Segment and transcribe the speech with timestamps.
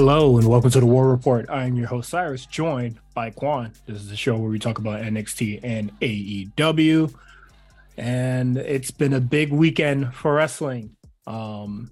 [0.00, 1.50] Hello and welcome to the War Report.
[1.50, 3.70] I am your host Cyrus, joined by Quan.
[3.84, 7.14] This is the show where we talk about NXT and AEW.
[7.98, 10.96] And it's been a big weekend for wrestling.
[11.26, 11.90] Um,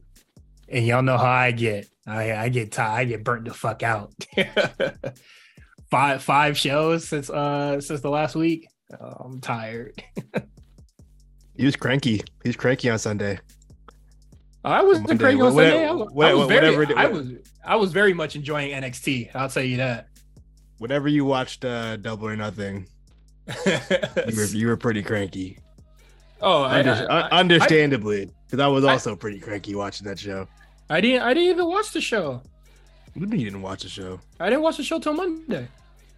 [0.71, 1.87] and y'all know how I get.
[2.07, 2.99] I, I get tired.
[2.99, 4.15] I get burnt the fuck out.
[5.91, 8.69] five five shows since uh since the last week.
[8.91, 10.02] Uh, I'm tired.
[11.59, 12.23] he was cranky.
[12.43, 13.38] He was cranky on Sunday.
[14.65, 15.87] I was cranky on Sunday.
[15.87, 17.33] I was, I was very, I was
[17.69, 19.35] I was very much enjoying NXT.
[19.35, 20.09] I'll tell you that.
[20.79, 22.87] Whenever you watched uh, Double or Nothing,
[23.67, 25.59] you, were, you were pretty cranky.
[26.41, 30.49] Oh, Under, I, I, understandably, because I, I, was also pretty cranky watching that show.
[30.89, 31.23] I didn't.
[31.23, 32.41] I didn't even watch the show.
[33.13, 34.19] What do you mean you didn't watch the show?
[34.41, 35.69] I didn't watch the show till Monday.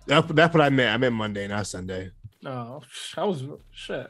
[0.06, 0.94] That's, that's what I meant.
[0.94, 2.10] I meant Monday, not Sunday.
[2.46, 2.80] Oh,
[3.16, 3.42] I was
[3.72, 4.06] shit.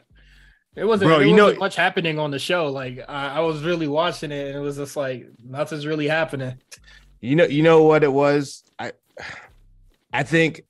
[0.75, 1.09] It wasn't.
[1.09, 2.67] Bro, you wasn't know much happening on the show.
[2.67, 6.59] Like I, I was really watching it, and it was just like nothing's really happening.
[7.21, 8.63] You know, you know what it was.
[8.79, 8.93] I,
[10.11, 10.63] I think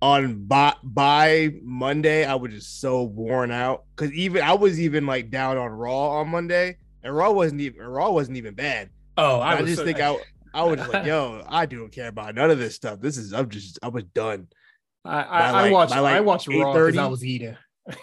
[0.00, 5.06] on by by Monday I was just so worn out because even I was even
[5.06, 8.90] like down on Raw on Monday, and Raw wasn't even Raw wasn't even bad.
[9.16, 10.16] Oh, I, I just so, think I
[10.52, 13.00] I was like, yo, I don't care about none of this stuff.
[13.00, 14.48] This is I'm just I was done.
[15.04, 17.56] I I, like, I watched like I watched Raw because I was eating.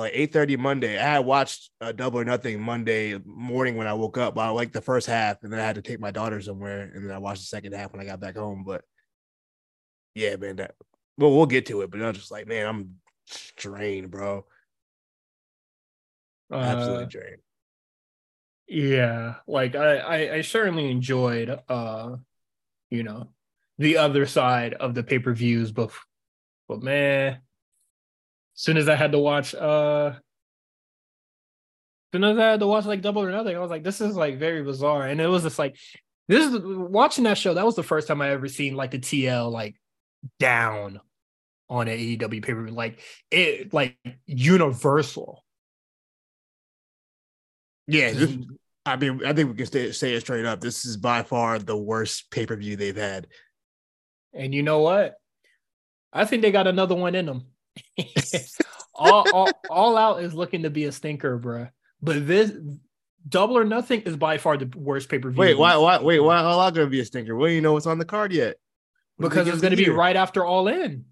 [0.00, 0.98] like 8:30 Monday.
[0.98, 4.34] I had watched uh, Double or Nothing Monday morning when I woke up.
[4.34, 6.90] but I like the first half, and then I had to take my daughter somewhere,
[6.94, 8.64] and then I watched the second half when I got back home.
[8.64, 8.82] But
[10.14, 10.74] yeah, man, that
[11.18, 11.90] well, we'll get to it.
[11.90, 12.94] But I was just like, man, I'm
[13.56, 14.46] drained, bro.
[16.50, 17.42] Uh, Absolutely drained.
[18.68, 22.16] Yeah, like I, I, I certainly enjoyed, uh,
[22.90, 23.28] you know,
[23.78, 25.90] the other side of the pay per views, but
[26.68, 27.40] but man,
[28.54, 30.12] soon as I had to watch uh
[32.12, 34.16] soon as I had to watch like double or nothing, I was like, this is
[34.16, 35.06] like very bizarre.
[35.06, 35.76] And it was just like
[36.28, 38.98] this is watching that show, that was the first time I ever seen like the
[38.98, 39.76] TL like
[40.38, 41.00] down
[41.68, 43.96] on an AEW paper, like it like
[44.26, 45.44] universal.
[47.86, 48.36] Yeah, this,
[48.86, 50.60] I mean, I think we can stay, say it straight up.
[50.60, 53.26] This is by far the worst pay per view they've had.
[54.32, 55.14] And you know what?
[56.12, 57.46] I think they got another one in them.
[58.94, 61.68] all, all, all out is looking to be a stinker, bro.
[62.00, 62.52] But this
[63.28, 65.38] double or nothing is by far the worst pay per view.
[65.38, 65.76] Wait, why?
[65.76, 65.98] Why?
[66.00, 67.36] Wait, why all out gonna be a stinker?
[67.36, 68.56] Well, you know what's on the card yet?
[69.16, 71.04] What because it's gonna be right after All In.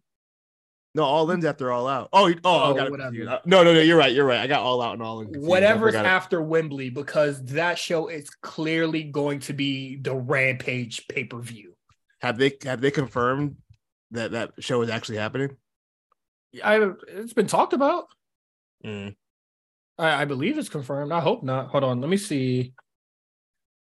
[0.94, 2.09] No, All In's after All Out.
[2.12, 3.81] Oh, oh, oh I oh, got uh, No, no, no.
[3.81, 4.12] You're right.
[4.12, 4.41] You're right.
[4.41, 5.28] I got All Out and All In.
[5.41, 11.38] Whatever's after Wembley, because that show is clearly going to be the Rampage pay per
[11.38, 11.75] view.
[12.21, 13.56] Have they have they confirmed
[14.10, 15.56] that that show is actually happening?
[16.65, 18.06] I it's been talked about.
[18.84, 19.15] Mm.
[19.99, 21.12] I, I believe it's confirmed.
[21.12, 21.69] I hope not.
[21.69, 22.72] Hold on, let me see.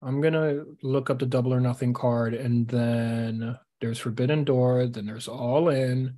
[0.01, 4.87] I'm gonna look up the double or nothing card, and then there's Forbidden Door.
[4.87, 6.17] Then there's All In.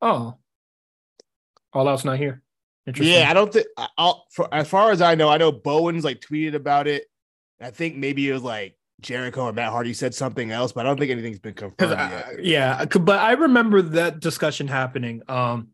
[0.00, 0.38] Oh,
[1.72, 2.42] All Out's not here.
[2.96, 3.66] Yeah, I don't think.
[3.98, 7.04] I'll, for, as far as I know, I know Bowens like tweeted about it.
[7.60, 10.88] I think maybe it was like Jericho or Matt Hardy said something else, but I
[10.88, 15.22] don't think anything's been confirmed I, Yeah, but I remember that discussion happening.
[15.28, 15.68] Um,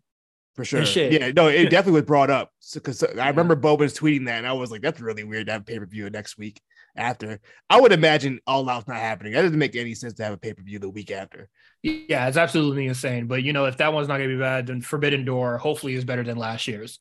[0.56, 0.82] for sure.
[0.82, 4.46] Yeah, no, it definitely was brought up because so, I remember Bowman's tweeting that, and
[4.46, 6.60] I was like, "That's really weird to have pay per view next week."
[6.98, 7.38] After,
[7.68, 9.34] I would imagine All Out's not happening.
[9.34, 11.50] That doesn't make any sense to have a pay per view the week after.
[11.82, 13.26] Yeah, it's absolutely insane.
[13.26, 15.94] But you know, if that one's not going to be bad, then Forbidden Door hopefully
[15.94, 16.98] is better than last year's.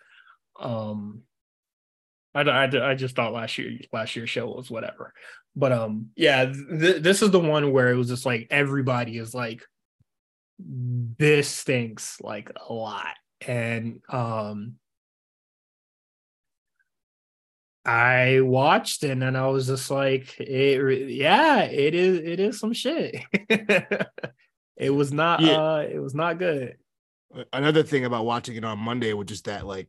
[0.60, 1.22] Um,
[2.36, 5.14] I, I, I just thought last year last year's show was whatever.
[5.56, 9.34] But um, yeah, th- this is the one where it was just like everybody is
[9.34, 9.64] like,
[10.60, 14.76] this stinks like a lot, and um,
[17.86, 22.74] I watched it and I was just like, it, yeah, it is, it is some
[22.74, 23.16] shit.
[24.76, 25.62] it was not, yeah.
[25.62, 26.78] uh, it was not good.
[27.54, 29.88] Another thing about watching it on Monday was just that, like,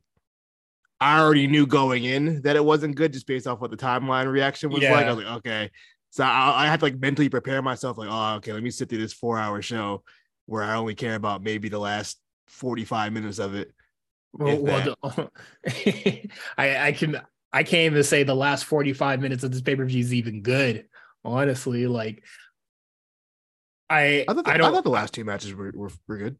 [0.99, 4.31] I already knew going in that it wasn't good just based off what the timeline
[4.31, 4.91] reaction was yeah.
[4.91, 5.05] like.
[5.05, 5.71] I was like, okay.
[6.09, 8.89] So I, I had to like mentally prepare myself, like, oh, okay, let me sit
[8.89, 10.03] through this four hour show
[10.47, 13.71] where I only care about maybe the last 45 minutes of it.
[14.33, 14.95] Well, well
[16.57, 17.21] I, I can
[17.53, 20.85] I can't even say the last 45 minutes of this pay-per-view is even good,
[21.23, 21.87] honestly.
[21.87, 22.23] Like
[23.89, 26.37] I I thought the, I, I thought the last two matches were, were, were good.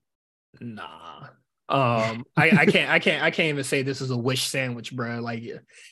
[0.60, 1.28] Nah.
[1.70, 4.96] Um, I, I can't, I can't, I can't even say this is a wish sandwich,
[4.96, 5.20] bro.
[5.20, 5.44] Like,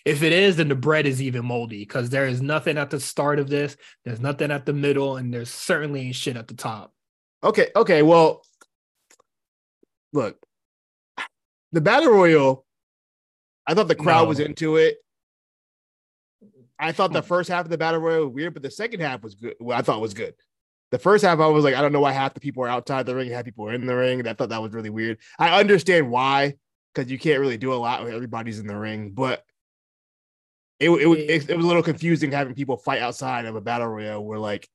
[0.05, 2.99] if it is, then the bread is even moldy because there is nothing at the
[2.99, 3.75] start of this,
[4.05, 6.93] there's nothing at the middle, and there's certainly shit at the top.
[7.43, 8.01] Okay, okay.
[8.03, 8.41] Well,
[10.13, 10.37] look,
[11.73, 12.65] the battle royal.
[13.67, 14.29] I thought the crowd no.
[14.29, 14.97] was into it.
[16.79, 19.23] I thought the first half of the battle royal was weird, but the second half
[19.23, 19.55] was good.
[19.59, 20.35] Well, I thought it was good.
[20.91, 23.05] The first half, I was like, I don't know why half the people are outside
[23.05, 24.19] the ring, half people are in the ring.
[24.19, 25.17] And I thought that was really weird.
[25.39, 26.55] I understand why,
[26.93, 29.43] because you can't really do a lot when everybody's in the ring, but
[30.79, 33.87] it, it, it, it was a little confusing having people fight outside of a battle
[33.87, 34.69] royal where like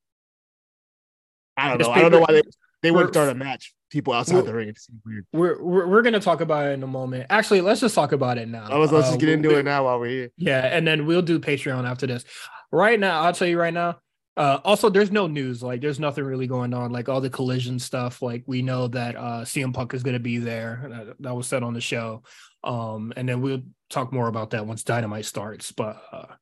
[1.57, 1.91] I don't know.
[1.91, 2.43] I don't know why they,
[2.83, 3.75] they wouldn't start a match.
[3.91, 4.69] People outside the ring.
[4.69, 5.27] It seems weird.
[5.33, 7.27] We're, we're we're gonna talk about it in a moment.
[7.29, 8.69] Actually, let's just talk about it now.
[8.71, 10.31] Oh, let's, let's uh, just get into it now while we're here.
[10.37, 12.25] Yeah, and then we'll do Patreon after this.
[12.71, 13.99] Right now, I'll tell you right now.
[14.37, 15.62] Uh, also, there's no news.
[15.62, 16.93] Like, there's nothing really going on.
[16.93, 18.23] Like all the collision stuff.
[18.23, 20.87] Like we know that uh, CM Punk is gonna be there.
[20.88, 22.23] That, that was said on the show.
[22.62, 25.73] Um, and then we'll talk more about that once Dynamite starts.
[25.73, 26.35] But uh,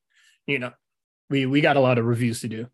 [0.47, 0.73] you know,
[1.31, 2.67] we we got a lot of reviews to do.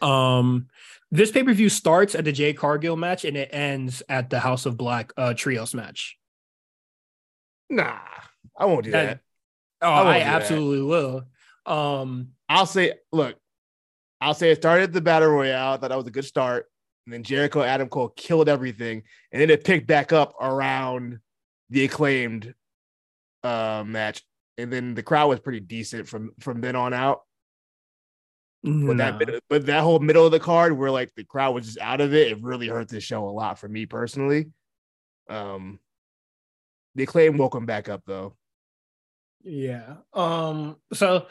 [0.06, 0.68] um,
[1.10, 4.40] this pay per view starts at the Jade Cargill match and it ends at the
[4.40, 6.18] House of Black uh trios match.
[7.68, 7.98] Nah,
[8.58, 9.06] I won't do that.
[9.06, 9.20] that.
[9.82, 10.84] Oh, I, I absolutely that.
[10.86, 11.24] will.
[11.66, 13.36] Um, I'll say, look,
[14.20, 15.74] I'll say it started the battle royale.
[15.74, 16.66] I thought that was a good start,
[17.06, 19.02] and then Jericho, Adam Cole killed everything,
[19.32, 21.18] and then it picked back up around
[21.70, 22.54] the acclaimed
[23.42, 24.22] uh, match,
[24.58, 27.22] and then the crowd was pretty decent from from then on out.
[28.62, 31.78] But that but that whole middle of the card where like the crowd was just
[31.78, 34.50] out of it, it really hurt the show a lot for me personally.
[35.30, 35.78] Um
[36.94, 38.36] the acclaim woke him back up though.
[39.42, 39.94] Yeah.
[40.12, 41.26] Um so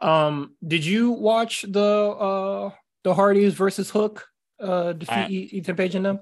[0.00, 2.70] um did you watch the uh
[3.04, 4.28] the Hardys versus Hook
[4.60, 6.20] uh defeat I, Ethan Page and them?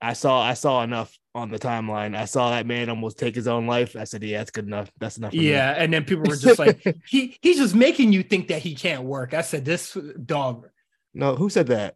[0.00, 2.16] I saw I saw enough on the timeline.
[2.16, 3.96] I saw that man almost take his own life.
[3.96, 4.90] I said, "Yeah, that's good enough.
[4.98, 5.78] That's enough." yeah, me.
[5.78, 9.04] and then people were just like, "He he's just making you think that he can't
[9.04, 10.68] work." I said, "This dog."
[11.14, 11.94] No, who said that?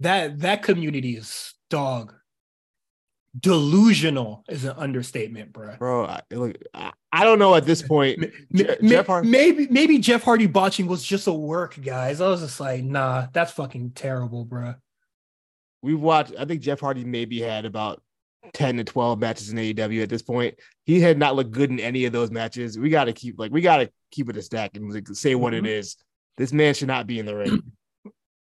[0.00, 2.14] That that community is dog.
[3.38, 5.76] Delusional is an understatement, bro.
[5.76, 8.24] Bro, I, look, I, I don't know at this point.
[8.54, 12.20] Je- Jeff Hardy- maybe maybe Jeff Hardy botching was just a work, guys.
[12.20, 14.74] I was just like, nah, that's fucking terrible, bro
[15.86, 16.34] we've watched.
[16.38, 18.02] I think Jeff Hardy maybe had about
[18.52, 20.56] ten to twelve matches in AEW at this point.
[20.84, 22.78] He had not looked good in any of those matches.
[22.78, 25.34] We got to keep like we got to keep it a stack and like, say
[25.34, 25.64] what mm-hmm.
[25.64, 25.96] it is.
[26.36, 27.62] This man should not be in the ring.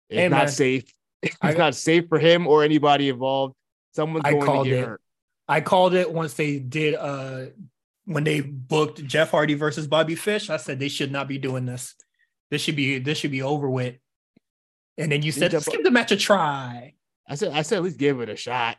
[0.09, 0.49] It's hey, not man.
[0.49, 0.85] safe.
[1.23, 3.57] It's I, not safe for him or anybody involved.
[3.97, 4.87] Someone's I going to get it.
[4.87, 5.01] hurt.
[5.49, 7.47] I called it once they did uh
[8.05, 10.51] when they booked Jeff Hardy versus Bobby Fish.
[10.51, 11.95] I said they should not be doing this.
[12.51, 13.97] This should be this should be over with.
[14.99, 16.95] And then you said, let's give the match a try.
[17.29, 18.77] I said, I said, at least give it a shot.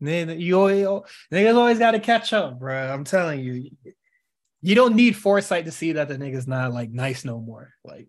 [0.00, 2.92] Man, you niggas always got to catch up, bro.
[2.92, 3.70] I'm telling you,
[4.60, 7.72] you don't need foresight to see that the nigga's not like nice no more.
[7.84, 8.08] Like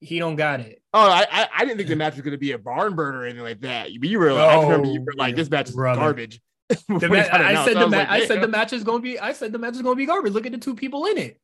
[0.00, 0.82] he don't got it.
[0.94, 3.42] Oh, I I, didn't think the match was gonna be a barn burner or anything
[3.42, 3.88] like that.
[3.98, 6.00] But You were, oh, I remember you were like, this match is brother.
[6.00, 6.40] garbage.
[6.88, 9.18] Ma- I, said the ma- like, I said the match is gonna be.
[9.18, 10.32] I said the match is gonna be garbage.
[10.32, 11.40] Look at the two people in it,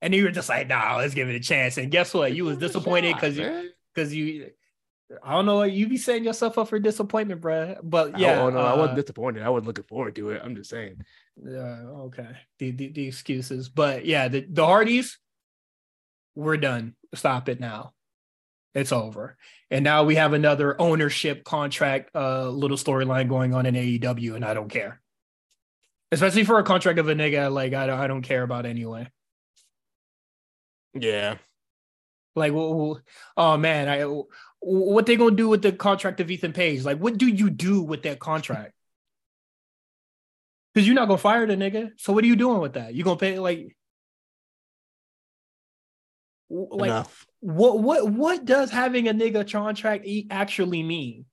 [0.00, 1.76] and you were just like, nah, let's give it a chance.
[1.76, 2.34] And guess what?
[2.34, 4.50] You was disappointed because you because you
[5.22, 5.62] I don't know.
[5.62, 7.76] You be setting yourself up for disappointment, bro.
[7.82, 9.42] But yeah, oh, no, uh, I wasn't uh, disappointed.
[9.42, 10.40] I wasn't looking forward to it.
[10.42, 11.02] I'm just saying.
[11.36, 11.82] Yeah.
[12.06, 12.28] Okay.
[12.58, 15.18] The the, the excuses, but yeah, the the Hardys,
[16.34, 16.94] we're done.
[17.14, 17.92] Stop it now.
[18.74, 19.36] It's over.
[19.70, 24.44] And now we have another ownership contract, uh, little storyline going on in AEW, and
[24.44, 25.00] I don't care.
[26.10, 29.08] Especially for a contract of a nigga like I don't, I don't care about anyway.
[30.94, 31.36] Yeah.
[32.34, 33.00] Like, well,
[33.36, 34.22] oh man, I
[34.60, 36.84] what they gonna do with the contract of Ethan Page?
[36.84, 38.72] Like, what do you do with that contract?
[40.72, 41.90] Because you're not gonna fire the nigga.
[41.96, 42.94] So what are you doing with that?
[42.94, 43.76] You gonna pay like
[46.52, 47.26] like Enough.
[47.40, 51.24] what what what does having a nigga contract actually mean?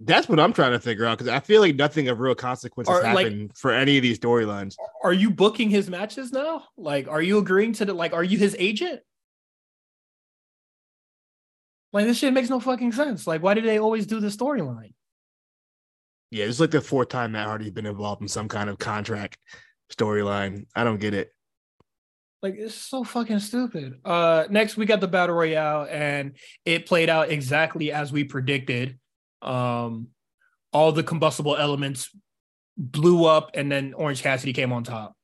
[0.00, 2.94] That's what I'm trying to figure out because I feel like nothing of real consequences
[2.94, 4.74] are, happened like, for any of these storylines.
[5.04, 6.64] Are you booking his matches now?
[6.78, 8.12] Like, are you agreeing to the like?
[8.14, 9.00] Are you his agent?
[11.92, 13.26] Like this shit makes no fucking sense.
[13.26, 14.92] Like, why do they always do the storyline?
[16.30, 19.38] Yeah, it's like the fourth time Matt Hardy's been involved in some kind of contract
[19.92, 20.66] storyline.
[20.74, 21.32] I don't get it.
[22.42, 24.00] Like it's so fucking stupid.
[24.04, 28.98] Uh next we got the battle royale and it played out exactly as we predicted.
[29.42, 30.08] Um
[30.72, 32.10] all the combustible elements
[32.76, 35.14] blew up and then Orange Cassidy came on top.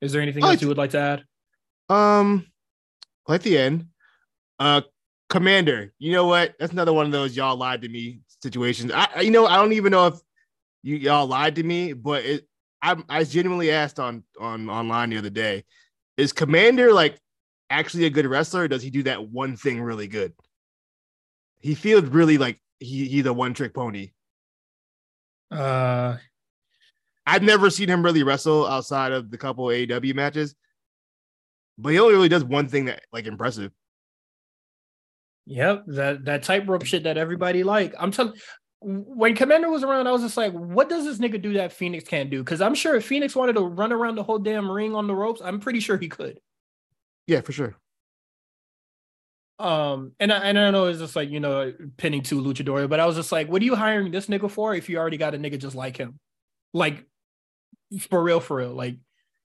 [0.00, 1.24] Is there anything else you would like to add?
[1.88, 2.46] Um
[3.26, 3.86] like the end.
[4.58, 4.82] Uh,
[5.30, 6.54] Komander, you know what?
[6.58, 8.92] That's another one of those y'all lied to me situations.
[8.94, 10.14] I, you know, I don't even know if
[10.82, 12.46] you y'all lied to me, but it,
[12.82, 15.64] I, I genuinely asked on on online the other day,
[16.16, 17.18] is Komander like
[17.70, 18.68] actually a good wrestler?
[18.68, 20.32] does he do that one thing really good?
[21.60, 24.10] He feels really like he he's a one trick pony.
[25.50, 26.16] Uh,
[27.26, 30.54] I've never seen him really wrestle outside of the couple AEW matches,
[31.78, 33.70] but he only really does one thing that like impressive.
[35.46, 37.94] Yep, that that tightrope shit that everybody like.
[37.98, 38.34] I'm telling.
[38.84, 42.04] When Komander was around, I was just like, "What does this nigga do that Fenix
[42.04, 44.94] can't do?" Because I'm sure if Fenix wanted to run around the whole damn ring
[44.94, 46.40] on the ropes, I'm pretty sure he could.
[47.26, 47.76] Yeah, for sure.
[49.58, 52.98] Um, and I, and I know it's just like you know pinning to luchador, but
[52.98, 55.34] I was just like, what are you hiring this nigga for if you already got
[55.34, 56.18] a nigga just like him?
[56.74, 57.06] Like
[58.10, 58.74] for real, for real.
[58.74, 58.96] Like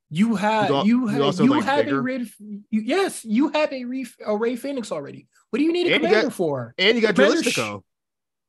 [0.09, 1.99] you have all, you have you like have bigger.
[1.99, 5.27] a Rey, you, yes, you have a, Rey, a Rey Fenix already.
[5.49, 6.73] What do you need a and Komander got, for?
[6.77, 7.83] And you got Dralistico.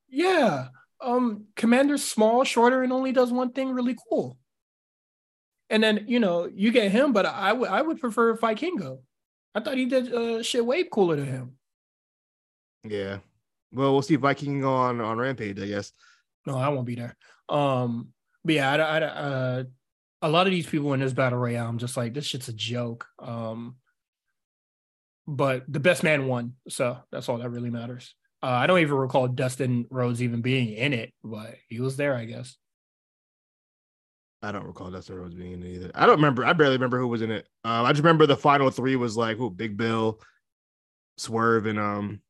[0.09, 0.69] Yeah.
[1.01, 4.37] Um, Komander's small, shorter, and only does one thing really cool.
[5.71, 9.01] And then you know you get him, but I would I would prefer Vikingo.
[9.55, 11.53] I thought he did uh, shit way cooler than him.
[12.85, 13.19] Yeah.
[13.73, 15.93] Well, we'll see Viking on on Rampage, I guess.
[16.47, 17.17] No, I won't be there.
[17.49, 18.13] Um,
[18.45, 19.65] but yeah, I, I, uh,
[20.23, 22.53] a lot of these people in this battle royale, I'm just like, this shit's a
[22.53, 23.07] joke.
[23.19, 23.77] Um,
[25.27, 28.15] but the best man won, so that's all that really matters.
[28.43, 32.15] Uh, I don't even recall Dustin Rhodes even being in it, but he was there,
[32.15, 32.57] I guess.
[34.43, 35.91] I don't recall Dustin Rhodes being in it either.
[35.95, 36.45] I don't remember.
[36.45, 37.49] I barely remember who was in it.
[37.65, 40.21] Um, I just remember the final three was like who Big Bill,
[41.17, 42.21] Swerve, and um,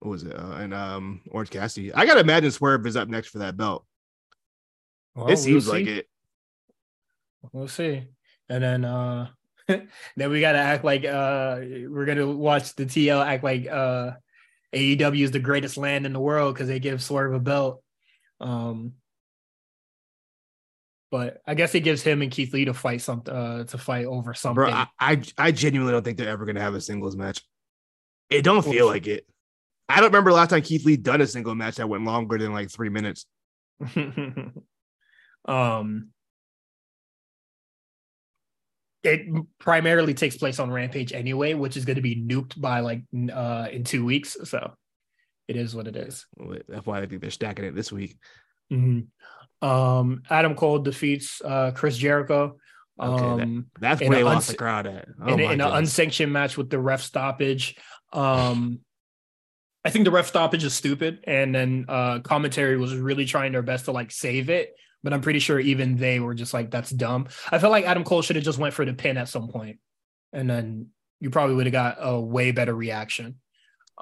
[0.00, 0.36] what was it?
[0.36, 1.94] Uh, and um, Orange Cassidy.
[1.94, 3.84] I gotta imagine Swerve is up next for that belt.
[5.14, 6.08] Well, it seems we'll like it.
[7.52, 8.04] We'll see.
[8.48, 9.28] And then uh
[10.16, 14.12] then we gotta act like uh we're gonna watch the TL act like uh
[14.74, 17.82] AEW is the greatest land in the world because they give Swerve a belt.
[18.40, 18.94] Um
[21.10, 24.06] but I guess it gives him and Keith Lee to fight something uh, to fight
[24.06, 24.56] over something.
[24.56, 27.42] Bro, I, I, I genuinely don't think they're ever gonna have a singles match.
[28.28, 29.26] It don't feel like it.
[29.88, 32.38] I don't remember the last time Keith Lee done a single match that went longer
[32.38, 33.24] than like three minutes.
[35.46, 36.08] um,
[39.06, 43.02] it primarily takes place on Rampage anyway, which is going to be nuked by like
[43.32, 44.36] uh in two weeks.
[44.44, 44.74] So
[45.48, 46.26] it is what it is.
[46.68, 48.18] That's why I think they're stacking it this week.
[48.72, 49.66] Mm-hmm.
[49.66, 52.56] Um, Adam Cole defeats uh, Chris Jericho.
[53.00, 55.08] Okay, um, that, that's where they lost uns- the crowd at.
[55.20, 57.76] Oh in, in an unsanctioned match with the ref stoppage.
[58.12, 58.80] Um,
[59.84, 63.62] I think the ref stoppage is stupid, and then uh, commentary was really trying their
[63.62, 64.74] best to like save it.
[65.02, 68.04] But I'm pretty sure even they were just like, "That's dumb." I felt like Adam
[68.04, 69.78] Cole should have just went for the pin at some point,
[70.32, 70.88] and then
[71.20, 73.36] you probably would have got a way better reaction.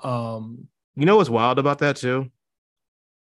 [0.03, 2.31] Um, you know what's wild about that too?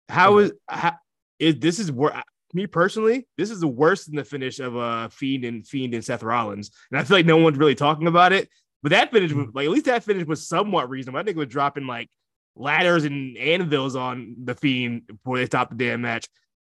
[0.08, 0.94] How is how,
[1.38, 2.22] it, this is where
[2.54, 6.04] me personally, this is the worst than the finish of uh Fiend and Fiend and
[6.04, 8.48] Seth Rollins, and I feel like no one's really talking about it.
[8.82, 11.18] But that finish, was, like at least that finish was somewhat reasonable.
[11.18, 12.08] I think it was dropping like
[12.54, 16.28] ladders and anvils on the Fiend before they stopped the damn match.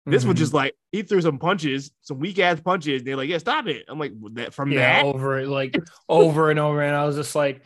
[0.05, 0.29] This mm-hmm.
[0.29, 3.03] was just like he threw some punches, some weak ass punches.
[3.03, 5.77] They're like, "Yeah, stop it." I'm like, "That from yeah, that over it, like
[6.09, 7.61] over and over." And I was just like,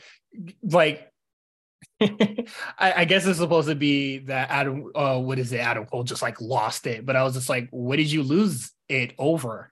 [0.61, 1.09] like
[2.01, 2.45] I,
[2.77, 5.59] I, guess it's supposed to be that Adam, uh, what is it?
[5.59, 8.71] Adam Cole just like lost it, but I was just like, what did you lose
[8.89, 9.71] it over?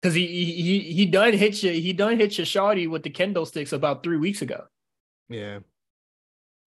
[0.00, 3.46] Because he he he done hit you, he done hit you, shawty with the kendo
[3.46, 4.64] sticks about three weeks ago.
[5.28, 5.60] Yeah.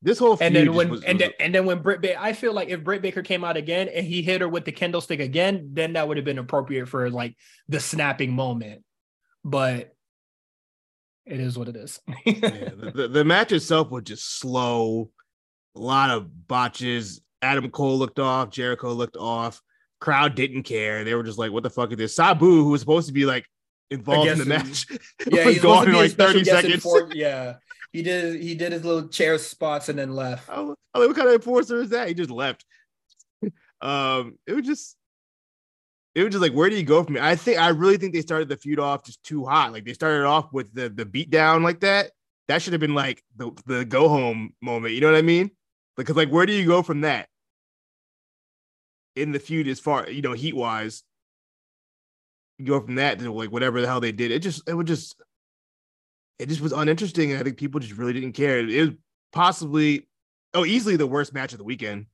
[0.06, 0.48] This whole thing.
[0.48, 2.70] and then when was, and was, then and then when Britt Baker, I feel like
[2.70, 5.72] if Britt Baker came out again and he hit her with the kendo stick again,
[5.74, 7.36] then that would have been appropriate for like
[7.70, 8.84] the snapping moment.
[9.44, 9.96] But
[11.26, 12.00] it is what it is.
[12.26, 15.10] yeah, the, the, the, match itself was just slow,
[15.76, 17.22] a lot of botches.
[17.42, 19.60] Adam Cole looked off, Jericho looked off.
[20.00, 21.04] Crowd didn't care.
[21.04, 23.26] They were just like, "What the fuck is this?" Sabu, who was supposed to be
[23.26, 23.48] like
[23.90, 24.86] involved in the match,
[25.28, 26.84] yeah, he's gone in like thirty seconds.
[26.84, 27.56] For, yeah,
[27.96, 28.42] he did.
[28.42, 30.50] He did his little chair spots and then left.
[30.50, 32.10] Oh, like, what kind of enforcer is that?
[32.10, 32.66] He just left.
[33.82, 34.98] um, it was just
[36.14, 37.24] it was just like, where do you go from here?
[37.24, 39.72] I think I really think they started the feud off just too hot.
[39.72, 42.12] Like they started off with the the beat down like that.
[42.50, 44.94] That should have been like the the go home moment.
[44.94, 45.52] You know what I mean?
[45.96, 47.30] Because like, where do you go from that
[49.16, 51.02] in the feud as far you know heat wise?
[52.58, 54.32] You go from that to like whatever the hell they did.
[54.32, 55.16] It just it would just
[56.40, 58.60] it just was uninteresting, and I think people just really didn't care.
[58.60, 58.96] It was
[59.32, 60.08] possibly
[60.54, 62.08] oh easily the worst match of the weekend.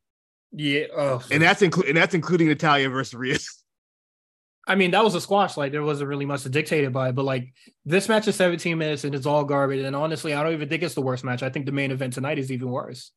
[0.51, 1.23] Yeah, oh.
[1.31, 3.37] and that's including and that's including Natalya versus Rhea.
[4.67, 5.57] I mean, that was a squash.
[5.57, 8.77] Like there wasn't really much to dictate it by, but like this match is 17
[8.77, 9.83] minutes and it's all garbage.
[9.83, 11.41] And honestly, I don't even think it's the worst match.
[11.41, 13.11] I think the main event tonight is even worse.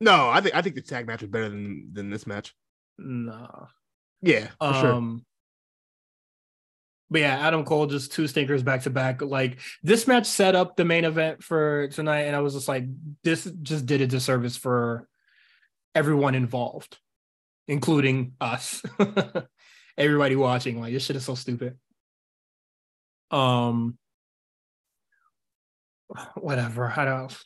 [0.00, 2.54] No, I think I think the tag match was better than than this match.
[2.98, 3.68] No.
[4.20, 5.20] Yeah, for um, sure.
[7.12, 9.22] But yeah, Adam Cole just two stinkers back to back.
[9.22, 12.84] Like this match set up the main event for tonight, and I was just like,
[13.22, 15.06] this just did a disservice for
[15.94, 16.98] everyone involved
[17.68, 18.82] including us,
[19.98, 20.80] everybody watching.
[20.80, 21.78] Like this shit is so stupid.
[23.30, 23.98] Um,
[26.34, 26.92] whatever.
[26.94, 27.36] I don't.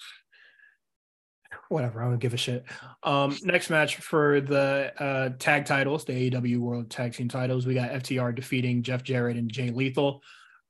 [1.69, 2.03] Whatever.
[2.03, 2.65] I don't give a shit.
[3.03, 7.75] Um, next match for the uh, tag titles, the AEW World Tag Team titles, we
[7.75, 10.23] got FTR defeating Jeff Jarrett and Jay Lethal,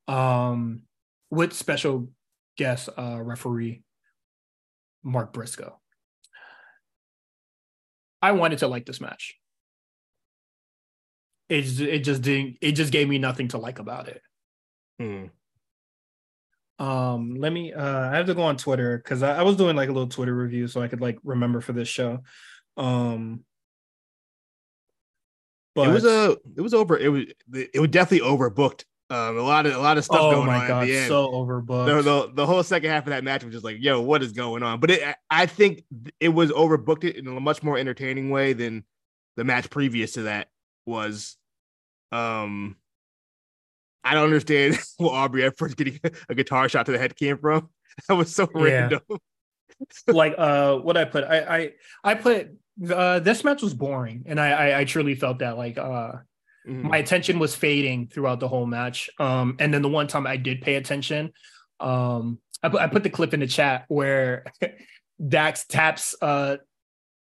[0.08, 0.82] um,
[1.30, 2.08] with special
[2.56, 3.82] guest uh, referee
[5.02, 5.78] Mark Briscoe.
[8.22, 9.36] I wanted to like this match.
[11.48, 12.56] It it just didn't.
[12.60, 14.22] It just gave me nothing to like about it.
[14.98, 15.26] Hmm.
[16.78, 17.73] Um, let me.
[17.73, 20.09] Uh, I have to go on Twitter because I, I was doing like a little
[20.09, 22.21] Twitter review so I could like remember for this show.
[22.76, 23.45] Um,
[25.75, 26.37] but it was a.
[26.56, 26.99] It was over.
[26.99, 27.25] It was.
[27.52, 28.85] It was definitely overbooked.
[29.09, 30.68] Um, a lot of a lot of stuff oh going my on.
[30.68, 31.09] god, at the end.
[31.09, 31.87] so overbooked.
[31.87, 34.33] The, the, the whole second half of that match was just like, yo, what is
[34.33, 34.80] going on?
[34.80, 35.85] But it, I think
[36.18, 38.85] it was overbooked it in a much more entertaining way than
[39.37, 40.49] the match previous to that
[40.87, 41.37] was.
[42.11, 42.76] Um,
[44.06, 45.98] I don't understand where Aubrey Edwards getting
[46.28, 47.68] a guitar shot to the head came from.
[48.08, 48.60] That was so Yeah.
[48.62, 49.00] random.
[50.08, 51.70] like uh what I put I I
[52.04, 52.48] I put
[52.90, 56.12] uh this match was boring and I I, I truly felt that like uh
[56.68, 56.82] Mhm.
[56.82, 59.08] my attention was fading throughout the whole match.
[59.18, 61.32] Um and then the one time I did pay attention,
[61.80, 64.44] um I put I put the clip in the chat where
[65.28, 66.56] Dax taps uh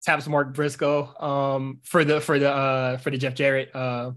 [0.04, 4.12] taps Mark Briscoe um for the for the uh for the Jeff Jarrett uh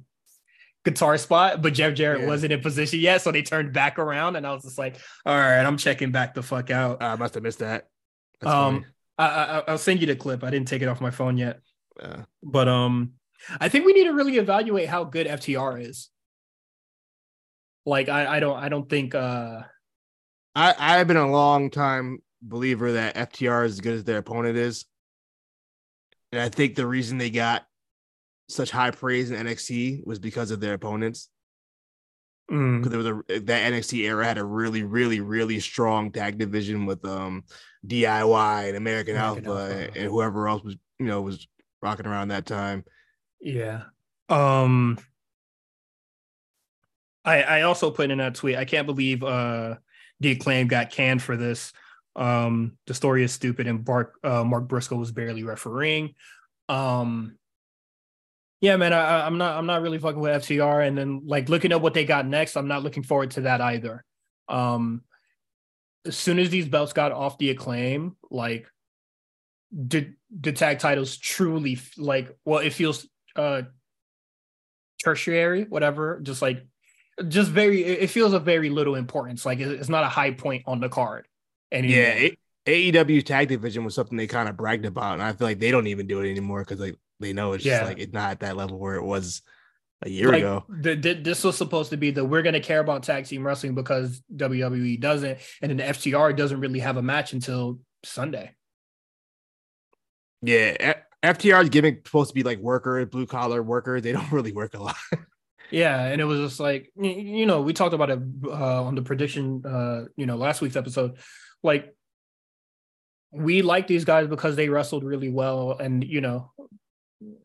[0.86, 2.26] guitar spot, but Jeff Jarrett Yeah.
[2.28, 5.36] wasn't in position yet, so they turned back around and I was just like, all
[5.36, 7.02] right, I'm checking back the fuck out.
[7.02, 7.88] I must have missed that.
[8.40, 8.84] That's Um,
[9.18, 10.44] I, I I'll send you the clip.
[10.44, 11.60] I didn't take it off my phone yet.
[12.00, 13.14] Uh, but um,
[13.60, 16.08] I think we need to really evaluate how good FTR is.
[17.84, 19.62] Like I I don't I don't think uh
[20.54, 24.56] I I've been a long time believer that FTR is as good as their opponent
[24.56, 24.84] is,
[26.32, 27.64] and I think the reason they got
[28.48, 31.28] such high praise in NXT was because of their opponents.
[32.50, 36.38] mm, Because there was a that NXT era had a really really really strong tag
[36.38, 37.44] division with um
[37.86, 39.98] DIY and American, American Alpha, Alpha.
[39.98, 41.46] and whoever else was you know was
[41.82, 42.84] rocking around that time.
[43.40, 43.84] yeah
[44.28, 44.98] um.
[47.24, 48.56] I I also put in a tweet.
[48.56, 49.76] I can't believe uh
[50.20, 51.72] the acclaim got canned for this.
[52.14, 56.14] Um, the story is stupid, and Mark uh, Mark Briscoe was barely refereeing.
[56.68, 57.36] Um,
[58.60, 61.72] yeah, man, I, I'm not I'm not really fucking with FTR, and then like looking
[61.72, 64.04] at what they got next, I'm not looking forward to that either.
[64.48, 65.02] Um,
[66.06, 68.66] as soon as these belts got off the acclaim, like
[69.86, 73.62] did the tag titles truly like well, it feels uh
[75.04, 76.66] tertiary, whatever, just like
[77.28, 79.44] just very it feels of very little importance.
[79.44, 81.26] Like it's not a high point on the card
[81.70, 81.98] anymore.
[81.98, 82.28] Yeah,
[82.66, 85.70] AEW tag division was something they kind of bragged about, and I feel like they
[85.70, 88.40] don't even do it anymore because like they know it's just like it's not at
[88.40, 89.42] that level where it was
[90.02, 90.64] a year like, ago.
[90.68, 93.46] The, the, this was supposed to be the we're going to care about tag team
[93.46, 98.54] wrestling because WWE doesn't, and then the FTR doesn't really have a match until Sunday.
[100.42, 104.00] Yeah, FTR's gimmick supposed to be like worker, blue collar worker.
[104.00, 104.96] They don't really work a lot.
[105.70, 109.02] Yeah, and it was just like you know we talked about it uh, on the
[109.02, 111.16] prediction, uh, you know, last week's episode.
[111.62, 111.94] Like
[113.32, 116.52] we like these guys because they wrestled really well, and you know,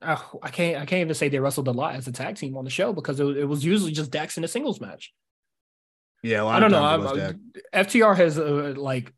[0.02, 2.58] uh, I can't I can't even say they wrestled a lot as a tag team
[2.58, 5.14] on the show because it, was- it was usually just Dax in a singles match.
[6.24, 6.84] yeah, I don't know.
[6.84, 7.54] I'm.
[7.74, 9.14] FTR has uh, like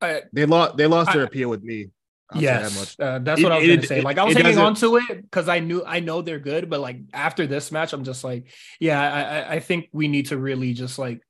[0.00, 0.76] I, They lost.
[0.76, 1.90] They lost their appeal with me.
[2.30, 3.00] I'll that yes, much.
[3.06, 3.98] uh, that's It- what I was it- gonna say.
[3.98, 6.68] it- Like I was hanging on to it because I knew I know they're good,
[6.68, 8.48] but like after this match, I'm just like,
[8.80, 11.20] yeah, I, I I think we need to really just like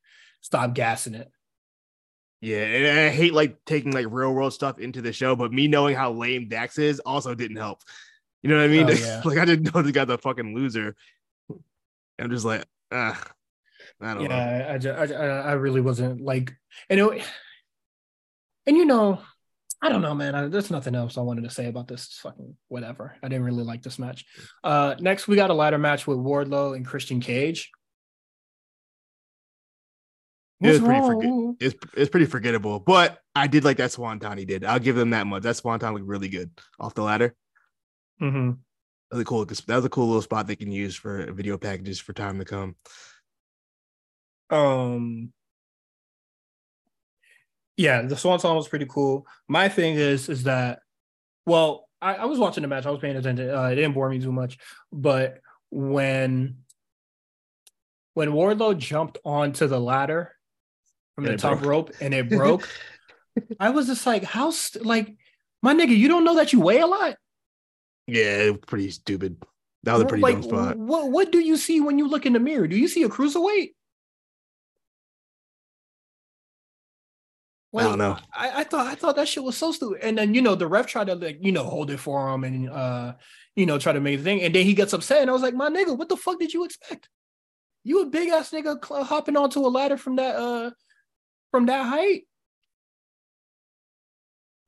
[0.40, 1.30] stop gassing it.
[2.44, 5.66] Yeah, and I hate like taking like real world stuff into the show, but me
[5.66, 7.80] knowing how lame Dax is also didn't help.
[8.42, 8.86] You know what I mean?
[8.86, 9.22] Oh, yeah.
[9.24, 10.94] like I didn't know the guy's a fucking loser.
[12.18, 13.18] I'm just like, ah,
[13.98, 14.28] I don't know.
[14.28, 16.54] Yeah, I, I, ju- I, I I really wasn't like,
[16.90, 17.24] and it,
[18.66, 19.20] and you know,
[19.80, 20.34] I don't know, man.
[20.34, 22.18] I, there's nothing else I wanted to say about this.
[22.22, 23.16] Fucking whatever.
[23.22, 24.26] I didn't really like this match.
[24.62, 27.70] Uh, next we got a ladder match with Wardlow and Christian Cage.
[30.60, 34.38] It was What's pretty forget- It's it's pretty forgettable, but I did like that Swanton
[34.38, 34.64] he did.
[34.64, 35.42] I'll give them that much.
[35.42, 37.34] That Swanton looked really good off the ladder.
[38.22, 38.58] Mhm.
[39.10, 39.44] That was a cool.
[39.44, 42.44] That was a cool little spot they can use for video packages for time to
[42.44, 42.76] come.
[44.50, 45.32] Um.
[47.76, 49.26] Yeah, the Swan Song was pretty cool.
[49.48, 50.78] My thing is, is that,
[51.44, 52.86] well, I, I was watching the match.
[52.86, 53.50] I was paying attention.
[53.50, 54.58] Uh, it didn't bore me too much,
[54.92, 55.40] but
[55.70, 56.58] when
[58.14, 60.30] when Wardlow jumped onto the ladder
[61.14, 61.68] from And the top broke.
[61.88, 62.68] rope and it broke,
[63.60, 65.14] I was just like, how, st- like,
[65.62, 67.16] my nigga, you don't know that you weigh a lot.
[68.06, 69.42] Yeah, pretty stupid.
[69.84, 70.76] That was a pretty like, dumb spot.
[70.78, 72.66] What what do you see when you look in the mirror?
[72.66, 73.70] Do you see a cruiserweight?
[77.72, 78.16] Like, I don't know.
[78.32, 80.00] I, I, thought I thought that shit was so stupid.
[80.02, 82.44] And then you know the ref tried to like you know hold it for him
[82.44, 83.14] and uh
[83.56, 84.42] you know try to make the thing.
[84.42, 85.22] And then he gets upset.
[85.22, 87.08] And I was like, my nigga, what the fuck did you expect?
[87.82, 90.70] You a big ass nigga cl- hopping onto a ladder from that uh
[91.54, 92.22] from that height.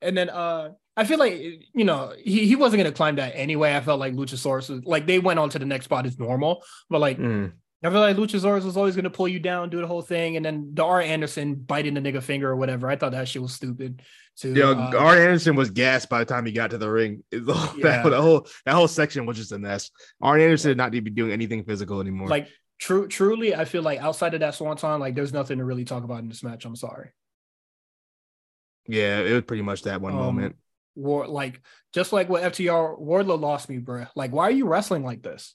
[0.00, 1.34] And then uh I feel like
[1.74, 3.74] you know he, he wasn't gonna climb that anyway.
[3.74, 6.62] I felt like Luchasaurus was like they went on to the next spot as normal,
[6.88, 7.50] but like mm.
[7.82, 10.44] I feel like Luchasaurus was always gonna pull you down, do the whole thing, and
[10.44, 12.88] then the Arn Anderson biting the nigga finger or whatever.
[12.88, 14.00] I thought that shit was stupid.
[14.36, 14.54] Too.
[14.54, 17.24] Yo, uh, Arn Anderson was gassed by the time he got to the ring.
[17.32, 18.02] The whole, yeah.
[18.02, 19.90] that, the whole that whole section was just a mess.
[20.22, 22.28] Arn Anderson did not need to be doing anything physical anymore.
[22.28, 22.46] Like
[22.78, 26.04] true, truly, I feel like outside of that swanton, like there's nothing to really talk
[26.04, 26.64] about in this match.
[26.64, 27.10] I'm sorry.
[28.88, 30.56] Yeah, it was pretty much that one um, moment.
[30.94, 31.60] War like
[31.92, 34.06] just like what FTR Wardlow lost me, bro.
[34.14, 35.54] Like, why are you wrestling like this?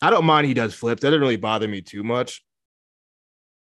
[0.00, 1.02] I don't mind he does flips.
[1.02, 2.44] That doesn't really bother me too much.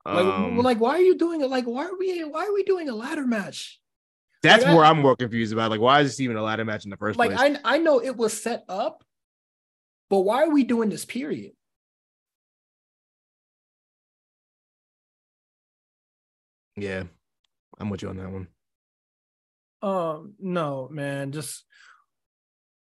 [0.06, 1.50] Like, um, like, why are you doing it?
[1.50, 3.78] Like, why are we why are we doing a ladder match?
[4.42, 5.70] That's like, where I, am more confused about.
[5.70, 7.58] Like, why is this even a ladder match in the first like, place?
[7.64, 9.04] I I know it was set up,
[10.08, 11.52] but why are we doing this period?
[16.80, 17.04] Yeah,
[17.78, 18.48] I'm with you on that one.
[19.82, 21.64] Um, no, man, just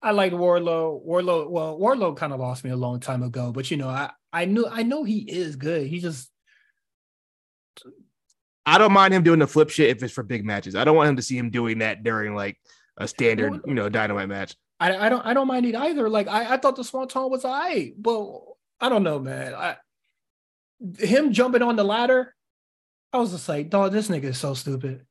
[0.02, 1.06] I liked Wardlow.
[1.06, 4.10] Wardlow, well, Wardlow kind of lost me a long time ago, but you know, I
[4.32, 5.86] I knew I know he is good.
[5.86, 6.30] He just
[8.66, 10.74] I don't mind him doing the flip shit if it's for big matches.
[10.74, 12.58] I don't want him to see him doing that during like
[12.96, 14.56] a standard, you know, dynamite match.
[14.80, 16.08] I, I don't I don't mind it either.
[16.08, 18.40] Like I, I thought the Swanton was I, but
[18.80, 19.54] I don't know, man.
[19.54, 19.76] I
[20.98, 22.33] him jumping on the ladder,
[23.14, 25.06] I was just like, dog, this nigga is so stupid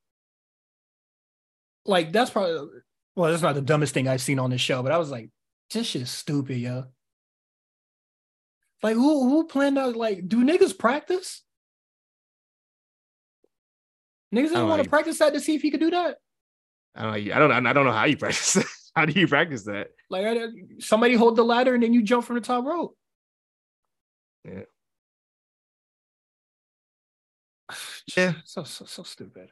[1.86, 2.82] like that's probably
[3.16, 5.30] well, that's not the dumbest thing I've seen on this show, but I was like,
[5.72, 6.86] this shit is stupid, yo.
[8.82, 11.42] Like who who planned out like do niggas practice?
[14.34, 16.18] Niggas didn't want to practice that to see if he could do that.
[16.96, 17.36] I don't know.
[17.36, 17.68] I don't.
[17.68, 18.66] I don't know how you practice that.
[18.96, 19.88] How do you practice that?
[20.12, 20.38] Like
[20.78, 22.96] somebody hold the ladder and then you jump from the top rope.
[24.46, 24.66] Yeah.
[28.18, 28.34] Yeah.
[28.46, 29.50] So so so stupid.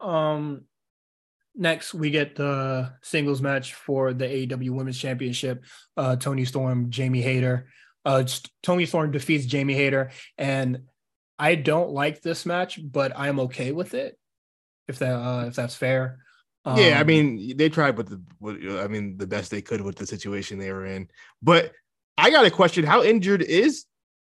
[0.00, 0.64] Um,
[1.54, 5.64] Next, we get the singles match for the AEW Women's Championship.
[5.96, 7.68] Uh, Toni Storm, Jamie Hayter.
[8.04, 8.24] Uh,
[8.62, 10.82] Toni Storm defeats Jamie Hayter, and
[11.38, 14.16] I don't like this match, but I'm okay with it.
[14.88, 16.20] If that uh, if that's fair.
[16.64, 19.60] Um, yeah, I um, mean they tried with the with, I mean the best they
[19.60, 21.08] could with the situation they were in,
[21.42, 21.72] but
[22.16, 23.84] I got a question: How injured is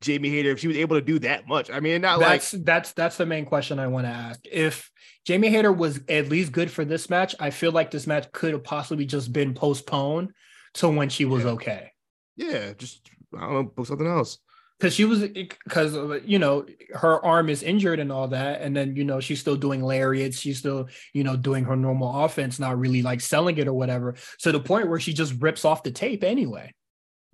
[0.05, 1.71] Jamie Hayter if she was able to do that much.
[1.71, 4.40] I mean, not that's like that's that's the main question I want to ask.
[4.45, 4.90] If
[5.25, 8.53] Jamie Hayter was at least good for this match, I feel like this match could
[8.53, 10.33] have possibly just been postponed
[10.75, 11.51] to when she was yeah.
[11.51, 11.90] okay.
[12.37, 14.38] Yeah, just I don't know, book something else.
[14.79, 18.97] Because she was, because you know her arm is injured and all that, and then
[18.97, 22.79] you know she's still doing lariats, she's still you know doing her normal offense, not
[22.79, 24.17] really like selling it or whatever.
[24.38, 26.75] So the point where she just rips off the tape anyway.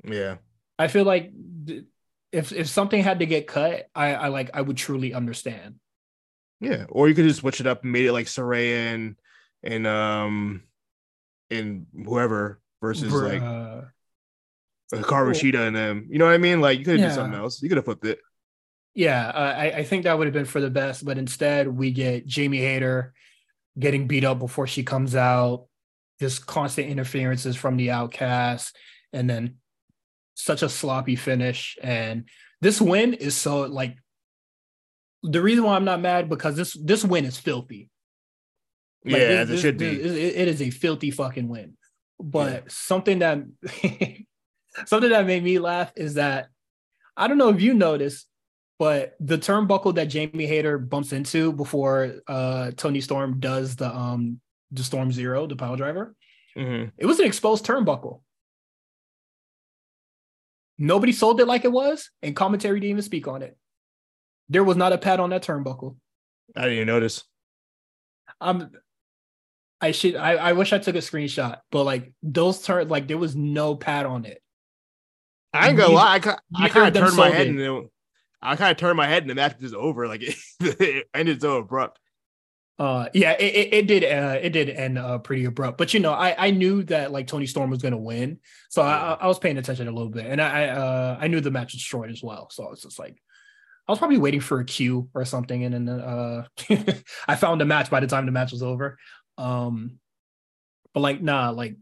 [0.04, 0.36] Yeah,
[0.78, 1.32] I feel like
[2.32, 5.76] if if something had to get cut, I, I like I would truly understand.
[6.60, 9.16] Yeah, or you could just switch it up and made it like Saraya and
[9.62, 10.62] and um
[11.50, 13.82] and whoever versus Br- like uh,
[14.92, 16.06] Rashida and them.
[16.10, 16.60] You know what I mean?
[16.60, 17.06] Like you could have yeah.
[17.06, 17.62] done something else.
[17.62, 18.20] You could have flipped it.
[18.94, 21.92] Yeah, uh, I, I think that would have been for the best, but instead we
[21.92, 23.14] get Jamie Hayter
[23.78, 25.66] getting beat up before she comes out,
[26.18, 28.76] just constant interferences from the outcast,
[29.12, 29.58] and then
[30.42, 31.78] such a sloppy finish.
[31.82, 32.24] And
[32.60, 33.96] this win is so like
[35.22, 37.90] the reason why I'm not mad because this this win is filthy.
[39.04, 40.20] Like, yeah, this, it should this, be.
[40.20, 41.76] it is a filthy fucking win.
[42.18, 42.60] But yeah.
[42.68, 43.38] something that
[44.86, 46.48] something that made me laugh is that
[47.16, 48.26] I don't know if you noticed,
[48.78, 54.40] but the turnbuckle that Jamie Hayter bumps into before uh, Toni Storm does the um
[54.70, 56.14] the Storm Zero, the power driver,
[56.56, 56.90] mm-hmm.
[56.96, 58.20] it was an exposed turnbuckle.
[60.82, 63.54] Nobody sold it like it was, and commentary didn't even speak on it.
[64.48, 65.96] There was not a pad on that turnbuckle.
[66.56, 67.22] I didn't notice.
[68.40, 68.70] Um,
[69.82, 70.16] I should.
[70.16, 73.76] I, I wish I took a screenshot, but like those turn, like there was no
[73.76, 74.42] pad on it.
[75.52, 76.18] I ain't gonna lie.
[76.24, 77.90] I, I kind of turned my head and it,
[78.40, 80.08] I kind of turned my head and the match was over.
[80.08, 82.00] Like it, it ended so abrupt.
[82.80, 84.04] Uh, yeah, it, it, it did.
[84.04, 87.26] Uh, it did end uh, pretty abrupt, but you know, I, I knew that like
[87.26, 88.38] Toni Storm was going to win,
[88.70, 91.50] so I, I was paying attention a little bit, and I uh, I knew the
[91.50, 93.20] match was short as well, so it's just like
[93.86, 96.46] I was probably waiting for a cue or something, and then uh,
[97.28, 98.96] I found the match by the time the match was over.
[99.36, 99.98] Um,
[100.94, 101.76] but like, nah, like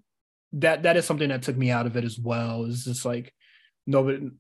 [0.55, 2.65] that that is something that took me out of it as well.
[2.65, 3.33] It's just like
[3.87, 4.31] nobody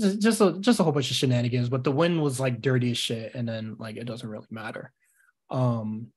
[0.00, 2.92] just just a just a whole bunch of shenanigans, but the win was like dirty
[2.92, 4.90] as shit, and then like it doesn't really matter.
[5.50, 6.08] Um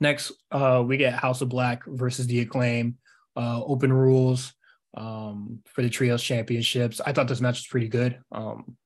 [0.00, 2.98] next uh we get House of Black versus the acclaim,
[3.36, 4.52] uh open rules
[4.96, 7.00] um for the trios championships.
[7.00, 8.18] I thought this match was pretty good.
[8.32, 8.76] Um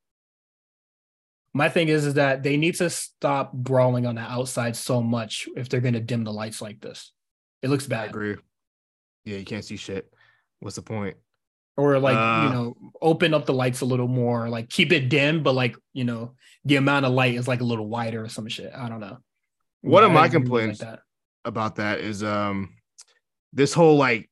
[1.53, 5.49] my thing is is that they need to stop brawling on the outside so much
[5.57, 7.13] if they're gonna dim the lights like this.
[7.63, 8.05] It looks bad.
[8.05, 8.37] I agree.
[9.25, 10.13] Yeah, you can't see shit.
[10.61, 11.17] What's the point?
[11.77, 15.09] Or like, uh, you know, open up the lights a little more, like keep it
[15.09, 16.35] dim, but like, you know,
[16.65, 18.73] the amount of light is like a little wider or some shit.
[18.73, 19.19] I don't know.
[19.83, 21.01] One yeah, of my complaints like that.
[21.45, 22.71] about that is um
[23.53, 24.31] this whole like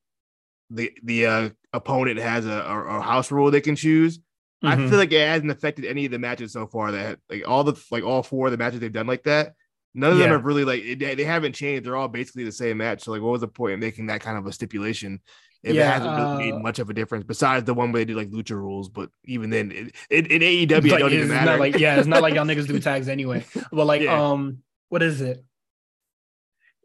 [0.69, 4.19] the the uh opponent has a, a, a house rule they can choose.
[4.63, 4.67] Mm-hmm.
[4.67, 7.65] I feel like it hasn't affected any of the matches so far that like all
[7.65, 9.53] the like all four of the matches they've done like that.
[9.95, 10.23] None of yeah.
[10.23, 11.85] them have really like it, they haven't changed.
[11.85, 13.03] They're all basically the same match.
[13.03, 15.21] So like, what was the point of making that kind of a stipulation
[15.61, 18.05] if yeah, it hasn't uh, made much of a difference besides the one where they
[18.05, 18.89] did like lucha rules?
[18.89, 21.45] But even then, it, it, in AEW, like, it don't even matter.
[21.45, 23.45] Not like yeah, it's not like y'all niggas do tags anyway.
[23.71, 24.19] But like, yeah.
[24.19, 25.43] um, what is it?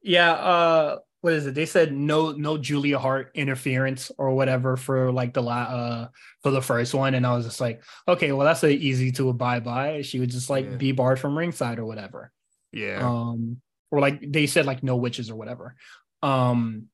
[0.02, 1.54] Yeah, uh, what is it?
[1.54, 6.08] They said no, no Julia Hart interference or whatever for like the la- uh
[6.42, 9.30] for the first one, and I was just like, okay, well that's a easy to
[9.30, 10.02] abide by.
[10.02, 10.76] She would just like yeah.
[10.76, 12.32] be barred from ringside or whatever.
[12.72, 13.00] Yeah.
[13.02, 15.76] Um, or like they said like no witches or whatever.
[16.22, 16.86] Um,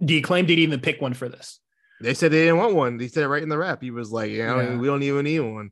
[0.00, 1.60] the acclaim didn't even pick one for this.
[2.00, 2.96] They said they didn't want one.
[2.96, 3.82] They said it right in the rap.
[3.82, 4.76] He was like, yeah, yeah.
[4.76, 5.70] we don't even need one.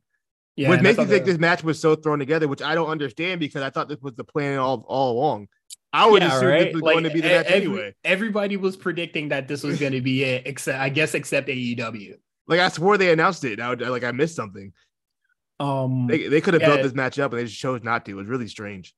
[0.56, 1.32] Yeah, which makes me think the...
[1.32, 4.14] this match was so thrown together, which I don't understand because I thought this was
[4.14, 5.48] the plan all, all along.
[5.92, 6.64] I would yeah, assume right?
[6.64, 7.94] this was like, going to be the match every, anyway.
[8.04, 12.14] Everybody was predicting that this was going to be it, except I guess except AEW.
[12.46, 13.60] Like I swore they announced it.
[13.60, 14.72] I would, like I missed something.
[15.60, 18.04] Um, they, they could have yeah, built this match up and they just chose not
[18.04, 18.12] to.
[18.12, 18.94] It was really strange.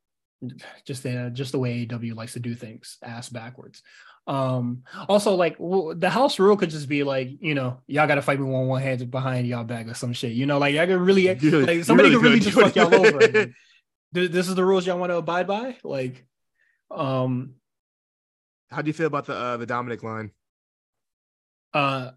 [0.87, 3.83] Just the just the way AEW likes to do things, ass backwards.
[4.27, 8.23] Um, also like w- the house rule could just be like, you know, y'all gotta
[8.23, 10.33] fight me one one hand behind y'all back or some shit.
[10.33, 13.53] You know, like y'all could really like somebody really could really just fuck y'all over.
[14.13, 15.77] this is the rules y'all want to abide by.
[15.83, 16.25] Like,
[16.91, 17.55] um,
[18.71, 20.31] how do you feel about the uh the Dominic line?
[21.73, 22.11] Uh,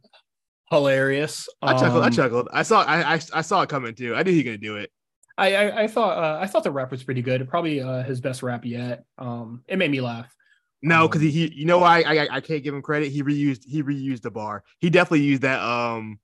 [0.69, 1.47] hilarious.
[1.61, 2.03] I chuckled.
[2.03, 2.49] Um, I chuckled.
[2.51, 2.83] I saw.
[2.83, 4.15] I, I, I saw it coming too.
[4.15, 4.91] I knew he was gonna do it.
[5.37, 7.47] I I, I thought uh, I thought the rap was pretty good.
[7.49, 9.05] Probably uh, his best rap yet.
[9.17, 10.33] Um, it made me laugh.
[10.81, 13.09] No, because um, he, he, you know why I, I, I can't give him credit.
[13.09, 14.63] He reused he reused the bar.
[14.79, 16.19] He definitely used that um,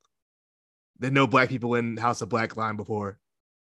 [1.00, 3.18] the no black people in House of Black line before.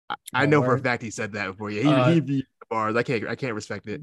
[0.09, 1.71] I, I know for a fact he said that before.
[1.71, 2.95] Yeah, he, uh, he bars.
[2.95, 4.01] I can't I can't respect it.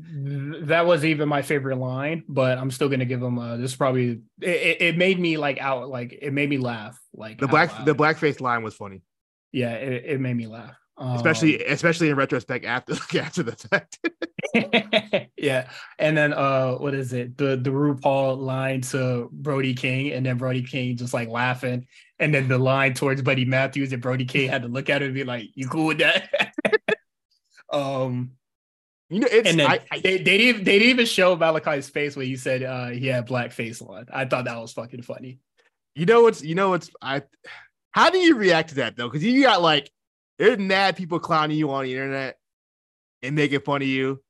[0.66, 4.22] That was even my favorite line, but I'm still gonna give him a this probably
[4.40, 6.98] it, it made me like out like it made me laugh.
[7.14, 7.86] Like the black loud.
[7.86, 9.02] the blackface line was funny.
[9.52, 10.74] Yeah, it, it made me laugh.
[10.98, 13.98] especially um, especially in retrospect after after the fact.
[15.36, 15.68] yeah.
[15.98, 17.36] And then uh what is it?
[17.36, 21.86] The the RuPaul line to Brody King and then Brody King just like laughing.
[22.18, 25.06] And then the line towards Buddy Matthews and Brody King had to look at it
[25.06, 26.52] and be like, you cool with that?
[27.72, 28.32] um
[29.12, 31.90] you know, it's and then I, I, they, they didn't they didn't even show Malakai's
[31.90, 34.06] face when he said uh, he had black face on.
[34.10, 35.38] I thought that was fucking funny.
[35.94, 37.22] You know what's you know what's I
[37.90, 39.08] how do you react to that though?
[39.08, 39.90] Because you got like
[40.38, 42.38] there's mad people clowning you on the internet
[43.22, 44.22] and making fun of you.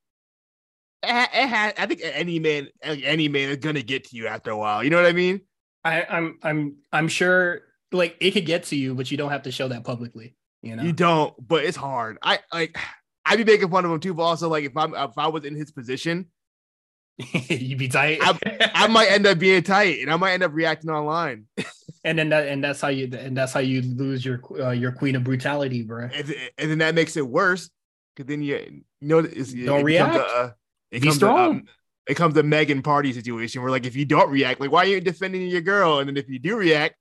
[1.01, 4.51] It, it has, I think any man any man is gonna get to you after
[4.51, 4.83] a while.
[4.83, 5.39] You know what I mean?
[5.85, 7.61] I, I'm I'm I'm sure
[7.93, 10.35] like it could get to you, but you don't have to show that publicly.
[10.61, 12.17] You know, you don't, but it's hard.
[12.21, 12.77] I like
[13.25, 15.45] I'd be making fun of him too, but also like if I'm if I was
[15.45, 16.27] in his position,
[17.17, 18.19] you'd be tight.
[18.21, 21.45] I, I, might end up being tight, and I might end up reacting online.
[22.03, 24.91] and then that and that's how you and that's how you lose your uh, your
[24.91, 26.09] queen of brutality, bro.
[26.13, 27.69] And, and then that makes it worse
[28.15, 30.15] because then you you know it's, don't it react.
[30.15, 30.51] A, uh,
[30.91, 31.53] it be strong.
[31.53, 31.67] To, um,
[32.07, 34.87] it comes to Megan party situation where like if you don't react, like why are
[34.87, 35.99] you defending your girl?
[35.99, 36.95] And then if you do react,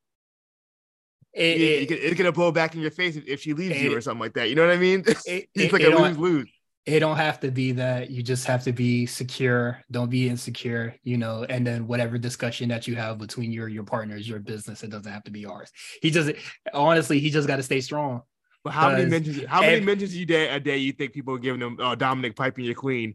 [1.33, 4.01] it, it, it, it's gonna blow back in your face if she leaves you or
[4.01, 4.49] something like that.
[4.49, 5.05] You know what I mean?
[5.27, 6.51] It, it's like a lose lose.
[6.85, 8.11] It don't have to be that.
[8.11, 9.81] You just have to be secure.
[9.91, 10.97] Don't be insecure.
[11.05, 14.83] You know, and then whatever discussion that you have between your your partners, your business,
[14.83, 15.71] it doesn't have to be ours.
[16.03, 16.33] He just
[16.75, 18.23] honestly, he just got to stay strong.
[18.65, 19.45] But how many mentions?
[19.47, 21.77] How many mentions you day a day you think people are giving them?
[21.81, 23.15] Oh, Dominic piping your queen.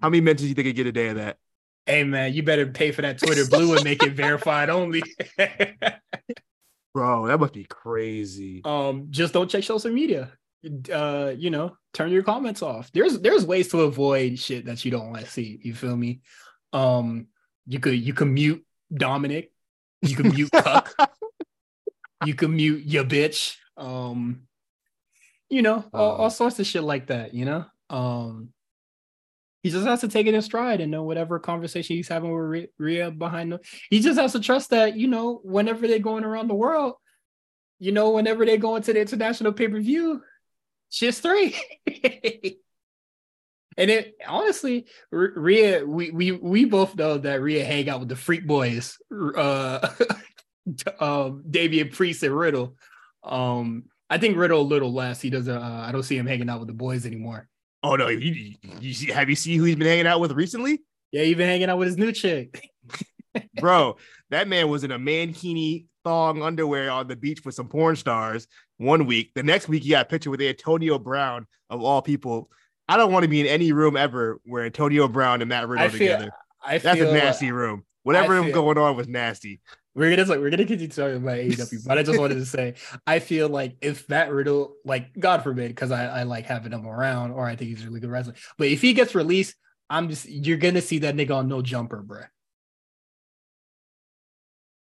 [0.00, 1.38] How many mentions you think you get a day of that?
[1.86, 5.02] Hey man, you better pay for that Twitter blue and make it verified only.
[6.94, 8.62] Bro, that must be crazy.
[8.64, 10.32] Um, just don't check social media.
[10.92, 12.90] Uh, you know, turn your comments off.
[12.92, 15.60] There's there's ways to avoid shit that you don't want to see.
[15.62, 16.20] You feel me?
[16.72, 17.28] Um,
[17.66, 19.52] you could you can mute Dominic.
[20.02, 20.94] You can mute Cuck.
[22.26, 23.56] you can mute your bitch.
[23.76, 24.42] Um,
[25.48, 27.34] you know, all, all, sorts of shit like that.
[27.34, 27.64] You know.
[27.90, 28.52] Um,
[29.62, 32.70] He just has to take it in stride and know whatever conversation he's having with
[32.78, 33.60] Rhea behind him.
[33.90, 36.94] He just has to trust that, you know, whenever they're going around the world,
[37.78, 40.22] you know, whenever they go into the international pay per view,
[40.90, 41.56] shit's three.
[43.76, 48.16] and it honestly, Rhea, we we we both know that Rhea hang out with the
[48.16, 49.88] freak boys, uh,
[51.00, 52.76] um, Damian Priest and Riddle.
[53.22, 55.20] Um, I think Riddle a little less.
[55.20, 55.56] He doesn't.
[55.56, 57.48] Uh, I don't see him hanging out with the boys anymore.
[57.82, 60.80] Oh no, you, you see, have you seen who he's been hanging out with recently?
[61.12, 62.68] Yeah, he's been hanging out with his new chick.
[63.60, 63.96] Bro,
[64.30, 68.48] that man was in a mankini thong underwear on the beach with some porn stars
[68.78, 69.32] one week.
[69.34, 72.50] The next week, he got a picture with Antonio Brown of all people.
[72.88, 75.86] I don't want to be in any room ever where Antonio Brown and Matt Riddle
[75.86, 76.30] I feel, together.
[76.64, 77.84] I That's feel, a nasty room.
[78.02, 79.60] Whatever was going on was nasty.
[79.98, 82.74] We're gonna like we're gonna continue talking about AEW, but I just wanted to say
[83.04, 86.86] I feel like if Matt Riddle, like God forbid, because I, I like having him
[86.86, 88.34] around, or I think he's a really good wrestler.
[88.58, 89.56] But if he gets released,
[89.90, 92.20] I'm just you're gonna see that nigga on no jumper, bro.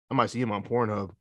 [0.09, 1.11] I might see him on Pornhub.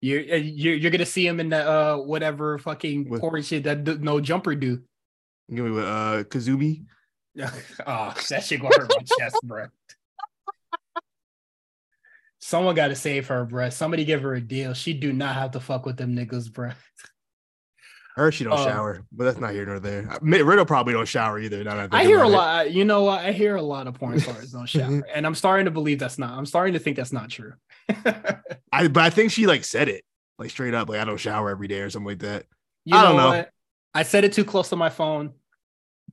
[0.00, 3.64] You're uh, you're, you're gonna see him in the uh whatever fucking with, porn shit
[3.64, 4.80] that no jumper do.
[5.54, 6.86] Give me with uh Kazumi.
[7.86, 9.66] oh, that shit gonna hurt my chest, bro.
[12.44, 13.70] Someone got to save her, bro.
[13.70, 14.74] Somebody give her a deal.
[14.74, 16.72] She do not have to fuck with them niggas, bro.
[18.16, 20.18] Her she don't uh, shower, but that's not here nor there.
[20.20, 21.64] Riddle probably don't shower either.
[21.92, 22.72] I, hear a lot.
[22.72, 23.24] You know what?
[23.24, 26.18] I hear a lot of porn stars don't shower, and I'm starting to believe that's
[26.18, 26.36] not.
[26.36, 27.54] I'm starting to think that's not true.
[28.72, 30.04] I but I think she like said it
[30.38, 32.44] like straight up, like I don't shower every day or something like that.
[32.84, 33.28] You I don't know.
[33.28, 33.50] What?
[33.94, 35.32] I said it too close to my phone.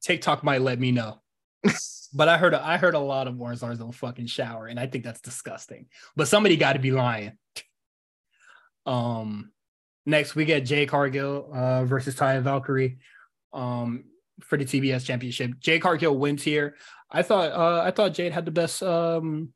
[0.01, 1.21] TikTok might let me know.
[2.13, 4.87] But I heard I heard a lot of porn stars don't fucking shower, and I
[4.87, 5.87] think that's disgusting.
[6.15, 7.33] But somebody got to be lying.
[8.85, 9.51] Um,
[10.05, 12.97] next we get Jade Cargill uh, versus Taya Valkyrie
[13.53, 14.05] um,
[14.41, 15.59] for the TBS Championship.
[15.59, 16.75] Jade Cargill wins here.
[17.11, 19.53] I thought uh, I thought Jade had the best um,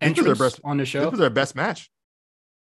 [0.00, 1.00] entrance best, on the show.
[1.00, 1.90] This was their best match.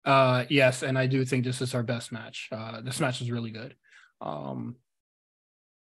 [0.05, 2.49] Uh, yes, and I do think this is our best match.
[2.51, 3.75] Uh, this match is really good.
[4.21, 4.75] Um,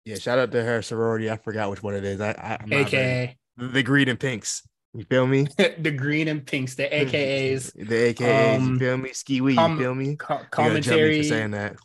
[0.04, 1.30] yeah, shout out to her sorority.
[1.30, 2.20] I forgot which one it is.
[2.20, 4.66] I, I I'm AKA the green and pinks.
[4.94, 5.46] You feel me?
[5.78, 7.72] the green and pinks, the AKAs.
[7.74, 9.12] the AKAs, um, you feel me?
[9.12, 10.16] Ski wee, com- you feel me?
[10.16, 11.76] Co- commentary saying that.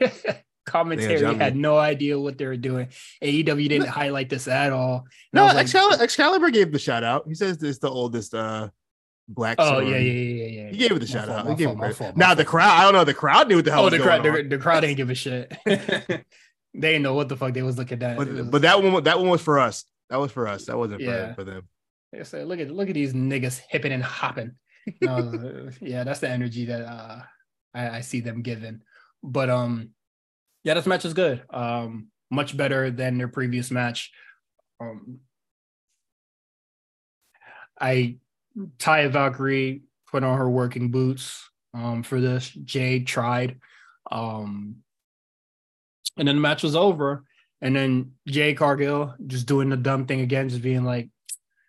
[0.66, 2.88] commentary had no idea what they were doing.
[3.22, 5.06] AEW didn't highlight this at all.
[5.32, 7.24] And no, Excalibur, like, Excalibur gave the shout out.
[7.28, 8.70] He says it's the oldest uh
[9.28, 9.56] black.
[9.58, 10.70] Oh yeah, yeah, yeah, yeah.
[10.70, 11.46] He gave it the shout out.
[11.48, 12.80] He gave it now the crowd.
[12.80, 13.04] I don't know.
[13.04, 13.84] The crowd knew what the hell.
[13.84, 14.22] Oh, the crowd.
[14.22, 15.52] The, the, crowd didn't give a shit.
[16.74, 18.16] They didn't know what the fuck they was looking at.
[18.16, 19.84] But, was, but that one, that one was for us.
[20.10, 20.66] That was for us.
[20.66, 21.28] That wasn't yeah.
[21.28, 21.68] for, for them.
[22.12, 24.52] They say, look at look at these niggas hipping and hopping.
[25.00, 27.22] No, yeah, that's the energy that uh,
[27.72, 28.82] I, I see them giving.
[29.22, 29.90] But um,
[30.62, 31.42] yeah, this match is good.
[31.50, 34.12] Um, much better than their previous match.
[34.80, 35.20] Um,
[37.80, 38.18] I
[38.78, 42.50] Taya Valkyrie put on her working boots um, for this.
[42.50, 43.60] Jade tried.
[44.10, 44.83] Um,
[46.16, 47.24] and then the match was over.
[47.60, 51.08] And then Jade Cargill just doing the dumb thing again, just being like,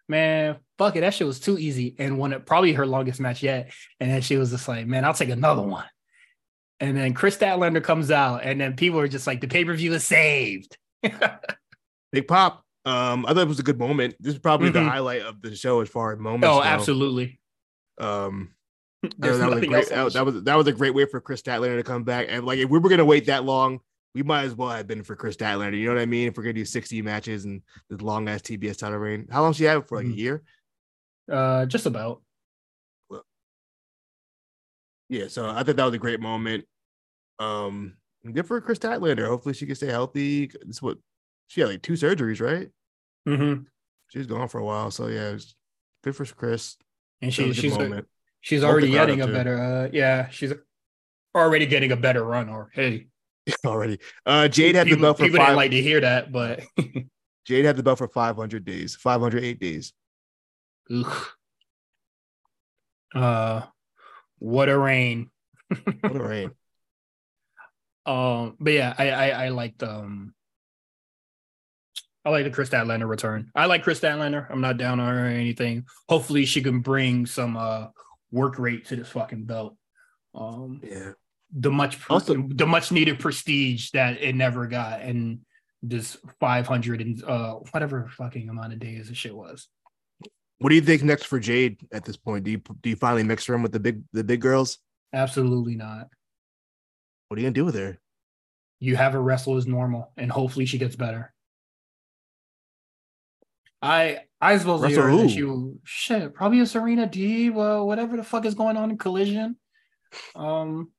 [0.10, 1.02] man, fuck it.
[1.02, 1.96] That shit was too easy.
[1.98, 3.72] And won it probably her longest match yet.
[4.00, 5.86] And then she was just like, man, I'll take another one.
[6.80, 10.04] And then Kris Statlander comes out, and then people are just like, the pay-per-view is
[10.04, 10.78] saved.
[12.12, 12.66] Big pop.
[12.84, 14.16] Um, I thought it was a good moment.
[14.20, 14.84] This is probably mm-hmm.
[14.84, 16.48] the highlight of the show as far as moments.
[16.48, 17.40] Oh, absolutely.
[17.98, 18.52] Um
[19.20, 21.84] that, was a great that, was that was a great way for Kris Statlander to
[21.84, 22.28] come back.
[22.30, 23.80] And like if we were gonna wait that long,
[24.16, 25.78] we might as well have been for Kris Statlander.
[25.78, 26.30] You know what I mean?
[26.30, 29.52] If we're gonna do 60 matches and the long ass TBS title reign, how long
[29.52, 30.14] she have it for like mm-hmm.
[30.14, 30.44] a year?
[31.30, 32.22] Uh, just about.
[33.10, 33.24] Well,
[35.10, 36.64] yeah, so I thought that was a great moment.
[37.40, 37.98] Um,
[38.32, 39.28] good for Kris Statlander.
[39.28, 40.50] Hopefully, she can stay healthy.
[40.66, 40.98] This what
[41.48, 42.70] she had like two surgeries, right?
[43.28, 43.64] Mm-hmm.
[44.08, 45.38] She's gone for a while, so yeah,
[46.06, 46.78] good for Kris.
[47.22, 48.06] And she, she's a,
[48.40, 49.62] she's already getting a better.
[49.62, 50.54] Uh, yeah, she's
[51.36, 52.48] already getting a better run.
[52.48, 53.08] Or hey,
[53.66, 54.00] already.
[54.26, 55.48] Uh, Jade had people, the belt for people five.
[55.48, 56.62] Didn't like to hear that, but
[57.46, 59.94] Jade had the belt for 500 days, 508 days.
[60.92, 61.28] Ugh.
[63.14, 63.62] Uh,
[64.40, 65.30] what a rain!
[66.02, 66.52] what a reign!
[68.08, 70.36] Um, but yeah, I I, I liked um.
[72.24, 73.50] I like the Kris Statlander return.
[73.56, 74.46] I like Kris Statlander.
[74.48, 75.86] I'm not down on her or anything.
[76.08, 77.88] Hopefully, she can bring some uh
[78.30, 79.76] work rate to this fucking belt.
[80.36, 81.14] Um, yeah
[81.56, 85.40] the much also, the much needed prestige that it never got and
[85.82, 89.68] this 500 and uh whatever fucking amount of days the shit was.
[90.60, 92.44] What do you think next for jade at this point?
[92.44, 94.80] Do you do you finally mix her in with the big the big girls?
[95.14, 96.08] Absolutely not.
[97.30, 98.00] What are you gonna do with her?
[98.80, 101.34] You have her wrestle as normal and hopefully she gets better.
[103.82, 104.92] I I suppose that
[105.32, 109.58] you shit probably a Serena D, well, whatever the fuck is going on in Collision.
[110.36, 110.90] Um,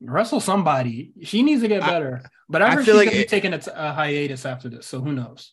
[0.00, 1.12] wrestle somebody.
[1.22, 2.22] She needs to get better.
[2.24, 4.68] I, but I I she's like gonna it, be taking a, t- a hiatus after
[4.68, 5.52] this, so who knows?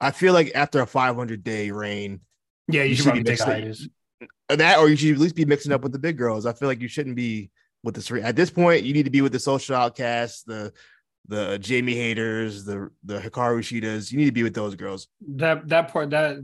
[0.00, 2.20] I feel like after a 500 day reign,
[2.68, 3.88] yeah, you, you should, take a hiatus.
[4.48, 6.46] Uh, that, or you should at least be mixing up with the big girls.
[6.46, 7.50] I feel like you shouldn't be
[7.82, 8.84] with the at this point.
[8.84, 10.72] You need to be with the social outcasts, the
[11.28, 14.10] the Jamie Hayters, the the Hikaru Shidas.
[14.10, 15.08] You need to be with those girls.
[15.36, 16.38] That that part that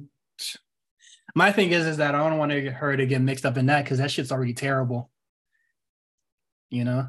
[1.34, 3.56] my thing is is that I don't want to get her to get mixed up
[3.56, 5.10] in that because that shit's already terrible.
[6.70, 7.08] You know,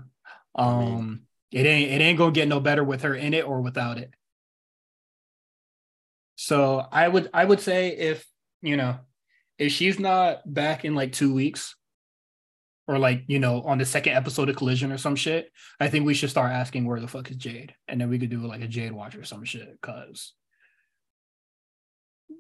[0.56, 3.98] um, it ain't it ain't gonna get no better with her in it or without
[3.98, 4.14] it.
[6.36, 8.26] So I would I would say if
[8.62, 9.00] you know
[9.58, 11.76] if she's not back in like two weeks,
[12.88, 16.06] or like you know on the second episode of collision or some shit i think
[16.06, 17.74] we should start asking where the fuck is jade.
[17.88, 20.34] And then we could do like a jade watch or some shit because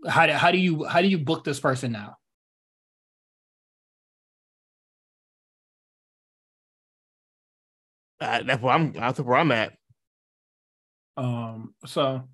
[0.07, 2.17] how do, how do you how do you book this person now
[8.21, 9.73] uh, that's where i'm that's where i'm at
[11.17, 12.27] um so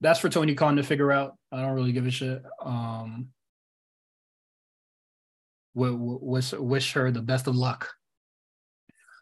[0.00, 3.28] that's for tony khan to figure out i don't really give a shit um
[5.76, 7.90] wish wish her the best of luck.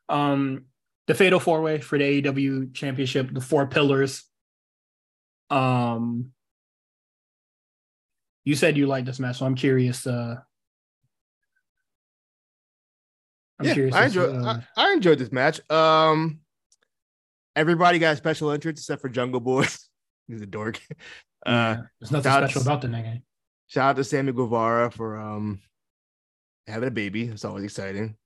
[0.08, 0.66] Um,
[1.06, 4.24] the Fatal Four Way for the AEW Championship, the four pillars.
[5.50, 6.30] Um,
[8.44, 10.06] you said you liked this match, so I'm curious.
[10.06, 10.36] Uh,
[13.58, 14.34] I'm yeah, curious I enjoyed.
[14.34, 15.60] Uh, I, I, enjoyed this match.
[15.70, 16.40] Um,
[17.54, 19.66] everybody got special entrance except for Jungle Boy.
[20.28, 20.80] He's a dork.
[21.46, 23.22] Uh, there's nothing special about the nigga.
[23.66, 25.60] Shout out to Sammy Guevara for um
[26.66, 27.24] having a baby.
[27.24, 28.16] It's always exciting.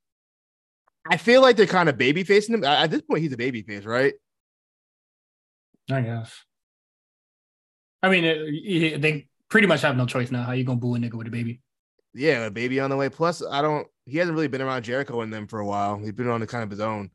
[1.10, 2.64] I feel like they're kind of baby facing him.
[2.64, 4.14] At this point, he's a baby face, right?
[5.90, 6.44] I guess.
[8.02, 10.42] I mean, it, they pretty much have no choice now.
[10.42, 11.60] How you gonna boo a nigga with a baby?
[12.14, 13.08] Yeah, a baby on the way.
[13.08, 13.86] Plus, I don't.
[14.08, 15.98] He hasn't really been around Jericho and them for a while.
[15.98, 17.10] He's been on the kind of his own.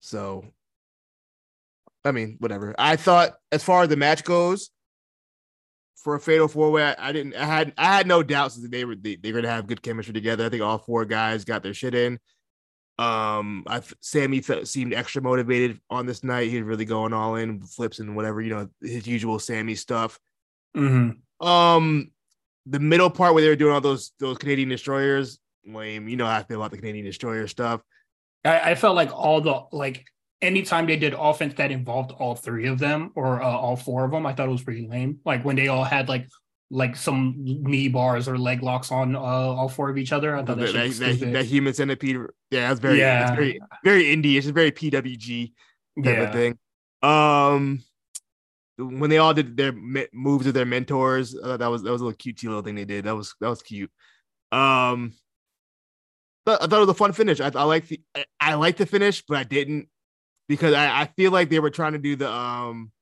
[0.00, 0.44] So,
[2.04, 2.74] I mean, whatever.
[2.78, 4.70] I thought, as far as the match goes,
[6.02, 6.84] for a fatal four way.
[6.84, 7.34] I, I, didn't.
[7.34, 7.72] I had.
[7.76, 10.46] I had no doubts that they were they, they're going to have good chemistry together.
[10.46, 12.18] I think all four guys got their shit in.
[12.98, 16.50] Um, I Sammy felt, seemed extra motivated on this night.
[16.50, 20.18] He was really going all in, flips and whatever you know, his usual Sammy stuff.
[20.76, 21.46] Mm-hmm.
[21.46, 22.10] Um,
[22.66, 25.38] the middle part where they were doing all those those Canadian destroyers,
[25.74, 26.08] lame.
[26.08, 27.80] You know how I feel about the Canadian destroyer stuff.
[28.44, 30.04] I, I felt like all the like
[30.40, 34.10] anytime they did offense that involved all three of them or uh, all four of
[34.10, 35.20] them, I thought it was pretty lame.
[35.24, 36.28] Like when they all had like
[36.70, 40.36] like some knee bars or leg locks on uh, all four of each other.
[40.36, 42.16] I thought that, that, that, that, human centipede.
[42.50, 43.20] Yeah, that's very yeah.
[43.20, 44.36] That's very very indie.
[44.36, 45.52] It's just very PWG
[46.04, 46.22] type yeah.
[46.22, 46.58] of thing.
[47.02, 47.82] Um,
[48.76, 49.72] when they all did their
[50.12, 52.84] moves with their mentors, uh, that was that was a little cute little thing they
[52.84, 53.04] did.
[53.04, 53.90] That was that was cute.
[54.52, 55.14] Um,
[56.48, 57.40] I thought it was a fun finish.
[57.40, 59.88] I, I like the I, I like the finish, but I didn't
[60.48, 62.92] because I, I feel like they were trying to do the um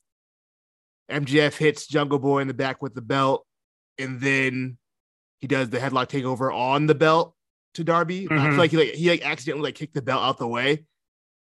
[1.10, 3.46] MJF hits Jungle Boy in the back with the belt,
[3.98, 4.78] and then
[5.40, 7.34] he does the headlock takeover on the belt
[7.74, 8.24] to Darby.
[8.24, 8.32] Mm-hmm.
[8.32, 8.58] I feel mm-hmm.
[8.58, 10.84] like he like he like accidentally like kicked the belt out the way,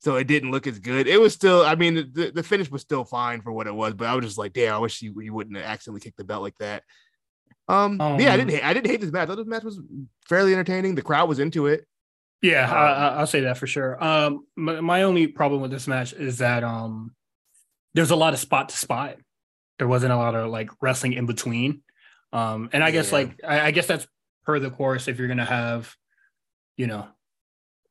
[0.03, 1.07] so it didn't look as good.
[1.07, 3.93] It was still, I mean, the, the finish was still fine for what it was,
[3.93, 6.43] but I was just like, damn, I wish he, he wouldn't accidentally kicked the belt
[6.43, 6.83] like that.
[7.69, 9.23] Um, um yeah, I didn't hate, I didn't hate this match.
[9.23, 9.79] I thought this match was
[10.27, 10.95] fairly entertaining.
[10.95, 11.87] The crowd was into it.
[12.43, 12.77] Yeah, um,
[13.15, 14.03] I, will say that for sure.
[14.03, 17.15] Um, my, my, only problem with this match is that um,
[17.93, 19.15] there's a lot of spot to spot.
[19.79, 21.83] There wasn't a lot of like wrestling in between.
[22.33, 22.91] Um, and I yeah.
[22.91, 24.05] guess like I, I, guess that's
[24.45, 25.95] per the course if you're gonna have,
[26.75, 27.07] you know,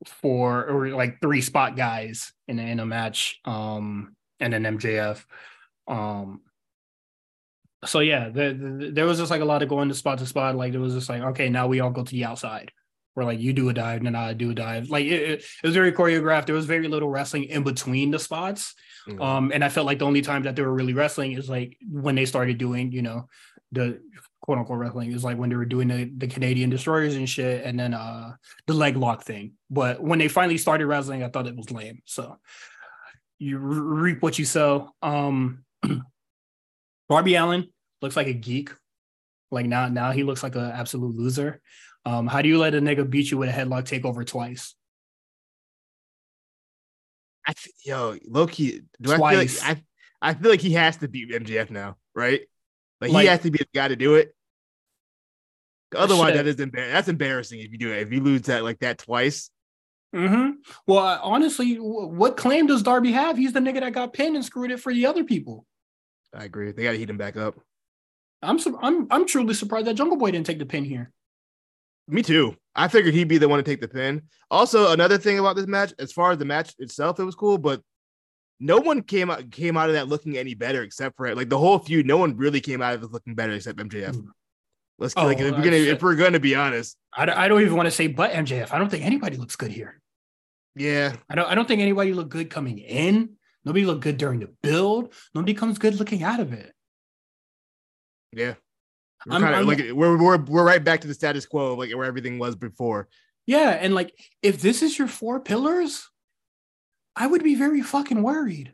[0.05, 5.24] four or like three spot guys in a, in a match, um, and an MJF.
[5.88, 6.42] Um,
[7.86, 10.26] so yeah, the, the, there was just like a lot of going to spot to
[10.26, 10.57] spot.
[10.57, 12.70] Like it was just like, okay, now we all go to the outside
[13.15, 14.89] where like you do a dive and then I do a dive.
[14.89, 16.47] Like it, it, was very choreographed.
[16.47, 18.75] There was very little wrestling in between the spots.
[19.07, 19.21] Mm-hmm.
[19.21, 21.77] Um, and I felt like the only time that they were really wrestling is like
[21.87, 23.29] when they started doing, you know,
[23.73, 24.01] the
[24.41, 27.65] quote unquote wrestling is like when they were doing the, the Canadian destroyers and shit,
[27.65, 28.33] and then uh
[28.67, 29.53] the leg lock thing.
[29.71, 32.03] But when they finally started wrestling, I thought it was lame.
[32.05, 32.39] So
[33.39, 34.91] you reap what you sow.
[35.03, 35.65] Um
[37.11, 37.69] Darby Allin
[38.01, 38.71] looks like a geek.
[39.51, 41.61] Like now, now he looks like an absolute loser.
[42.05, 44.74] Um, how do you let a nigga beat you with a headlock takeover twice?
[47.46, 49.62] I th- yo, Loki, do twice.
[49.62, 49.84] I feel like
[50.22, 52.42] I, I feel like he has to beat MJF now, right?
[53.00, 54.34] Like, like he has to be the guy to do it.
[55.94, 58.03] Otherwise, that is embar- that's embarrassing if you do it.
[58.03, 59.50] If you lose that like that twice.
[60.14, 60.50] Mm-hmm.
[60.86, 63.36] Well, honestly, what claim does Darby have?
[63.36, 65.66] He's the nigga that got pinned and screwed it for the other people.
[66.34, 66.72] I agree.
[66.72, 67.59] They got to heat him back up.
[68.42, 71.12] I'm I'm I'm truly surprised that Jungle Boy didn't take the pin here.
[72.13, 72.55] Me too.
[72.75, 74.23] I figured he'd be the one to take the pin.
[74.51, 77.57] Also, another thing about this match, as far as the match itself, it was cool,
[77.57, 77.81] but
[78.61, 81.59] no one came out came out of that looking any better except for like the
[81.59, 82.07] whole feud.
[82.07, 84.15] No one really came out of it looking better except MJF.
[84.15, 84.29] Hmm.
[84.99, 86.97] Let's oh, like if we're gonna if we're gonna be honest.
[87.15, 88.73] I don't, I don't even want to say but MJF.
[88.73, 90.01] I don't think anybody looks good here.
[90.77, 91.49] Yeah, I don't.
[91.49, 93.37] I don't think anybody looked good coming in.
[93.65, 95.15] Nobody looked good during the build.
[95.35, 96.73] Nobody comes good looking out of it.
[98.33, 98.55] Yeah,
[99.27, 102.05] we're I'm, I'm, like we're, we're we're right back to the status quo, like where
[102.05, 103.09] everything was before.
[103.47, 106.09] Yeah, and like if this is your four pillars,
[107.16, 108.73] I would be very fucking worried.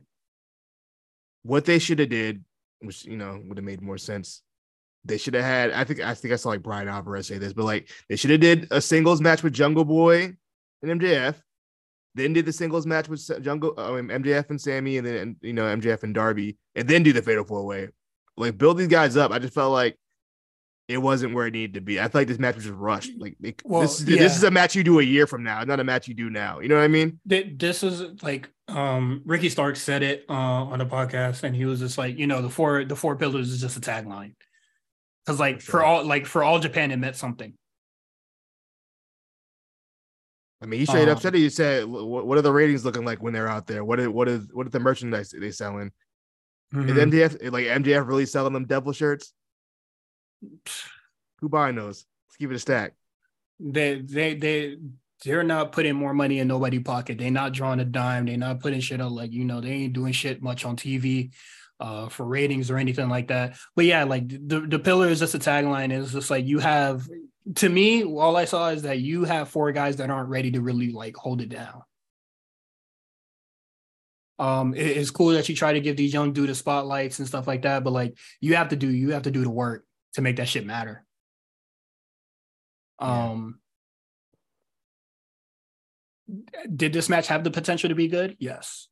[1.43, 2.45] What they should have did,
[2.81, 4.43] which you know would have made more sense.
[5.05, 5.73] They should have had.
[5.73, 8.31] I think I think I saw like Bryan Alvarez say this, but like they should
[8.31, 10.37] have did a singles match with Jungle Boy
[10.83, 11.37] and MJF.
[12.15, 15.65] Then did the singles match with Jungle uh, MJF and Sammy, and then you know
[15.65, 17.89] MJF and Darby, and then do the Fatal Four Way.
[18.37, 19.31] Like build these guys up.
[19.31, 19.97] I just felt like
[20.89, 22.01] it wasn't where it needed to be.
[22.01, 23.13] I feel like this match was just rushed.
[23.19, 24.19] Like it, well, this, is, yeah.
[24.19, 26.31] this is a match you do a year from now, not a match you do
[26.31, 26.61] now.
[26.61, 27.21] You know what I mean?
[27.27, 31.81] This is like um Ricky Stark said it uh, on the podcast, and he was
[31.81, 34.35] just like, you know, the four the four pillars is just a tagline.
[35.25, 35.81] Because like for, sure.
[35.81, 37.53] for all like for all Japan, it meant something.
[40.63, 41.39] I mean, he straight um, up said it.
[41.39, 43.85] He said, "What are the ratings looking like when they're out there?
[43.85, 45.93] What is what is what is the merchandise they selling?
[46.75, 46.89] Mm-hmm.
[46.89, 49.35] Is MJF like MJF really selling them devil shirts?
[51.41, 52.05] Who buying those?
[52.29, 52.95] Let's give it a stack.
[53.61, 54.77] They they they
[55.25, 57.19] they're not putting more money in nobody's pocket.
[57.19, 58.27] They're not drawing a dime.
[58.27, 59.61] They're not putting shit up like you know.
[59.61, 61.33] They ain't doing shit much on TV
[61.81, 63.57] uh, for ratings or anything like that.
[63.75, 65.93] But yeah, like the the pillar is just a tagline.
[65.93, 67.09] It's just like you have.
[67.55, 70.61] To me, all I saw is that you have four guys that aren't ready to
[70.61, 71.83] really like hold it down.
[74.39, 77.47] Um, it, it's cool that you try to give these young dudes spotlights and stuff
[77.47, 79.88] like that, but like you have to do you have to do the work
[80.19, 81.05] to make that shit matter.
[82.99, 83.61] Um
[86.75, 88.37] did this match have the potential to be good?
[88.41, 88.89] Yes.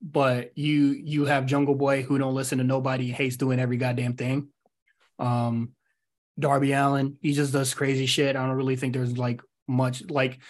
[0.00, 4.14] But you you have Jungle Boy who don't listen to nobody, hates doing every goddamn
[4.14, 4.48] thing.
[5.18, 5.72] Um
[6.38, 8.34] Darby Allin, he just does crazy shit.
[8.34, 10.40] I don't really think there's like much like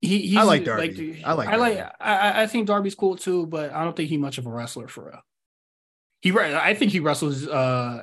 [0.00, 1.12] he, I like Darby.
[1.12, 1.48] Like, I like.
[1.48, 1.78] I like.
[2.00, 4.86] I, I think Darby's cool too, but I don't think he's much of a wrestler
[4.86, 5.20] for real.
[6.20, 7.46] He, I think he wrestles.
[7.46, 8.02] Uh,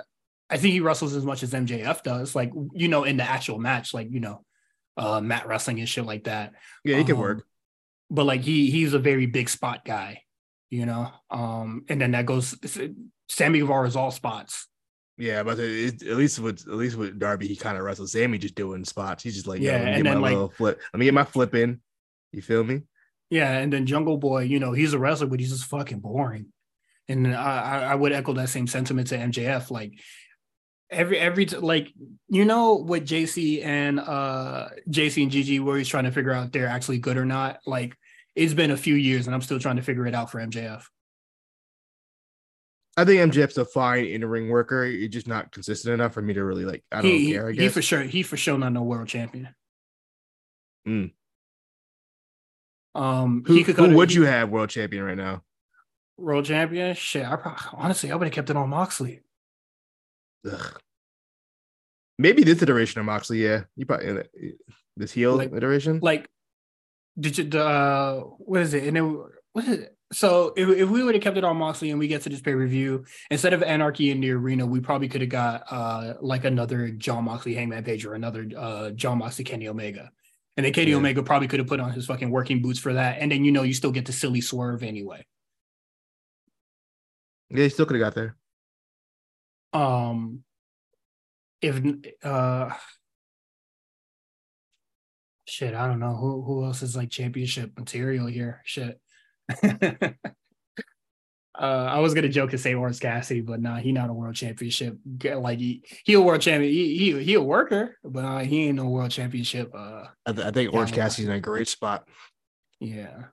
[0.49, 2.36] I think he wrestles as much as MJF does.
[2.36, 4.45] Like you know, in the actual match, like you know,
[4.97, 6.53] uh, mat wrestling and shit like that.
[6.84, 7.45] Yeah, he um, can work.
[8.09, 10.22] But like he, he's a very big spot guy,
[10.70, 11.09] you know.
[11.30, 12.55] Um, and then that goes.
[13.28, 14.68] Sammy Guevara is all spots.
[15.18, 18.13] Yeah, but it, at least with at least with Darby, he kind of wrestles.
[18.13, 19.24] Sammy just doing spots.
[19.24, 20.82] He's just like, yeah, let me and get then my like, flip.
[20.93, 21.82] Let me get my flip in.
[22.32, 22.82] You feel me?
[23.30, 26.47] Yeah, and then Jungle Boy, you know, he's a wrestler, but he's just fucking boring
[27.08, 29.72] and I, I would echo that same sentiment to MJF.
[29.72, 29.93] Like
[30.89, 31.91] every every like
[32.28, 36.47] you know what JC and uh JC and GG were he's trying to figure out
[36.47, 37.60] if they're actually good or not.
[37.66, 37.95] Like
[38.36, 40.84] it's been a few years and I'm still trying to figure it out for MJF.
[42.97, 44.86] I think MJF's a fine in ring worker.
[44.86, 46.84] He's just not consistent enough for me to really like.
[46.91, 47.49] I don't he, care.
[47.49, 47.62] I guess.
[47.62, 48.01] He for sure.
[48.01, 49.49] He for sure not no world champion.
[50.88, 51.12] Mm.
[52.93, 55.43] Um, who, who would he, you have world champion right now?
[56.18, 56.95] World champion.
[56.95, 59.22] Shit, I probably, honestly I would have kept it on Moxley.
[60.49, 60.80] Ugh.
[62.18, 63.63] Maybe this iteration of Moxley, yeah.
[63.76, 64.24] You probably
[64.95, 65.99] this heel like, iteration.
[66.01, 66.30] Like,
[67.20, 67.59] did you?
[67.59, 68.84] Uh, what is it?
[68.86, 69.97] And then what is it?
[70.13, 72.39] So if, if we would have kept it on Moxley and we get to this
[72.39, 76.45] pay review instead of Anarchy in the arena, we probably could have got uh like
[76.45, 80.11] another Jon Moxley Hangman Page or another uh Jon Moxley Kenny Omega.
[80.55, 80.97] And then Kenny yeah.
[80.97, 83.18] Omega probably could have put on his fucking working boots for that.
[83.20, 85.26] And then you know you still get the silly swerve anyway.
[87.50, 88.36] Yeah, he still could have got there.
[89.74, 90.43] Um,
[91.62, 91.82] if
[92.24, 92.70] uh,
[95.48, 98.62] shit, I don't know who who else is like championship material here.
[98.66, 99.00] Shit.
[99.64, 100.16] uh,
[101.54, 104.98] I was gonna joke and say Orange Cassidy, but nah, he not a world championship.
[105.24, 106.72] Like he, he a world champion.
[106.72, 109.72] He he, he a worker, but uh, he ain't no world championship.
[109.74, 112.08] Uh, I, th- I think Orange Cassidy's in a great spot.
[112.80, 113.26] Yeah.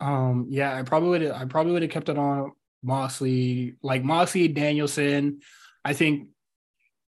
[0.00, 0.46] Um.
[0.48, 0.76] Yeah.
[0.76, 1.30] I probably would.
[1.30, 2.52] I probably would have kept it on
[2.82, 5.40] Moxley, like Moxley, Danielson.
[5.84, 6.28] I think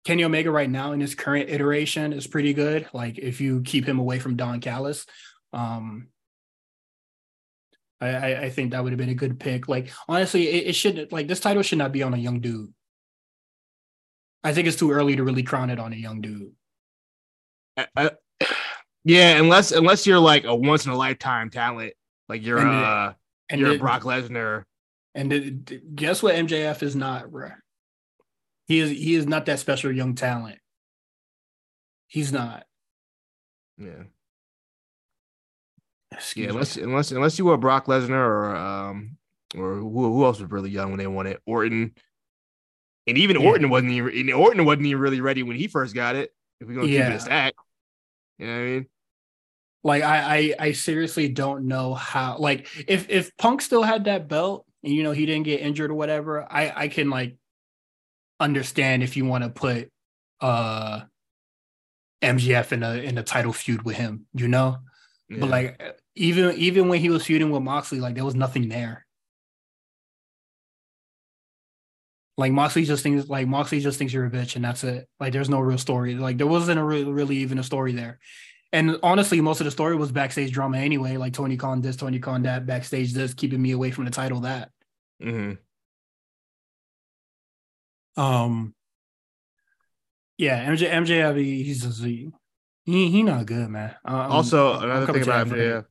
[0.05, 2.87] Kenny Omega right now in his current iteration is pretty good.
[2.93, 5.05] Like if you keep him away from Don Callis,
[5.53, 6.07] um,
[7.99, 9.67] I, I think that would have been a good pick.
[9.67, 12.73] Like honestly, it, it should like this title should not be on a young dude.
[14.43, 16.51] I think it's too early to really crown it on a young dude.
[19.03, 21.93] Yeah, unless unless you're like a once in a lifetime talent,
[22.27, 23.13] like you're and uh
[23.49, 24.65] and you're Brock Lesnar.
[25.17, 26.35] And guess what?
[26.35, 27.49] MJF is not, bro.
[28.67, 30.59] He is he is not that special young talent.
[32.05, 32.65] He's not.
[33.79, 34.03] Yeah.
[36.11, 36.83] Excuse yeah, unless me.
[36.83, 39.17] unless unless you were Brock Lesnar or um
[39.55, 41.41] or who, who else was really young when they won it?
[41.47, 41.95] Orton.
[43.07, 43.47] And even yeah.
[43.47, 46.31] Orton wasn't even Orton wasn't even really ready when he first got it.
[46.61, 47.05] If we're gonna yeah.
[47.05, 47.55] keep it a stack.
[48.37, 48.85] You know what I mean?
[49.83, 54.27] Like I, I I seriously don't know how like if if Punk still had that
[54.27, 57.35] belt and you know he didn't get injured or whatever, I I can like
[58.39, 59.91] understand if you want to put
[60.39, 61.01] uh
[62.21, 64.77] MJF in a in a title feud with him, you know?
[65.27, 65.39] Yeah.
[65.41, 69.05] But like even even when he was feuding with Moxley, like there was nothing there.
[72.37, 75.09] Like Moxley just thinks like Moxley just thinks you're a bitch and that's it.
[75.19, 76.15] Like there's no real story.
[76.15, 78.19] Like there wasn't a really, really even a story there.
[78.71, 81.17] And honestly, most of the story was backstage drama anyway.
[81.17, 84.41] Like Tony Khan this, Tony Khan that, backstage this, keeping me away from the title
[84.41, 84.71] that.
[85.21, 85.53] Mm-hmm.
[88.21, 88.73] Um.
[90.37, 92.31] Yeah, MJ MJ he's just he
[92.85, 93.95] he not good, man.
[94.05, 95.81] Um, also, another thing about yeah,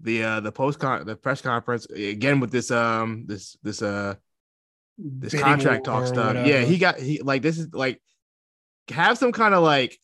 [0.00, 4.14] the uh the post con the press conference again with this um this this uh
[4.96, 6.46] this contract talk stuff.
[6.46, 8.00] Yeah, he got he like this is like
[8.90, 9.98] have some kind of like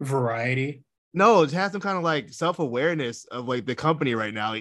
[0.00, 0.82] variety.
[1.14, 4.54] No, just have some kind of like self awareness of like the company right now.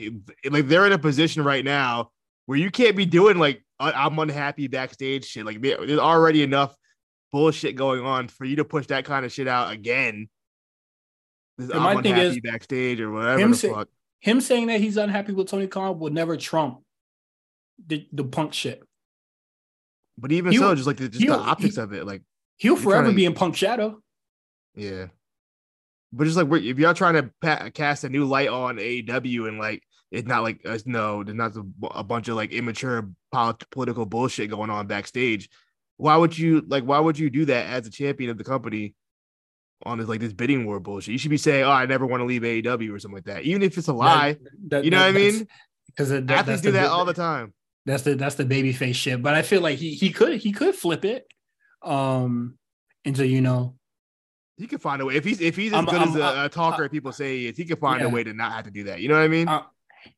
[0.50, 2.12] Like they're in a position right now
[2.50, 5.46] where you can't be doing like uh, I'm unhappy backstage shit.
[5.46, 6.76] Like there's already enough
[7.32, 10.30] bullshit going on for you to push that kind of shit out again.
[11.60, 13.72] This, I'm unhappy is, backstage or whatever him, say,
[14.20, 16.80] him saying that he's unhappy with Tony Khan would never trump
[17.86, 18.82] the, the punk shit.
[20.18, 22.24] But even he'll, so, just like the, just the optics he, of it, like
[22.58, 24.02] he'll forever be in Punk shadow.
[24.74, 25.10] Yeah,
[26.12, 29.60] but just like if y'all trying to pa- cast a new light on AEW and
[29.60, 33.70] like it's not like uh, no, there's not a, a bunch of like immature polit-
[33.70, 35.50] political bullshit going on backstage.
[35.98, 36.84] Why would you like?
[36.84, 38.96] Why would you do that as a champion of the company?
[39.86, 41.12] on this like this bidding war bullshit.
[41.12, 43.44] You should be saying, "Oh, I never want to leave AEW" or something like that,
[43.44, 44.34] even if it's a lie.
[44.34, 45.48] That, that, you know that, what I mean?
[45.88, 47.54] Because athletes do that all the time.
[47.86, 49.22] That's the that's the baby face shit.
[49.22, 51.28] But I feel like he he could he could flip it,
[51.82, 52.58] um,
[53.06, 53.76] into you know.
[54.58, 56.46] He could find a way if he's if he's as I'm, good I'm, as a,
[56.46, 57.58] a talker uh, people say he is.
[57.58, 58.08] He could find yeah.
[58.08, 59.00] a way to not have to do that.
[59.00, 59.48] You know what I mean?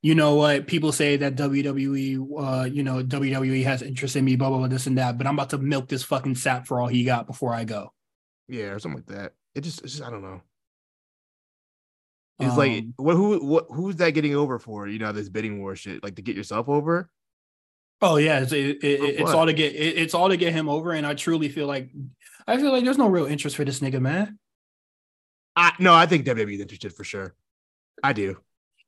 [0.02, 0.68] You know what?
[0.68, 4.68] People say that WWE, uh, you know, WWE has interest in me, blah blah blah,
[4.68, 5.18] this and that.
[5.18, 7.94] But I'm about to milk this fucking sap for all he got before I go.
[8.48, 9.34] Yeah, or something like that.
[9.56, 10.42] It just, it's just I don't know.
[12.40, 14.88] It's um, like what who what who's that getting over for?
[14.88, 17.10] You know, this bidding war shit, like to get yourself over.
[18.02, 20.68] Oh yeah, it's it, it, it's all to get it, it's all to get him
[20.68, 21.92] over, and I truly feel like
[22.48, 24.40] I feel like there's no real interest for this nigga, man.
[25.56, 27.36] I no, I think WWE is interested for sure.
[28.02, 28.38] I do.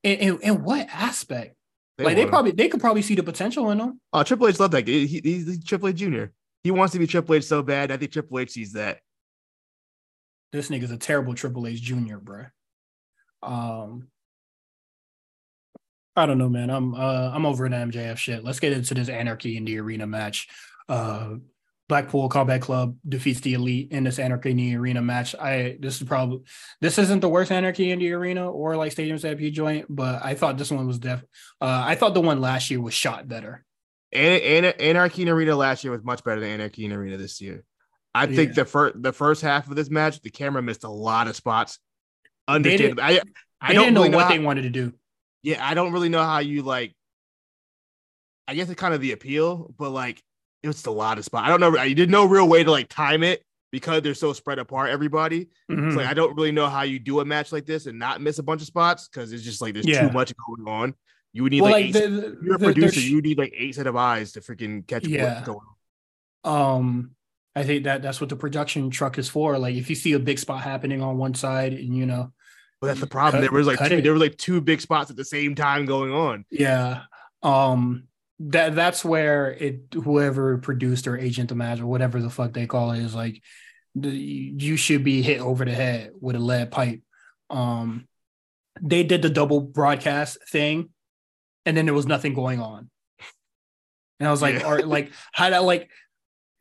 [0.03, 1.55] In, in, in what aspect?
[1.97, 2.57] They like they probably him.
[2.57, 3.99] they could probably see the potential in him.
[4.11, 4.87] Oh, Triple H loved that.
[4.87, 6.31] He, he, he's Triple H Junior.
[6.63, 7.91] He wants to be Triple H so bad.
[7.91, 8.99] I think Triple H sees that.
[10.51, 12.45] This nigga's a terrible Triple H Junior, bro.
[13.41, 14.07] Um,
[16.15, 16.69] I don't know, man.
[16.69, 18.43] I'm uh I'm over an MJF shit.
[18.43, 20.47] Let's get into this Anarchy in the Arena match.
[20.87, 21.35] Uh
[21.89, 25.35] Blackpool Combat Club defeats the Elite in this Anarchy in the Arena match.
[25.35, 26.39] I this is probably
[26.79, 30.33] this isn't the worst Anarchy in the Arena or like Stadium Stampede joint, but I
[30.33, 31.21] thought this one was def.
[31.59, 33.65] Uh, I thought the one last year was shot better.
[34.13, 37.41] An- An- Anarchy in Arena last year was much better than Anarchy in Arena this
[37.41, 37.63] year.
[38.15, 38.35] I yeah.
[38.35, 41.35] think the first the first half of this match, the camera missed a lot of
[41.35, 41.79] spots.
[42.47, 43.03] Understandable.
[43.03, 43.21] I
[43.59, 44.93] I don't know really what how, they wanted to do.
[45.41, 46.95] Yeah, I don't really know how you like.
[48.47, 50.21] I guess it's kind of the appeal, but like
[50.63, 51.45] it was a lot of spots.
[51.45, 51.77] I don't know.
[51.77, 54.89] I did no real way to like time it because they're so spread apart.
[54.89, 55.91] Everybody, mm-hmm.
[55.91, 58.21] so like I don't really know how you do a match like this and not
[58.21, 60.07] miss a bunch of spots because it's just like there's yeah.
[60.07, 60.95] too much going on.
[61.33, 62.99] You would need well, like, like eight, the, you're a the, producer.
[62.99, 65.33] You need like eight set of eyes to freaking catch yeah.
[65.33, 65.59] what's going
[66.43, 66.77] on.
[66.77, 67.11] Um,
[67.55, 69.57] I think that that's what the production truck is for.
[69.57, 72.31] Like if you see a big spot happening on one side, and you know,
[72.81, 73.41] well, that's the problem.
[73.41, 75.85] Cut, there was like two, there were like two big spots at the same time
[75.85, 76.45] going on.
[76.49, 77.03] Yeah.
[77.41, 78.07] Um.
[78.47, 82.67] That that's where it whoever produced or agent the match or whatever the fuck they
[82.67, 83.41] call it is like,
[83.95, 87.01] the, you should be hit over the head with a lead pipe.
[87.49, 88.07] Um.
[88.81, 90.89] They did the double broadcast thing,
[91.63, 92.89] and then there was nothing going on.
[94.19, 94.81] And I was like, yeah.
[94.85, 95.89] like how that like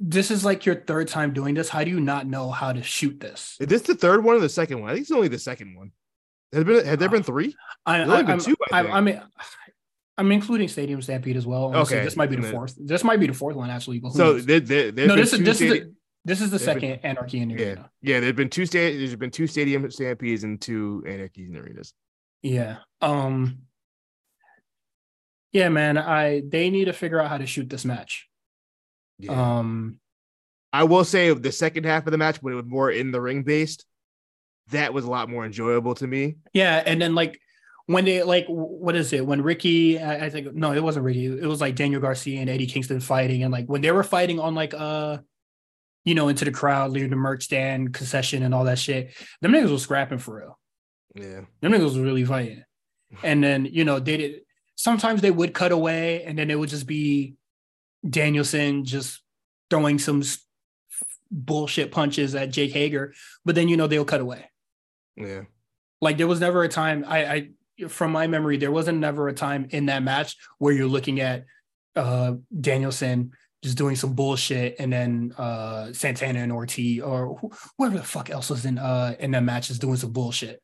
[0.01, 1.69] this is like your third time doing this.
[1.69, 3.57] How do you not know how to shoot this?
[3.61, 4.91] Is this the third one or the second one?
[4.91, 5.93] I think it's only the second one.
[6.53, 7.55] Has been have there been three?
[7.87, 9.23] I, I, been two, I, I, mean,
[10.19, 11.75] I'm including Stadium Stampede as well.
[11.75, 12.75] Okay, this might be the fourth.
[12.79, 14.03] This might be the fourth one actually.
[14.13, 15.95] so there, there, no, this is this stadi- is the,
[16.25, 17.91] this is the second been, Anarchy in the yeah, arena.
[18.03, 21.61] Yeah, there's been two sta- There's been two Stadium Stampedes and two Anarchies in the
[21.61, 21.95] arenas.
[22.43, 22.79] Yeah.
[23.01, 23.59] Um.
[25.53, 25.99] Yeah, man.
[25.99, 28.29] I they need to figure out how to shoot this match.
[29.19, 29.59] Yeah.
[29.59, 29.99] Um,
[30.73, 33.21] I will say the second half of the match when it was more in the
[33.21, 33.85] ring based,
[34.71, 36.37] that was a lot more enjoyable to me.
[36.53, 37.39] yeah, and then like
[37.93, 39.27] when they like what is it?
[39.27, 41.27] When Ricky I, I think no it wasn't Ricky.
[41.27, 43.43] It was like Daniel Garcia and Eddie Kingston fighting.
[43.43, 45.19] And like when they were fighting on like uh
[46.05, 49.53] you know into the crowd leaving the merch stand concession and all that shit them
[49.53, 50.59] niggas was scrapping for real.
[51.15, 51.43] Yeah.
[51.61, 52.65] them niggas was really fighting.
[53.23, 54.41] And then you know they did
[54.75, 57.35] sometimes they would cut away and then it would just be
[58.09, 59.21] Danielson just
[59.71, 60.23] throwing some
[61.31, 63.15] bullshit punches at Jake Hager
[63.45, 64.51] but then you know they'll cut away.
[65.17, 65.43] Yeah.
[66.01, 67.49] like there was never a time I, I
[67.89, 71.45] from my memory there wasn't never a time in that match where you're looking at
[71.97, 77.97] uh Danielson just doing some bullshit and then uh Santana and Ortiz or wh- whoever
[77.99, 80.61] the fuck else was in uh in that match is doing some bullshit.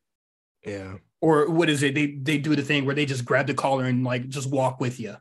[0.65, 0.95] Yeah.
[1.21, 1.95] or what is it?
[1.95, 4.79] They they do the thing where they just grab the collar and like just walk
[4.79, 5.15] with you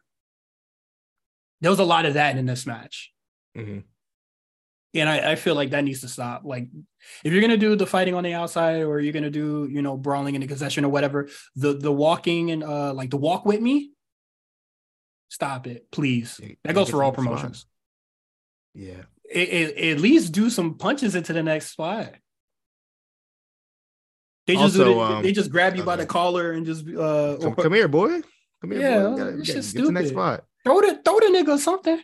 [1.60, 3.12] there was a lot of that in this match.
[3.56, 3.80] Hmm
[4.94, 6.42] and I, I feel like that needs to stop.
[6.44, 6.68] Like,
[7.24, 9.96] if you're gonna do the fighting on the outside, or you're gonna do, you know,
[9.96, 13.60] brawling in the concession or whatever, the the walking and uh like the walk with
[13.60, 13.92] me,
[15.28, 16.40] stop it, please.
[16.64, 17.66] That goes for all promotions.
[18.74, 19.02] Yeah.
[19.30, 22.14] It, it- at least do some punches into the next spot.
[24.46, 27.36] They just do Also, um, they just grab you by the collar and just uh
[27.40, 28.22] Come, or- come here, boy.
[28.62, 29.10] Come here, Yeah, boy.
[29.10, 30.08] We gotta- we gotta get the next stupid.
[30.08, 30.44] spot.
[30.64, 32.00] throw the throw the nigga something.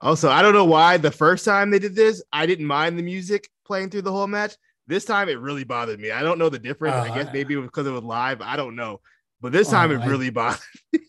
[0.00, 3.02] Also, I don't know why the first time they did this, I didn't mind the
[3.02, 4.54] music playing through the whole match.
[4.86, 6.10] This time it really bothered me.
[6.10, 6.94] I don't know the difference.
[6.94, 8.40] I Uh, guess maybe it was because it was live.
[8.40, 9.00] I don't know.
[9.40, 10.60] But this time Oh, it I- really bothered
[10.92, 11.00] me.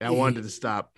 [0.00, 0.90] I wanted to stop.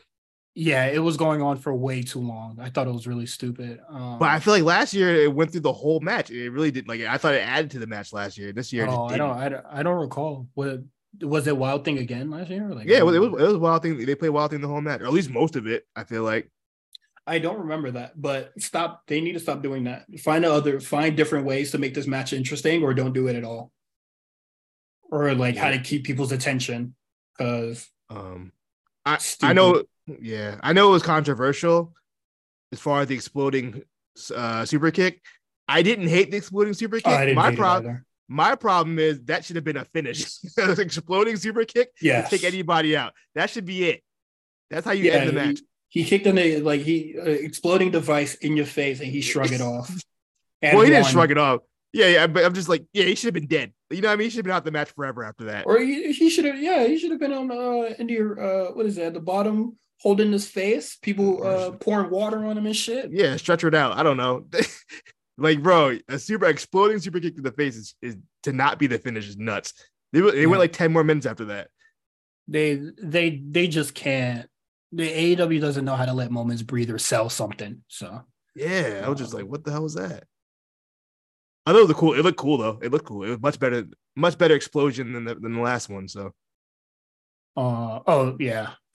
[0.58, 2.58] Yeah, it was going on for way too long.
[2.60, 3.78] I thought it was really stupid.
[3.90, 6.30] Um, But I feel like last year it went through the whole match.
[6.30, 6.88] It really did.
[6.88, 8.52] Like I thought it added to the match last year.
[8.52, 10.48] This year, Oh, I don't, I don't recall.
[10.54, 10.80] What
[11.20, 11.56] was it?
[11.56, 12.68] Wild Thing again last year?
[12.68, 14.04] Like, yeah, it was, it was it was wild thing.
[14.04, 15.86] They played wild thing the whole match, or at least most of it.
[15.94, 16.50] I feel like.
[17.26, 19.02] I don't remember that, but stop.
[19.08, 20.06] They need to stop doing that.
[20.20, 23.42] Find other, find different ways to make this match interesting, or don't do it at
[23.42, 23.72] all.
[25.10, 26.94] Or like how to keep people's attention,
[27.36, 28.52] because Um,
[29.04, 29.82] I I know.
[30.20, 31.92] Yeah, I know it was controversial
[32.70, 33.82] as far as the exploding
[34.34, 35.20] uh, super kick.
[35.66, 37.08] I didn't hate the exploding super kick.
[37.08, 38.05] Oh, I didn't my problem, either.
[38.28, 40.26] My problem is that should have been a finish.
[40.58, 43.12] exploding super kick yeah, take anybody out.
[43.34, 44.02] That should be it.
[44.70, 45.60] That's how you Yeah, end the match.
[45.88, 49.52] He kicked in a like he uh, exploding device in your face, and he shrugged
[49.52, 49.90] it off.
[50.62, 51.60] well, he didn't shrug it off.
[51.92, 53.72] Yeah, yeah, but I'm just like, yeah, he should have been dead.
[53.88, 54.24] You know what I mean?
[54.26, 55.64] He should have been out the match forever after that.
[55.66, 58.72] Or he, he should have, yeah, he should have been on uh in your uh
[58.72, 59.14] what is that?
[59.14, 63.10] The bottom holding his face, people uh pouring water on him and shit.
[63.12, 63.96] Yeah, stretch it out.
[63.96, 64.44] I don't know.
[65.38, 68.86] like, bro, a super exploding super kick to the face is, is to not be
[68.86, 69.74] the finish is nuts.
[70.12, 70.46] They, went- they Yeah.
[70.48, 71.68] went like 10 more minutes after that.
[72.48, 74.48] They they they just can't.
[74.92, 77.82] The AEW doesn't know how to let moments breathe or sell something.
[77.88, 78.22] So
[78.54, 80.24] Yeah, I was just like, what the hell was that?
[81.66, 82.14] I thought it was cool.
[82.14, 82.78] It looked cool though.
[82.80, 83.24] It looked cool.
[83.24, 83.84] It was much better,
[84.14, 86.06] much better explosion than the, than the last one.
[86.06, 86.32] So
[87.56, 88.74] uh oh yeah.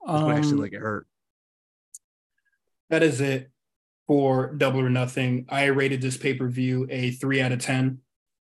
[0.00, 1.06] one actually Um, like it hurt.
[2.90, 3.50] That is it
[4.06, 5.46] for double or nothing.
[5.48, 7.98] I rated this pay-per-view a three out of ten.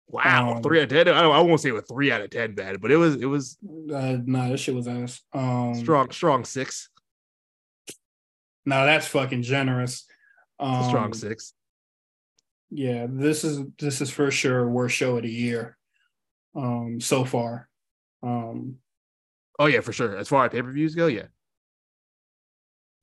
[0.08, 1.08] Wow, um, three out of ten.
[1.08, 3.16] I, don't, I won't say it was three out of ten bad, but it was
[3.16, 5.22] it was Uh nah, this shit was ass.
[5.34, 6.90] Um strong, strong six,
[8.66, 10.06] Now that's fucking generous.
[10.60, 11.54] Um, strong six.
[12.70, 15.78] Yeah, this is this is for sure worst show of the year,
[16.56, 17.70] um, so far.
[18.24, 18.78] Um,
[19.60, 20.18] Oh yeah, for sure.
[20.18, 21.28] As far as pay per views go, yeah.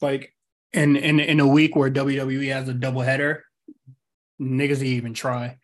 [0.01, 0.35] like
[0.73, 3.45] in in in a week where WWE has a double header,
[4.41, 5.59] niggas even try.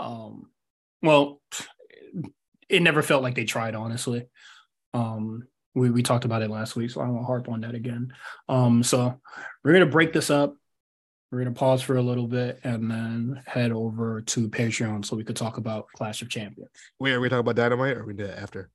[0.00, 0.50] Um,
[1.02, 1.40] well,
[2.68, 4.26] it never felt like they tried, honestly.
[4.94, 8.12] Um, we we talked about it last week, so I won't harp on that again.
[8.48, 9.20] Um, so
[9.64, 10.54] we're gonna break this up.
[11.30, 15.24] We're gonna pause for a little bit and then head over to Patreon so we
[15.24, 16.70] could talk about Clash of Champions.
[16.98, 18.70] Wait, are we talking about dynamite or are we that after?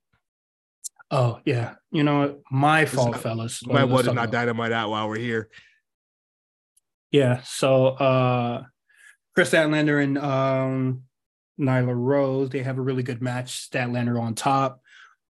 [1.10, 2.40] Oh yeah, you know what?
[2.50, 3.64] My fault, not- fellas.
[3.66, 5.48] My well talk not dynamite out while we're here.
[7.10, 7.40] Yeah.
[7.44, 8.64] So uh
[9.34, 11.02] Kris Statlander and um
[11.58, 13.68] Nyla Rose, they have a really good match.
[13.70, 14.80] Statlander on top.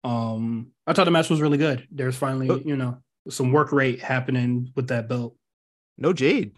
[0.05, 1.87] Um, I thought the match was really good.
[1.91, 2.61] There's finally, Oh.
[2.63, 2.97] you know,
[3.29, 5.35] some work rate happening with that belt.
[5.97, 6.55] No Jade.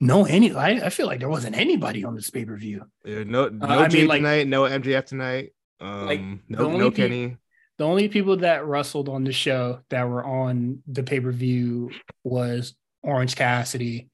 [0.00, 2.84] No, any I, I feel like there wasn't anybody on this pay-per-view.
[3.04, 4.46] Yeah, no, no I mean, Jade like- tonight.
[4.48, 5.50] No MJF tonight.
[5.80, 7.36] Um, Like, no, no pe- Kenny.
[7.78, 11.90] The only people that wrestled on the show that were on the pay-per-view
[12.24, 14.08] was Orange Cassidy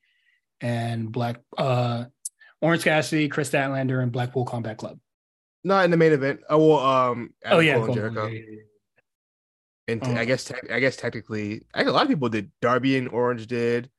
[0.61, 2.05] and Black uh
[2.61, 4.99] Orange Cassidy, Kris Statlander, and Blackpool Combat Club.
[5.65, 6.41] Not in the main event.
[6.49, 7.35] Oh well, um.
[7.45, 8.27] Adam oh yeah, Cole and Jericho.
[8.27, 8.62] Yeah, yeah,
[9.89, 10.27] And t- I oh.
[10.27, 12.51] guess te- I guess technically, I a lot of people did.
[12.61, 13.91] Darby and Orange did.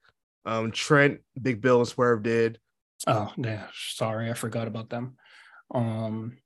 [0.45, 2.59] Um, Trent, Big Bill, and Swerve did.
[3.07, 5.15] Oh yeah, sorry, I forgot about them.
[5.73, 6.37] Um,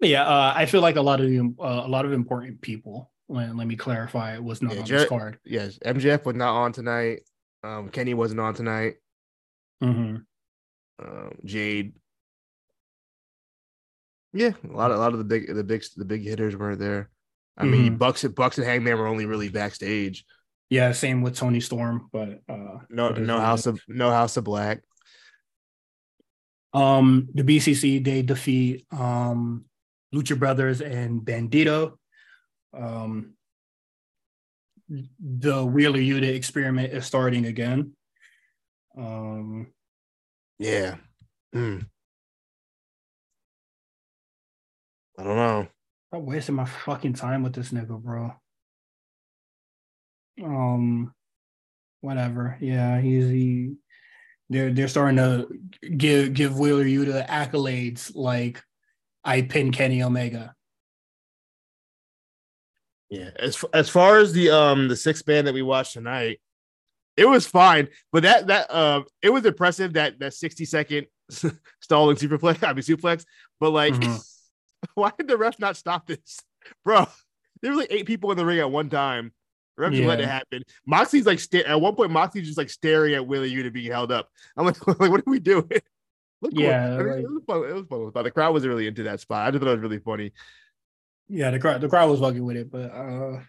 [0.00, 3.10] yeah, uh, I feel like a lot of the, uh, a lot of important people.
[3.28, 5.38] Let, let me clarify, it was not yeah, on Jer- this card.
[5.44, 7.20] Yes, MJF was not on tonight.
[7.62, 8.94] Um, Kenny wasn't on tonight.
[9.82, 10.16] Mm-hmm.
[11.04, 11.94] Um, Jade.
[14.32, 16.78] Yeah, a lot of a lot of the big the big the big hitters weren't
[16.78, 17.10] there.
[17.56, 17.72] I mm-hmm.
[17.72, 20.24] mean, Bucks Bucks and Hangman were only really backstage.
[20.68, 24.82] Yeah, same with Toni Storm, but uh no no House of no House of Black.
[26.72, 29.64] Um the BCC they defeat um
[30.14, 31.94] Lucha Brothers and Bandito.
[32.76, 33.34] Um
[35.20, 37.92] the Wheeler Yuta experiment is starting again.
[38.96, 39.68] Um
[40.58, 40.96] yeah.
[41.54, 41.86] Mm.
[45.18, 45.68] I don't know.
[46.12, 48.32] I'm wasting my fucking time with this nigga, bro.
[50.42, 51.12] Um,
[52.00, 52.56] whatever.
[52.60, 53.74] Yeah, he's he.
[54.48, 55.46] They're they're starting to
[55.96, 58.62] give give Wheeler Yuta accolades like
[59.24, 60.54] I pin Kenny Omega.
[63.10, 66.40] Yeah, as as far as the um the six band that we watched tonight,
[67.16, 71.06] it was fine, but that that um uh, it was impressive that that sixty second
[71.80, 73.24] stalling superplex, I mean suplex,
[73.58, 74.16] but like, mm-hmm.
[74.94, 76.38] why did the ref not stop this,
[76.84, 77.06] bro?
[77.62, 79.32] There were like eight people in the ring at one time.
[79.76, 80.06] Ref yeah.
[80.06, 80.62] let it happen.
[80.86, 82.10] Moxie's like sta- at one point.
[82.10, 84.28] Moxie's just like staring at Wheeler Yuta being held up.
[84.56, 85.68] I'm like, like what are we doing?
[86.42, 87.12] Look yeah, cool.
[87.12, 87.64] it, was fun.
[87.64, 88.10] it was fun.
[88.14, 89.46] But the crowd wasn't really into that spot.
[89.46, 90.32] I just thought it was really funny.
[91.28, 93.40] Yeah, the crowd the crowd was fucking with it, but uh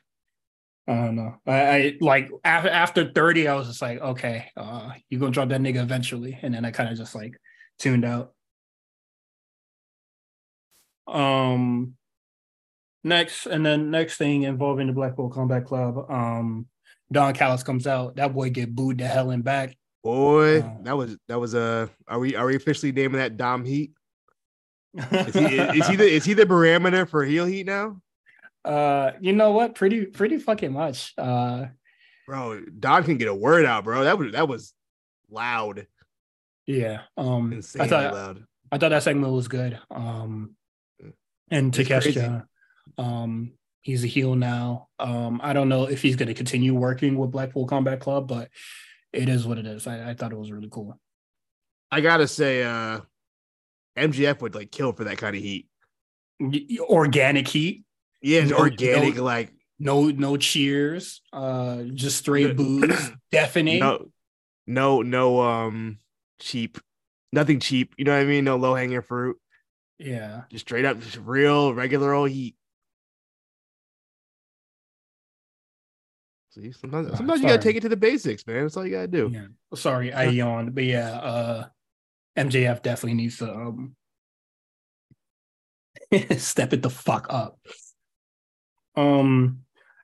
[0.88, 1.36] I don't know.
[1.48, 5.50] I, I like after after 30, I was just like, okay, uh, you gonna drop
[5.50, 6.38] that nigga eventually.
[6.42, 7.40] And then I kind of just like
[7.80, 8.34] tuned out.
[11.08, 11.96] Um
[13.04, 16.68] next and then next thing involving the Blackpool Combat Club, um,
[17.12, 18.16] Don Callis comes out.
[18.18, 19.76] That boy get booed to hell and back.
[20.04, 21.62] Boy, uh, that was that was a.
[21.62, 23.92] Uh, are we are we officially naming that Dom Heat?
[24.96, 28.02] is, he, is he the is he the parameter for heel heat now?
[28.66, 29.76] Uh, you know what?
[29.76, 31.14] Pretty pretty fucking much.
[31.18, 31.66] Uh,
[32.28, 34.04] bro, Don can get a word out, bro.
[34.04, 34.74] That was that was
[35.30, 35.88] loud.
[36.66, 37.02] Yeah.
[37.18, 38.44] Um, Insanely I thought loud.
[38.72, 39.80] I thought that segment was good.
[39.90, 40.56] Um,
[41.50, 42.46] and Takeshita,
[42.98, 44.88] um, he's a heel now.
[44.98, 48.50] Um, I don't know if he's going to continue working with Blackpool Combat Club, but
[49.14, 49.88] it is what it is.
[49.88, 51.00] I, I thought it was really cool.
[51.92, 53.02] I gotta say, uh,
[53.98, 55.68] MJF would like kill for that kind of heat.
[56.80, 57.84] Organic heat.
[58.22, 63.80] Yeah, no, organic, no, like no no cheers, uh, just straight booze, deafening.
[63.80, 64.12] No,
[64.68, 65.98] no, no, um,
[66.40, 66.78] cheap,
[67.34, 67.96] nothing cheap.
[67.98, 68.44] You know what I mean?
[68.44, 69.38] No low hanging fruit.
[69.98, 72.56] Yeah, just straight up, just real regular old heat.
[76.62, 78.62] See, sometimes, sometimes you gotta take it to the basics, man.
[78.64, 79.32] That's all you gotta do.
[79.34, 79.48] Yeah.
[79.74, 81.66] Sorry, I yawned, but yeah, uh,
[82.38, 83.96] MJF definitely needs to um
[86.38, 87.60] step it the fuck up.
[88.96, 89.62] Um,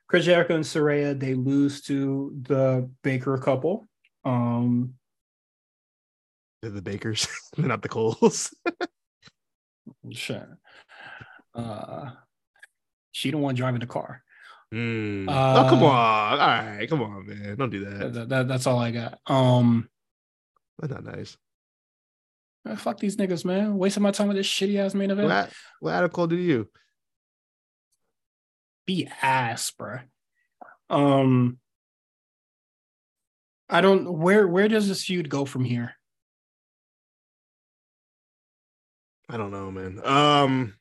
[0.08, 3.86] Chris Jericho and Saraya they lose to the Baker couple.
[4.24, 4.94] Um,
[6.60, 8.52] They're the Bakers, they're not the Coles.
[10.10, 10.58] sure.
[11.54, 12.10] Uh,
[13.12, 14.22] she don't want driving the car.
[14.74, 15.28] Mm.
[15.28, 16.40] Uh, oh come on!
[16.40, 17.56] All right, come on, man!
[17.56, 18.12] Don't do that.
[18.12, 19.18] that, that that's all I got.
[19.26, 19.88] Um,
[20.78, 21.38] that's not nice.
[22.64, 23.78] Man, fuck these niggas, man!
[23.78, 25.28] Wasting my time with this shitty ass main event.
[25.28, 26.68] What, what article do you?
[28.86, 30.00] Be ass, bro.
[30.90, 31.58] Um,
[33.70, 34.18] I don't.
[34.18, 35.94] Where where does this feud go from here?
[39.30, 40.00] I don't know, man.
[40.04, 40.74] Um,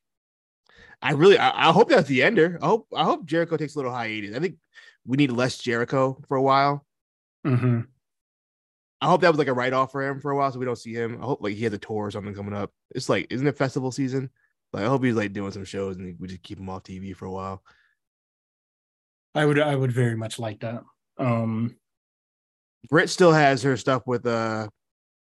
[1.02, 2.58] I really, I, I, hope that's the ender.
[2.62, 4.36] I hope, I hope Jericho takes a little hiatus.
[4.36, 4.56] I think
[5.06, 6.86] we need less Jericho for a while.
[7.45, 7.82] Mm-hmm.
[9.00, 10.66] I hope that was like a write off for him for a while, so we
[10.66, 11.20] don't see him.
[11.22, 12.72] I hope like he has a tour or something coming up.
[12.95, 14.30] It's like, isn't it festival season?
[14.74, 17.16] Like, I hope he's like doing some shows and we just keep him off TV
[17.16, 17.64] for a while.
[19.36, 20.84] I would, I would very much like that.
[21.20, 21.76] Um,
[22.89, 24.68] Britt still has her stuff with uh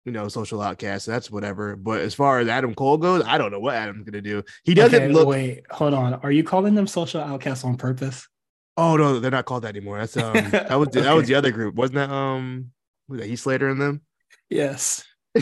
[0.08, 1.06] you know, social outcast.
[1.06, 1.76] That's whatever.
[1.76, 4.42] But as far as Adam Cole goes, I don't know what Adam's gonna do.
[4.64, 5.28] He doesn't okay, look.
[5.28, 6.14] Wait, hold on.
[6.14, 8.26] Are you calling them social outcasts on purpose?
[8.78, 9.98] Oh no, they're not called that anymore.
[10.00, 11.02] That's um, that was okay.
[11.02, 12.10] that was the other group, wasn't that?
[12.10, 12.72] Um,
[13.10, 14.02] was that Heath Slater and them?
[14.50, 15.04] Yes.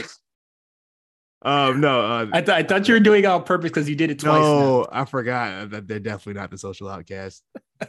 [1.43, 3.95] um, no, uh, I, th- I thought you were doing it on purpose because you
[3.95, 4.41] did it twice.
[4.41, 4.88] No, now.
[4.91, 7.43] I forgot that they're definitely not the social outcast.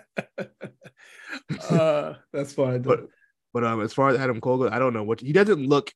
[1.71, 2.83] uh, that's fine.
[2.83, 3.07] But
[3.55, 5.91] but um, as far as Adam Cole goes, I don't know what he doesn't look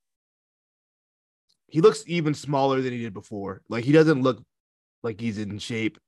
[1.71, 3.63] he looks even smaller than he did before.
[3.69, 4.43] Like he doesn't look
[5.03, 5.99] like he's in shape.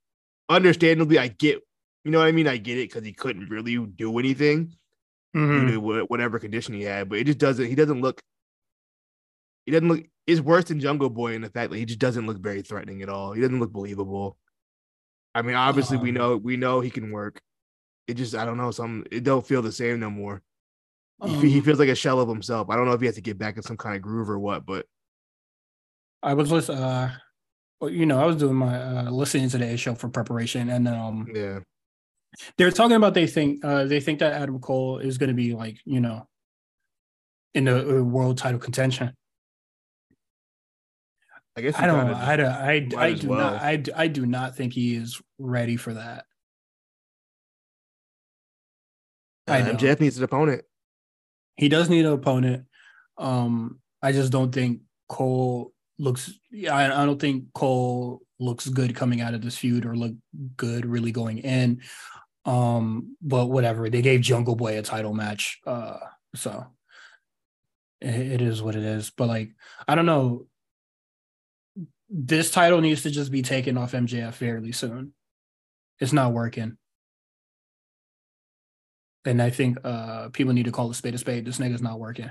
[0.49, 1.61] Understandably, I get,
[2.05, 2.49] you know what I mean?
[2.49, 4.75] I get it because he couldn't really do anything
[5.35, 5.67] mm-hmm.
[5.67, 8.21] due to whatever condition he had, but it just doesn't, he doesn't look,
[9.65, 12.27] he doesn't look, it's worse than Jungle Boy in the fact that he just doesn't
[12.27, 13.33] look very threatening at all.
[13.33, 14.37] He doesn't look believable.
[15.35, 17.41] I mean, obviously, um, we know, we know he can work.
[18.09, 20.43] It just, I don't know, some, it don't feel the same no more.
[21.21, 22.69] Um, he, he um feels like a shell of himself.
[22.69, 24.39] I don't know if he has to get back in some kind of groove or
[24.39, 24.87] what, but
[26.23, 26.79] I was listening.
[26.79, 27.15] Uh,
[27.83, 31.29] you know, I was doing my uh, listening to the show for preparation, and um,
[31.35, 31.61] yeah,
[32.57, 35.55] they're talking about they think uh they think that Adam Cole is going to be
[35.55, 36.27] like you know
[37.55, 39.13] in the world title contention.
[41.57, 42.15] I guess I don't.
[42.15, 42.47] I don't.
[42.47, 43.53] I, I do well.
[43.53, 43.63] not.
[43.63, 46.25] I, I do not think he is ready for that.
[49.47, 49.75] Uh, I know.
[49.75, 50.63] Jeff needs an opponent.
[51.57, 52.65] He does need an opponent.
[53.19, 55.73] Um, I just don't think Cole
[56.03, 56.33] looks.
[56.51, 60.13] Yeah, I, I don't think Cole looks good coming out of this feud or look
[60.57, 61.81] good really going in.
[62.45, 63.89] Um, but whatever.
[63.89, 65.61] They gave Jungle Boy a title match.
[65.65, 65.99] Uh,
[66.35, 66.67] so
[68.01, 69.11] it, is what it is.
[69.11, 69.51] But like,
[69.87, 70.47] I don't know.
[72.11, 75.15] This title needs to just be taken off MJF fairly soon.
[76.01, 76.77] It's not working.
[79.25, 81.47] And I think uh people need to call a spade a spade.
[81.47, 82.31] This nigga's not working.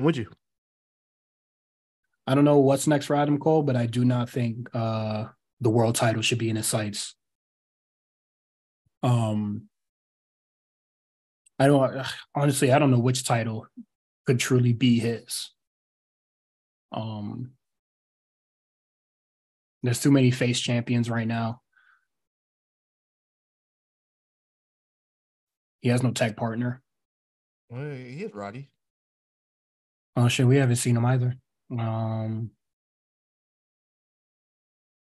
[0.00, 0.30] Would you?
[2.26, 5.26] I don't know what's next for Adam Cole, but I do not think uh,
[5.60, 7.14] the world title should be in his sights.
[9.02, 9.68] Um,
[11.58, 12.72] I don't honestly.
[12.72, 13.66] I don't know which title
[14.26, 15.50] could truly be his.
[16.92, 17.52] Um,
[19.82, 21.62] there's too many face champions right now.
[25.80, 26.82] He has no tag partner.
[27.70, 28.70] Well, he is Roddy.
[30.16, 31.36] Oh shit, we haven't seen him either.
[31.70, 32.50] Um,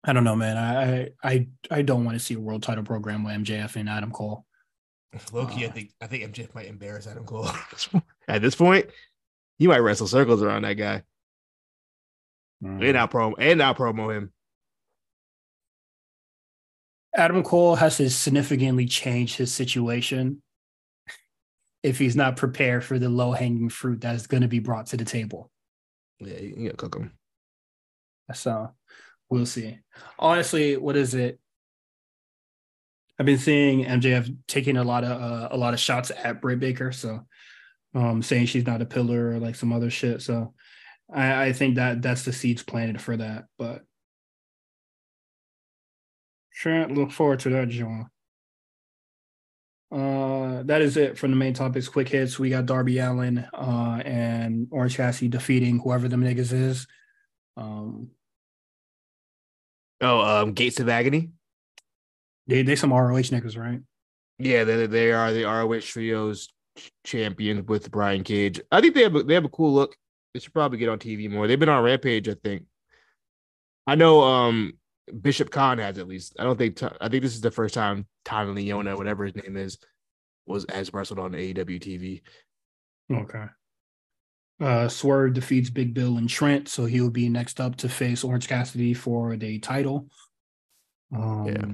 [0.04, 0.58] I don't know, man.
[0.58, 4.12] I I I don't want to see a world title program with MJF and Adam
[4.12, 4.46] Cole.
[5.34, 7.50] Loki, uh, I think I think MJF might embarrass Adam Cole
[8.28, 8.88] at this point.
[9.58, 11.04] You might wrestle circles around that guy.
[12.64, 12.88] Mm.
[12.88, 14.32] And out promo and out promo him.
[17.16, 20.42] Adam Cole has to significantly change his situation
[21.84, 24.98] if he's not prepared for the low hanging fruit that's going to be brought to
[24.98, 25.50] the table.
[26.20, 27.14] Yeah, you gotta cook them.
[28.34, 28.74] So
[29.30, 29.80] we'll see.
[30.18, 31.40] Honestly, what is it?
[33.18, 36.60] I've been seeing MJF taking a lot of uh, a lot of shots at Britt
[36.60, 37.26] Baker, so
[37.96, 40.22] um, saying she's not a pillar or like some other shit.
[40.22, 40.54] So
[41.14, 43.46] I, I think that that's the seeds planted for that.
[43.58, 43.84] But
[46.52, 48.10] sure, look forward to that, John.
[49.92, 51.88] Uh, that is it from the main topics.
[51.88, 52.38] Quick hits.
[52.38, 56.88] We got Darby Allin uh, and Orange Cassidy defeating whoever them niggas is.
[57.58, 58.10] Um,
[60.02, 61.32] oh, um, Gates of Agony.
[62.48, 63.82] They they some ROH niggas, right?
[64.38, 66.50] Yeah, they they are the ROH trios
[67.04, 68.62] champions with Brian Cage.
[68.72, 69.96] I think they have a, they have a cool look.
[70.34, 71.48] They should probably get on TV more.
[71.48, 72.66] They've been on Rampage, I think.
[73.88, 74.79] I know um
[75.22, 76.36] Bishop Kaun has at least.
[76.40, 76.82] I don't think.
[77.02, 79.78] I think this is the first time Toa Liona, whatever his name is,
[80.46, 82.22] was as wrestled on AEW TV.
[83.12, 83.46] Okay.
[84.62, 88.24] Uh, Swerve defeats Big Bill and Trent, so he will be next up to face
[88.24, 90.08] Orange Cassidy for the title.
[91.16, 91.66] Um, yeah.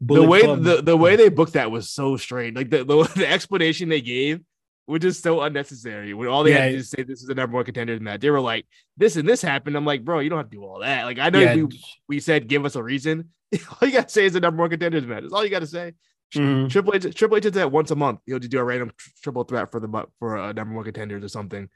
[0.00, 2.56] the way Club, the, the way they booked that was so strange.
[2.56, 4.40] Like the, the, the explanation they gave
[4.86, 6.14] which is so unnecessary.
[6.14, 6.66] When all they yeah.
[6.66, 8.66] had to say this is the number one contender match, they were like,
[8.96, 11.04] "This and this happened." I'm like, bro, you don't have to do all that.
[11.04, 11.54] Like, I know yeah.
[11.54, 11.68] we,
[12.08, 13.30] we said give us a reason.
[13.80, 15.22] all you gotta say is the number one contenders match.
[15.22, 15.92] That's all you gotta say.
[16.34, 16.68] Mm-hmm.
[16.68, 18.20] Triple H, Triple H does that once a month.
[18.26, 21.28] He'll just do a random triple threat for the for a number one contenders or
[21.28, 21.68] something,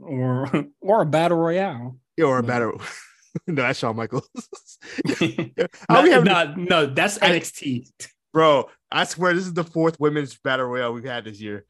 [0.00, 0.48] or
[0.80, 1.98] or a battle royale.
[2.16, 2.80] Yeah, or a battle.
[3.46, 4.28] no, that's Shawn Michaels.
[5.20, 7.90] no, we have no, no, that's NXT.
[8.32, 11.64] Bro, I swear this is the fourth women's battle royale we've had this year.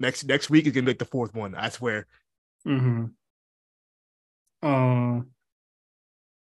[0.00, 1.54] Next next week is gonna be like the fourth one.
[1.54, 2.06] I swear.
[2.64, 3.06] Hmm.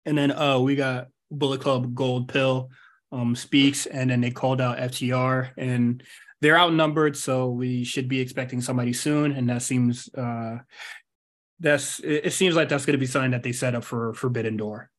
[0.05, 2.69] And then uh, we got Bullet Club Gold Pill
[3.11, 6.03] um speaks, and then they called out FTR, and
[6.41, 9.31] they're outnumbered, so we should be expecting somebody soon.
[9.31, 10.59] And that seems uh,
[11.59, 14.13] that's it, it seems like that's going to be something that they set up for
[14.13, 14.89] Forbidden Door.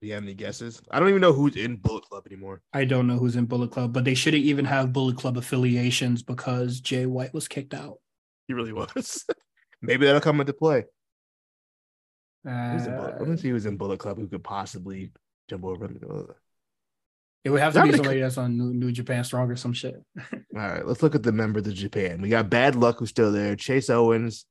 [0.00, 0.80] Do you have any guesses?
[0.90, 2.62] I don't even know who's in Bullet Club anymore.
[2.72, 6.22] I don't know who's in Bullet Club, but they shouldn't even have Bullet Club affiliations
[6.22, 7.98] because Jay White was kicked out.
[8.48, 9.26] He really was.
[9.82, 10.86] Maybe that'll come into play.
[12.48, 12.78] Uh,
[13.18, 15.12] Let me see who's in Bullet Club who could possibly
[15.50, 15.90] jump over.
[17.44, 19.96] It would have to be somebody that's on New, New Japan Strong or some shit.
[20.32, 22.22] All right, let's look at the members of Japan.
[22.22, 23.56] We got Bad Luck who's still there.
[23.56, 24.46] Chase Owens,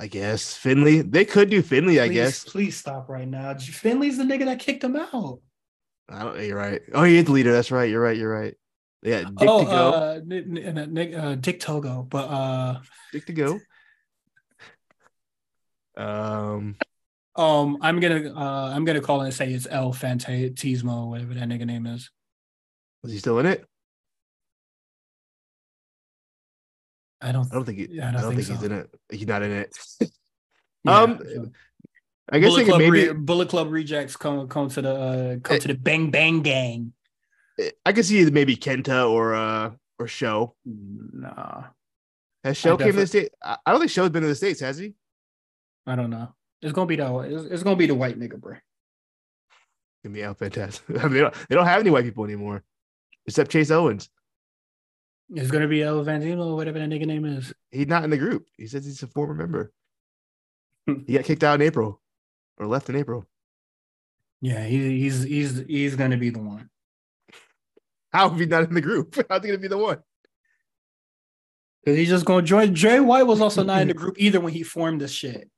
[0.00, 1.02] I guess Finlay.
[1.02, 2.00] They could do Finlay.
[2.00, 2.44] I please, guess.
[2.44, 3.52] Please stop right now.
[3.58, 5.40] Finlay's the nigga that kicked him out.
[6.08, 6.36] I don't.
[6.36, 6.80] Know, you're right.
[6.94, 7.52] Oh, he is the leader.
[7.52, 7.90] That's right.
[7.90, 8.16] You're right.
[8.16, 8.54] You're right.
[9.02, 9.24] Yeah.
[9.24, 9.90] Dick oh, to go.
[9.90, 12.80] Uh, Nick, uh, Dick Togo, but uh,
[13.12, 13.60] Dick to go.
[15.98, 16.76] Um.
[17.36, 21.66] Um, I'm gonna uh, I'm gonna call and say it's El Phantasmo, whatever that nigga
[21.66, 22.10] name is.
[23.02, 23.66] Was he still in it?
[27.20, 27.46] I don't.
[27.50, 27.78] I don't think.
[27.78, 28.62] He, yeah, I don't, I don't think, think so.
[28.62, 28.90] he's in it.
[29.10, 29.78] He's not in it.
[30.84, 31.52] yeah, um,
[32.32, 35.56] I guess Bullet Club, maybe Re- Bullet Club rejects come come to the uh, come
[35.56, 36.92] it, to the Bang Bang Gang.
[37.84, 40.54] I can see maybe Kenta or uh or Sho.
[40.64, 41.64] Nah.
[42.44, 43.32] Has Sho came to the state?
[43.42, 44.94] I don't think Sho's been to the states, has he?
[45.86, 46.34] I don't know.
[46.62, 48.56] It's gonna be the it's, it's gonna be the white nigga, bro.
[50.04, 50.84] Gonna be out fantastic.
[50.98, 52.62] I mean, they don't, they don't have any white people anymore,
[53.26, 54.08] except Chase Owens.
[55.32, 57.52] It's gonna be El Vantino or whatever that nigga name is.
[57.70, 58.46] He's not in the group.
[58.56, 59.72] He says he's a former member.
[60.86, 61.04] Hmm.
[61.06, 62.00] he got kicked out in April,
[62.56, 63.26] or left in April.
[64.40, 66.68] Yeah, he, he's he's he's gonna be the one.
[68.12, 69.14] How if he's not in the group?
[69.30, 69.98] How's he gonna be the one?
[71.84, 72.74] Because he's just gonna join.
[72.74, 75.48] Jay White was also not in the group either when he formed this shit.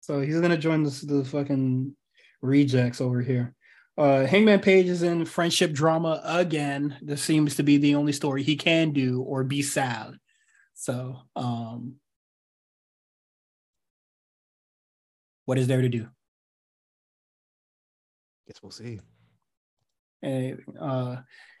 [0.00, 1.94] So he's gonna join the, the fucking
[2.40, 3.54] rejects over here.
[3.98, 6.96] Uh, Hangman Page is in friendship drama again.
[7.02, 10.14] This seems to be the only story he can do or be sad.
[10.74, 11.96] So, um,
[15.46, 16.06] what is there to do?
[18.46, 19.00] Guess we'll see.
[20.22, 21.16] And uh,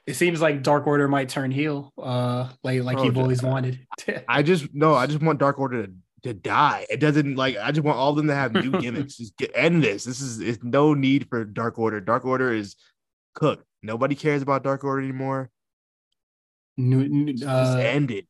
[0.06, 3.84] it seems like Dark Order might turn heel, uh, like like oh, you've always wanted.
[4.28, 5.92] I just no, I just want Dark Order to
[6.22, 6.86] to die.
[6.90, 9.16] It doesn't like I just want all of them to have new gimmicks.
[9.16, 10.04] just get end this.
[10.04, 12.00] This is it's no need for Dark Order.
[12.00, 12.76] Dark Order is
[13.34, 13.64] cooked.
[13.82, 15.50] Nobody cares about Dark Order anymore.
[16.76, 18.26] New, uh, just end it.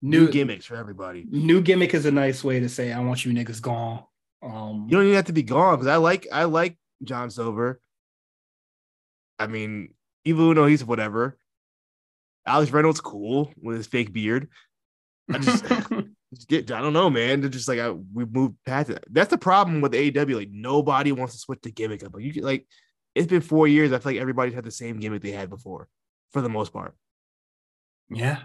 [0.00, 1.26] New, new, gimmicks for everybody.
[1.28, 4.04] New gimmick is a nice way to say I want you niggas gone.
[4.40, 7.80] Um, you don't even have to be gone because I like I like John Silver.
[9.38, 11.36] I mean, even though he's whatever.
[12.46, 14.48] Alex Reynolds cool with his fake beard.
[15.30, 15.64] I just
[16.48, 17.40] get I don't know, man.
[17.40, 19.04] They're just like I, we moved past it.
[19.10, 20.36] That's the problem with AEW.
[20.36, 22.14] Like nobody wants to switch the gimmick up.
[22.14, 22.66] Like you like
[23.14, 23.92] it's been four years.
[23.92, 25.88] I feel like everybody's had the same gimmick they had before,
[26.32, 26.94] for the most part.
[28.10, 28.42] Yeah.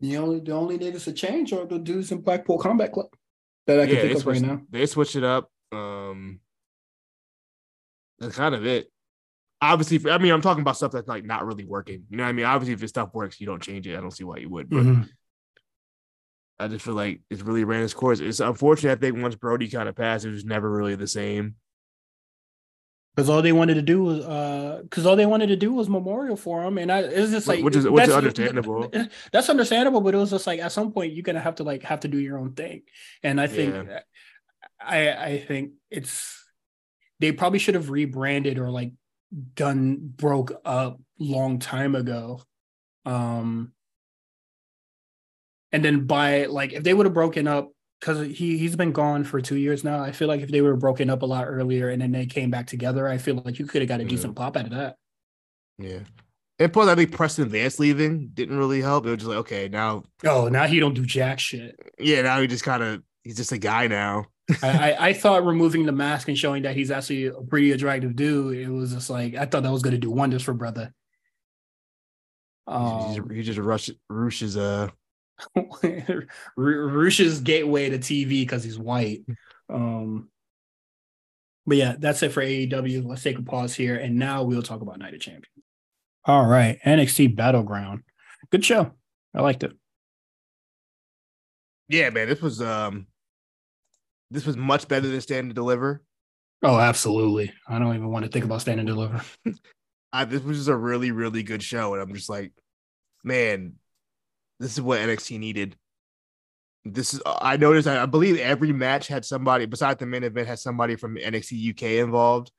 [0.00, 3.06] The only the only niggas to change are the dudes in Blackpool Combat Club
[3.66, 4.62] that I can yeah, think of switched, right now.
[4.70, 5.50] They switched it up.
[5.70, 6.40] Um
[8.18, 8.88] that's kind of it.
[9.60, 12.04] Obviously, I mean, I'm talking about stuff that's like not really working.
[12.10, 12.46] You know what I mean?
[12.46, 13.96] Obviously, if this stuff works, you don't change it.
[13.96, 14.68] I don't see why you would.
[14.68, 15.02] But mm-hmm.
[16.62, 18.20] I just feel like it's really ran its course.
[18.20, 18.92] It's unfortunate.
[18.92, 21.56] I think once Brodie kind of passed, it was never really the same.
[23.14, 25.88] Because all they wanted to do was, uh, because all they wanted to do was
[25.88, 28.90] memorial for him, and I it's just like which is which is understandable.
[29.32, 31.82] That's understandable, but it was just like at some point you're gonna have to like
[31.82, 32.82] have to do your own thing,
[33.22, 34.00] and I think, yeah.
[34.80, 36.42] I I think it's
[37.20, 38.92] they probably should have rebranded or like
[39.54, 42.40] done broke up long time ago,
[43.04, 43.72] um,
[45.72, 47.70] and then by like if they would have broken up
[48.02, 50.02] because he he's been gone for two years now.
[50.02, 52.50] I feel like if they were broken up a lot earlier and then they came
[52.50, 54.96] back together, I feel like you could have got a decent pop out of that.
[55.78, 56.00] Yeah.
[56.58, 59.06] And plus, I think Preston Vance leaving didn't really help.
[59.06, 60.02] It was just like, okay, now.
[60.24, 61.76] Oh, now he don't do jack shit.
[61.98, 64.26] Yeah, now he just kind of he's just a guy now.
[64.62, 68.16] I, I, I thought removing the mask and showing that he's actually a pretty attractive
[68.16, 70.92] dude, it was just like I thought that was going to do wonders for brother.
[72.66, 74.88] Um, he just, he just rush, rushes uh
[76.56, 79.24] Rush's gateway to TV because he's white.
[79.68, 80.28] Um,
[81.66, 83.06] but yeah, that's it for AEW.
[83.06, 85.46] Let's take a pause here, and now we'll talk about Night of Champions.
[86.24, 88.02] All right, NXT Battleground,
[88.50, 88.92] good show.
[89.34, 89.72] I liked it.
[91.88, 93.06] Yeah, man, this was um,
[94.30, 96.02] this was much better than Stand and Deliver.
[96.62, 97.52] Oh, absolutely.
[97.68, 99.20] I don't even want to think about Stand and Deliver.
[100.12, 102.52] I, this was just a really, really good show, and I'm just like,
[103.24, 103.74] man,
[104.62, 105.76] this is what NXT needed.
[106.84, 107.88] This is I noticed.
[107.88, 112.04] I believe every match had somebody besides the main event had somebody from NXT UK
[112.04, 112.50] involved.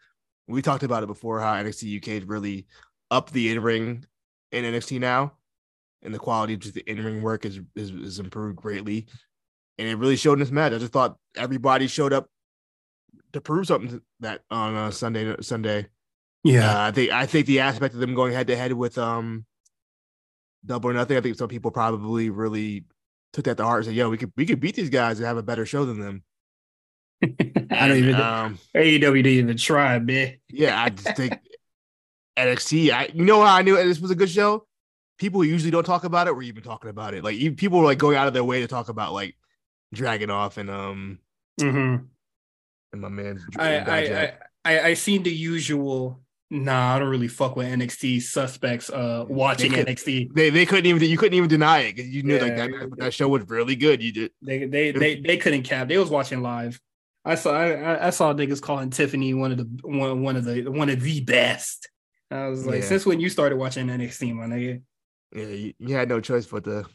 [0.48, 2.68] We talked about it before how NXT UK is really
[3.10, 4.06] up the in ring
[4.52, 5.34] in NXT now,
[6.02, 9.08] and the quality of just the in ring work is, is is improved greatly.
[9.78, 10.74] And it really showed in this match.
[10.74, 12.28] I just thought everybody showed up
[13.34, 15.88] to prove something that on uh, Sunday Sunday.
[16.44, 18.98] Yeah, uh, I think I think the aspect of them going head to head with
[18.98, 19.46] um
[20.66, 21.18] double or nothing.
[21.18, 22.86] I think some people probably really
[23.34, 25.28] took that to heart and said, "Yo, we could we could beat these guys and
[25.28, 26.24] have a better show than them."
[27.24, 30.38] I don't even um, AEW didn't even try, man.
[30.50, 31.38] yeah, I just think
[32.38, 32.92] NXT.
[32.92, 34.66] I you know how I knew this was a good show.
[35.18, 37.24] People who usually don't talk about it were even talking about it.
[37.24, 39.36] Like people were like going out of their way to talk about like
[39.96, 41.20] Dragunov and um
[41.60, 42.06] mm-hmm.
[42.94, 43.40] and my man.
[43.58, 44.34] I I, I
[44.66, 46.23] I I seen the usual.
[46.54, 48.88] Nah, I don't really fuck with NXT suspects.
[48.88, 52.12] Uh, watching they could, NXT, they they couldn't even you couldn't even deny it because
[52.12, 54.04] you knew yeah, like that, that show was really good.
[54.04, 55.88] You did they they they they couldn't cap.
[55.88, 56.80] They was watching live.
[57.26, 60.68] I saw I, I saw niggas calling Tiffany one of the one one of the
[60.68, 61.90] one of the best.
[62.30, 62.88] I was like, yeah.
[62.88, 64.82] since when you started watching NXT, my nigga?
[65.36, 66.86] Yeah, you, you had no choice but to.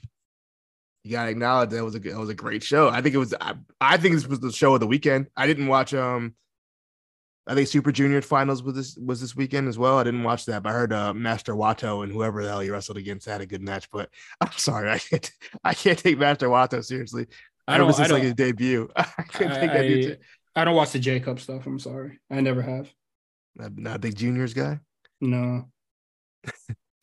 [1.03, 2.91] You gotta acknowledge that was a it was a great show.
[2.91, 3.35] I think it was.
[3.41, 5.27] I, I think this was the show of the weekend.
[5.37, 6.37] I didn't watch um.
[7.49, 9.97] I think Super Junior finals was this was this weekend as well.
[9.97, 12.69] I didn't watch that, but I heard uh, Master Wato and whoever the hell he
[12.69, 13.91] wrestled against had a good match.
[13.91, 14.11] But
[14.41, 15.31] I'm sorry, I can't
[15.65, 17.27] I can't take Master Wato seriously.
[17.67, 17.89] I don't.
[17.89, 20.19] Ever since like his debut, I couldn't I, take
[20.55, 21.67] I, I don't watch the J Cup stuff.
[21.67, 22.93] I'm sorry, I never have.
[23.57, 24.81] Not, not a big juniors guy.
[25.21, 25.69] No.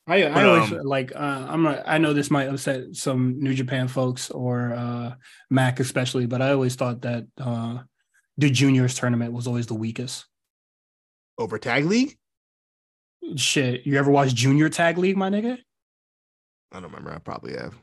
[0.07, 3.55] I I always um, like uh, I'm not, I know this might upset some New
[3.55, 5.15] Japan folks or uh,
[5.49, 7.79] Mac especially, but I always thought that uh,
[8.37, 10.25] the juniors tournament was always the weakest.
[11.37, 12.17] Over tag league?
[13.35, 15.57] Shit, you ever watch junior tag league, my nigga?
[16.71, 17.11] I don't remember.
[17.11, 17.75] I probably have.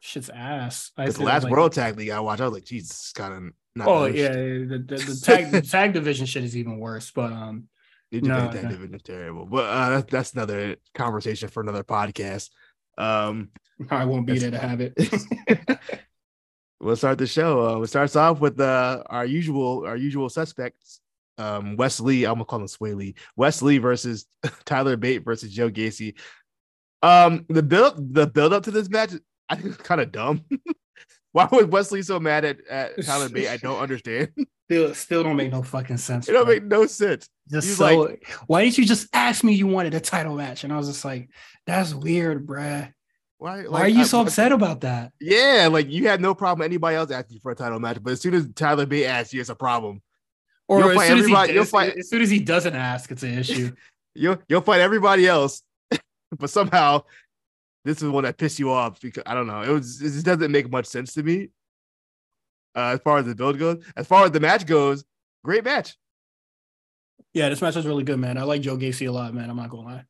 [0.00, 0.92] Shit's ass.
[0.96, 3.52] Because the last like, World Tag League I watched, I was like, Jesus, kind of
[3.74, 3.88] not.
[3.88, 7.10] Oh yeah, the, the, the tag the tag division shit is even worse.
[7.10, 7.68] But um,
[8.12, 8.70] no, Tag no.
[8.70, 12.50] Division is terrible, but uh, that's, that's another conversation for another podcast.
[12.96, 13.50] Um,
[13.90, 14.94] I won't be there to have it.
[16.80, 17.78] we'll start the show.
[17.78, 21.00] Uh, it starts off with uh, our usual our usual suspects.
[21.38, 23.14] Um, Wes Lee, I'm gonna call him Sway Lee.
[23.36, 24.26] Wes Lee versus
[24.64, 26.14] Tyler Bate versus Joe Gacy.
[27.02, 29.12] Um, the build the build up to this match,
[29.48, 30.44] I think it's kind of dumb.
[31.32, 33.48] Why was Wes Lee so mad at, at Tyler Bate?
[33.48, 34.30] I don't understand.
[34.64, 36.28] Still, still don't make no fucking sense.
[36.28, 37.28] It don't make no sense.
[37.50, 38.00] Just He's so.
[38.00, 40.64] Like, why didn't you just ask me you wanted a title match?
[40.64, 41.30] And I was just like,
[41.66, 42.92] that's weird, bruh.
[43.38, 43.56] Why?
[43.58, 45.12] Like, why are you I, so upset about that?
[45.20, 48.20] Yeah, like you had no problem anybody else asking for a title match, but as
[48.20, 50.02] soon as Tyler Bate asks you, it's a problem.
[50.68, 53.22] Or you'll as soon as, he, you'll fight, as soon as he doesn't ask, it's
[53.22, 53.72] an issue.
[54.14, 55.62] you'll you'll fight everybody else,
[56.38, 57.02] but somehow
[57.84, 59.62] this is one that pissed you off because I don't know.
[59.62, 61.48] It was it just doesn't make much sense to me.
[62.76, 65.04] Uh, as far as the build goes, as far as the match goes,
[65.42, 65.96] great match.
[67.32, 68.36] Yeah, this match was really good, man.
[68.36, 69.48] I like Joe Gacy a lot, man.
[69.48, 70.04] I'm not gonna lie.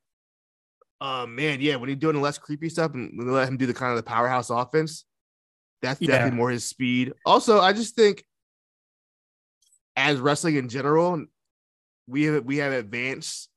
[1.01, 3.75] Uh man, yeah, when he's doing the less creepy stuff and let him do the
[3.75, 5.05] kind of the powerhouse offense,
[5.81, 6.09] that's yeah.
[6.09, 7.13] definitely more his speed.
[7.25, 8.25] Also, I just think
[9.99, 11.27] as wrestling in general,
[12.07, 13.51] we have we have advanced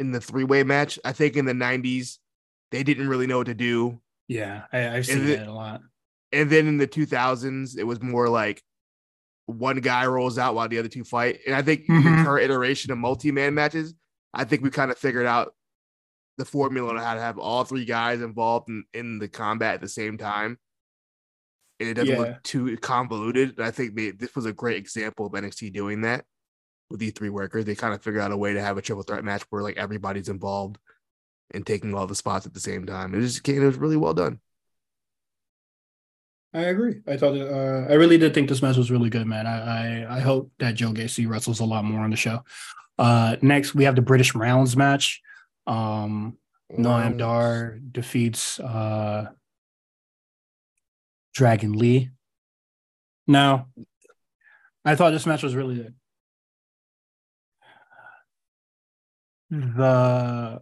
[0.00, 0.98] in the three way match.
[1.04, 2.18] I think in the '90s,
[2.72, 4.00] they didn't really know what to do.
[4.26, 5.82] Yeah, I, have seen that a lot.
[6.32, 8.62] And then in the 2000s, it was more like
[9.46, 11.40] one guy rolls out while the other two fight.
[11.46, 12.02] And I think mm-hmm.
[12.02, 13.94] the current iteration of multi man matches,
[14.32, 15.54] I think we kind of figured out
[16.38, 19.80] the formula on how to have all three guys involved in, in the combat at
[19.82, 20.58] the same time.
[21.90, 22.18] It doesn't yeah.
[22.18, 23.60] look too convoluted.
[23.60, 26.24] I think they, this was a great example of NXT doing that
[26.90, 27.64] with these three workers.
[27.64, 29.76] They kind of figured out a way to have a triple threat match where like
[29.76, 30.78] everybody's involved
[31.52, 33.14] and taking all the spots at the same time.
[33.14, 34.40] It just it was really well done.
[36.52, 37.00] I agree.
[37.08, 39.46] I thought uh, I really did think this match was really good, man.
[39.46, 42.44] I, I, I hope that Joe Gacy wrestles a lot more on the show.
[42.96, 45.20] Uh, next, we have the British rounds match.
[45.66, 46.38] Um,
[46.72, 49.26] Noam Dar defeats uh,
[51.34, 52.10] Dragon Lee.
[53.26, 53.66] No,
[54.84, 55.94] I thought this match was really good.
[59.50, 60.60] The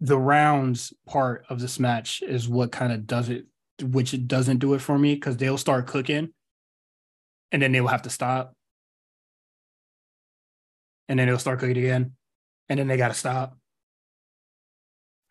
[0.00, 3.46] the rounds part of this match is what kind of does it,
[3.80, 6.32] which it doesn't do it for me because they'll start cooking
[7.52, 8.54] and then they'll have to stop.
[11.08, 12.12] And then they'll start cooking again.
[12.68, 13.56] And then they gotta stop.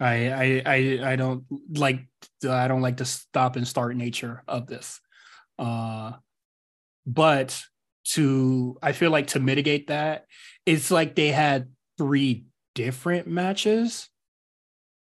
[0.02, 1.46] I I I I don't
[1.76, 2.02] like
[2.48, 5.00] I don't like the stop and start nature of this.
[5.60, 6.14] Uh
[7.06, 7.62] but
[8.04, 10.26] to I feel like to mitigate that,
[10.66, 14.10] it's like they had three different matches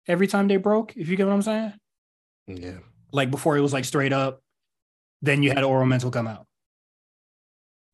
[0.07, 1.73] every time they broke, if you get what I'm saying.
[2.47, 2.79] Yeah.
[3.13, 4.41] Like before it was like straight up,
[5.21, 6.47] then you had Oro Mensah come out.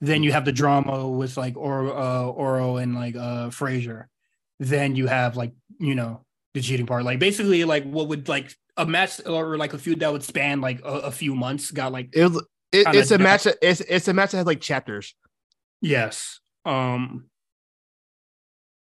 [0.02, 4.10] Then you have the drama with like Oro, uh, Oro and like uh Frazer.
[4.60, 6.26] Then you have like, you know,
[6.58, 7.04] the cheating part.
[7.04, 10.62] Like basically like what would like a match or like a feud that would span
[10.62, 13.82] like a, a few months got like it, was, it it's a match that, it's
[13.82, 15.16] it's a match that has like chapters.
[15.82, 16.40] Yes.
[16.66, 17.30] Um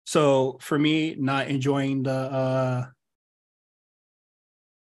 [0.06, 2.86] so for me, not enjoying the uh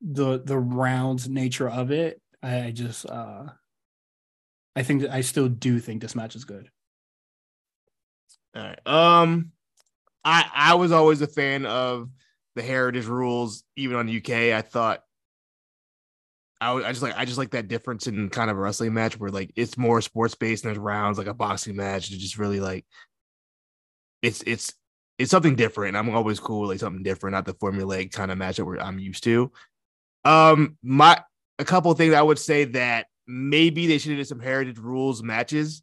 [0.00, 3.44] the the round nature of it, I just uh
[4.76, 6.70] I think I still do think this match is good.
[8.54, 8.86] All right.
[8.86, 9.52] Um
[10.24, 12.08] I I was always a fan of
[12.60, 14.30] the heritage rules, even on UK.
[14.52, 15.02] I thought
[16.60, 19.18] I, I just like I just like that difference in kind of a wrestling match
[19.18, 22.10] where like it's more sports based and there's rounds like a boxing match.
[22.10, 22.84] It's just really like
[24.22, 24.74] it's it's
[25.18, 25.96] it's something different.
[25.96, 28.78] I'm always cool with like something different, not the formulaic kind of match that we're
[28.78, 29.50] I'm used to.
[30.24, 31.22] Um, my
[31.58, 35.22] a couple things I would say that maybe they should have did some heritage rules
[35.22, 35.82] matches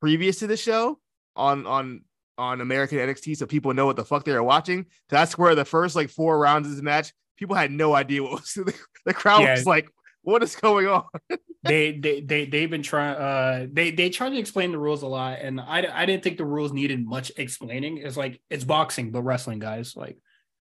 [0.00, 0.98] previous to the show
[1.36, 2.02] on on
[2.38, 4.86] on American NXT so people know what the fuck they are watching.
[5.08, 8.32] That's where the first like four rounds of this match, people had no idea what
[8.32, 9.52] was the, the crowd yeah.
[9.52, 9.88] was like,
[10.22, 11.04] what is going on?
[11.62, 15.06] they they they they've been trying uh they they tried to explain the rules a
[15.06, 17.98] lot and I I didn't think the rules needed much explaining.
[17.98, 20.18] It's like it's boxing but wrestling guys like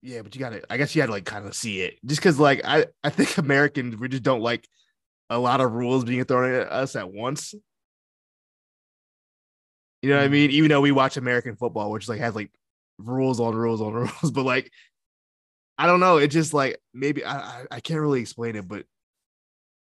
[0.01, 2.21] yeah, but you gotta I guess you had to like kind of see it just
[2.21, 4.67] because like I I think Americans we just don't like
[5.29, 7.55] a lot of rules being thrown at us at once.
[10.05, 10.51] You know what I mean?
[10.51, 12.51] Even though we watch American football, which like has like
[12.99, 14.71] rules on rules on rules, but like
[15.79, 16.17] I don't know.
[16.17, 18.85] It just like maybe I I, can't really explain it, but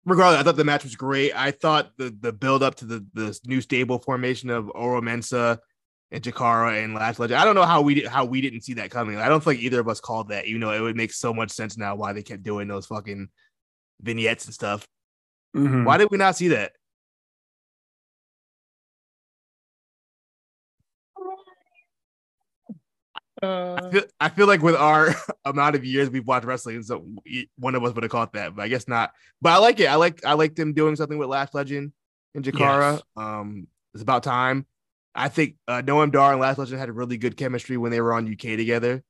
[0.06, 1.35] regardless, I thought the match was great.
[1.35, 5.57] I thought the the build up to the the new stable formation of Oro Mensah
[6.11, 7.41] and Jakara and Lash Legend.
[7.41, 9.18] I don't know how we did how we didn't see that coming.
[9.18, 10.48] I don't think either of us called that.
[10.48, 13.27] You know, it would make so much sense now why they kept doing those fucking
[13.99, 14.85] vignettes and stuff.
[15.56, 15.84] Mm-hmm.
[15.84, 16.73] Why did we not see that?
[23.41, 25.15] Uh, I feel I feel like with our
[25.45, 27.05] amount of years we've watched wrestling, so
[27.57, 29.13] one of us would have caught that, but I guess not.
[29.41, 29.88] But I like it.
[29.88, 31.91] I like I like them doing something with Lash Legend
[32.35, 32.93] and Jakara.
[32.93, 33.01] Yes.
[33.18, 34.65] Um, it's about time.
[35.13, 37.99] I think uh, Noam Dar and Lash Legend had a really good chemistry when they
[37.99, 39.03] were on UK together.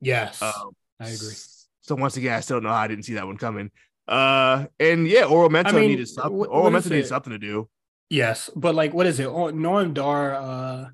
[0.00, 1.34] Yes, um, I agree.
[1.82, 3.70] So once again, I still don't know how I didn't see that one coming.
[4.06, 6.46] Uh, and yeah, Oro Mensah I mean, needed something.
[6.46, 7.68] Oro Mensah needed something to do.
[8.08, 9.26] Yes, but like, what is it?
[9.26, 10.88] Oh, Noam Dar, uh,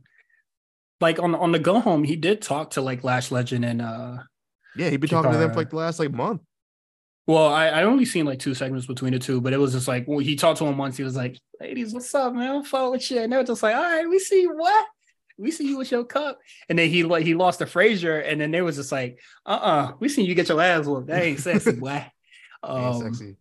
[1.01, 4.19] like on on the go home, he did talk to like Lash Legend and uh,
[4.77, 6.43] yeah, he'd been talking to them for like the last like month.
[7.27, 9.89] Well, I, I only seen like two segments between the two, but it was just
[9.89, 10.97] like well, he talked to him once.
[10.97, 12.57] He was like, "Ladies, what's up, man?
[12.57, 14.87] I'm following with you." And they were just like, "All right, we see what."
[15.39, 16.39] We see you with your cup,
[16.71, 19.51] and then he like he lost to Frazer, and then they was just like, "Uh,
[19.51, 21.09] uh-uh, uh we seen you get your ass whooped.
[21.09, 22.07] That ain't sexy, boy."
[22.63, 23.37] Um, sexy.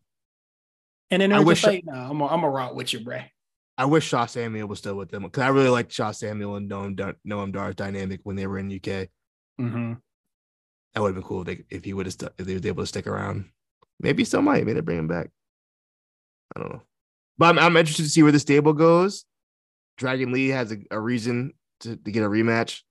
[1.09, 3.21] And then were just like, "No, I'm a, I'm a rock with you, bro."
[3.77, 6.69] I wish Sha Samuel was still with them because I really liked Sha Samuel and
[6.69, 9.09] Noam, Noam Dar's dynamic when they were in UK.
[9.59, 9.93] Mm-hmm.
[10.93, 12.65] That would have been cool if, they, if he would have st- if they was
[12.65, 13.49] able to stick around.
[13.99, 14.65] Maybe still might.
[14.65, 15.29] Maybe they bring him back.
[16.55, 16.81] I don't know,
[17.37, 19.25] but I'm, I'm interested to see where the stable goes.
[19.97, 22.81] Dragon Lee has a, a reason to, to get a rematch.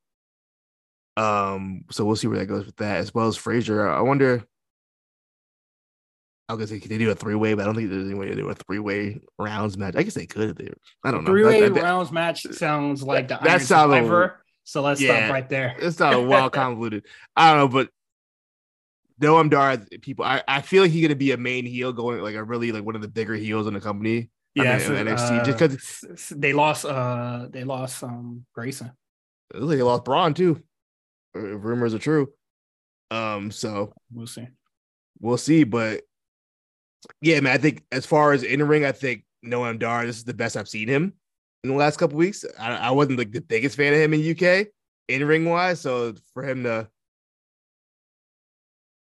[1.17, 3.89] Um, so we'll see where that goes with that, as well as Frazer.
[3.89, 4.45] I wonder
[6.49, 7.55] I was gonna say, could they do a three way?
[7.55, 9.97] But I don't think there's any way to do a three way rounds match.
[9.97, 10.57] I guess they could.
[10.57, 10.69] They,
[11.03, 11.31] I don't know.
[11.31, 14.45] Three way rounds match sounds like the that sounds Survivor.
[14.65, 15.75] So let's yeah, stop right there.
[15.79, 17.07] It's not a wild convoluted.
[17.37, 17.89] I don't know, but
[19.21, 20.25] Noam Dar people.
[20.25, 22.85] I, I feel like he's gonna be a main heel, going like a really like
[22.85, 24.31] one of the bigger heels in the company.
[24.55, 26.85] Yeah, I mean, NXT uh, just because they lost.
[26.85, 28.93] Uh, they lost um Grayson.
[29.53, 30.63] It looks like they lost Braun too.
[31.35, 32.33] Rumors are true.
[33.11, 34.47] Um, so we'll see.
[35.21, 36.03] We'll see, but
[37.21, 40.25] yeah, man, I think as far as in ring, I think Noam Dar, this is
[40.25, 41.15] the best I've seen him
[41.63, 42.45] in the last couple weeks.
[42.59, 44.69] I, I wasn't like the biggest fan of him in UK
[45.09, 46.89] in ring wise, so for him to,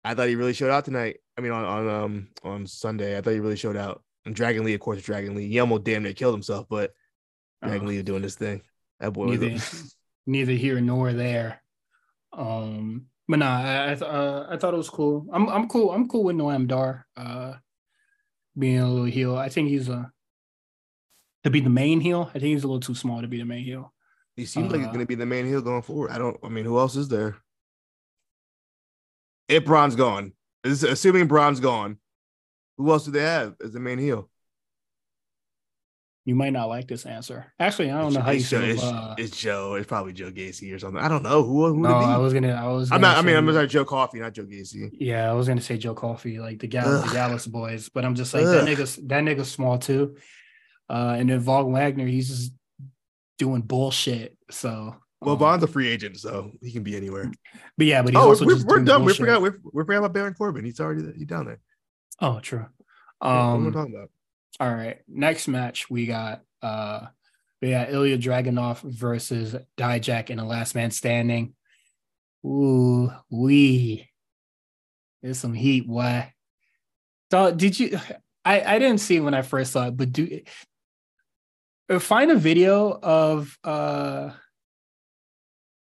[0.04, 1.18] I thought he really showed out tonight.
[1.38, 4.04] I mean, on on um on Sunday, I thought he really showed out.
[4.26, 5.50] And Dragon Lee, of course, Dragon Lee.
[5.50, 6.92] He almost damn near killed himself, but
[7.64, 7.90] Dragon oh.
[7.90, 8.62] Lee doing this thing.
[9.00, 11.62] That boy neither, was neither here nor there.
[12.32, 15.28] Um, but nah, I I, th- uh, I thought it was cool.
[15.32, 15.92] I'm I'm cool.
[15.92, 17.06] I'm cool with Noam Dar.
[17.16, 17.54] Uh,
[18.58, 19.38] being a little heel.
[19.38, 20.12] I think he's a
[21.44, 22.30] to be the main heel.
[22.30, 23.94] I think he's a little too small to be the main heel.
[24.36, 26.12] He seems uh, like he's uh, going to be the main heel going forward.
[26.12, 26.38] I don't.
[26.44, 27.38] I mean, who else is there?
[29.48, 31.98] If Braun's gone, assuming Braun's gone,
[32.78, 34.30] who else do they have as the main heel?
[36.26, 37.52] You might not like this answer.
[37.60, 38.64] Actually, I don't it's, know how you feel.
[38.64, 39.74] It's, uh, it's, Joe.
[39.74, 41.02] It's probably Joe Gacy or something.
[41.02, 41.66] I don't know who.
[41.68, 42.54] who no, I was gonna.
[42.54, 42.92] I was.
[42.94, 43.16] I'm not.
[43.16, 44.90] Say, I mean, I'm sorry, Joe Coffey, not Joe Gacy.
[44.94, 48.16] Yeah, I was gonna say Joe Coffey, like the Gal- the Gallus boys, but I'm
[48.16, 48.54] just like Ugh.
[48.54, 50.16] that nigga's that nigga's small too.
[50.90, 52.54] Uh, and then Von Wagner, he's just
[53.38, 54.38] doing bullshit.
[54.50, 54.96] So.
[55.20, 57.32] Well, um, a free agent, so he can be anywhere.
[57.78, 59.06] But yeah, but he's oh, also we're, just we're done.
[59.06, 59.42] We forgot.
[59.42, 60.66] we're forgot about Baron Corbin.
[60.66, 61.60] He's already he's down there.
[62.20, 62.66] Oh, true.
[63.22, 64.10] Um, what are we um, talking about?
[64.60, 65.00] All right.
[65.08, 67.08] Next match we got uh
[67.62, 71.54] yeah, Ilya Dragunov versus Dijak in a last man standing.
[72.46, 74.10] Ooh, we.
[75.22, 75.88] There's some heat.
[75.88, 76.34] Why?
[77.32, 77.98] So did you
[78.46, 80.42] I, I didn't see when I first saw it, but do
[81.90, 84.32] uh, find a video of uh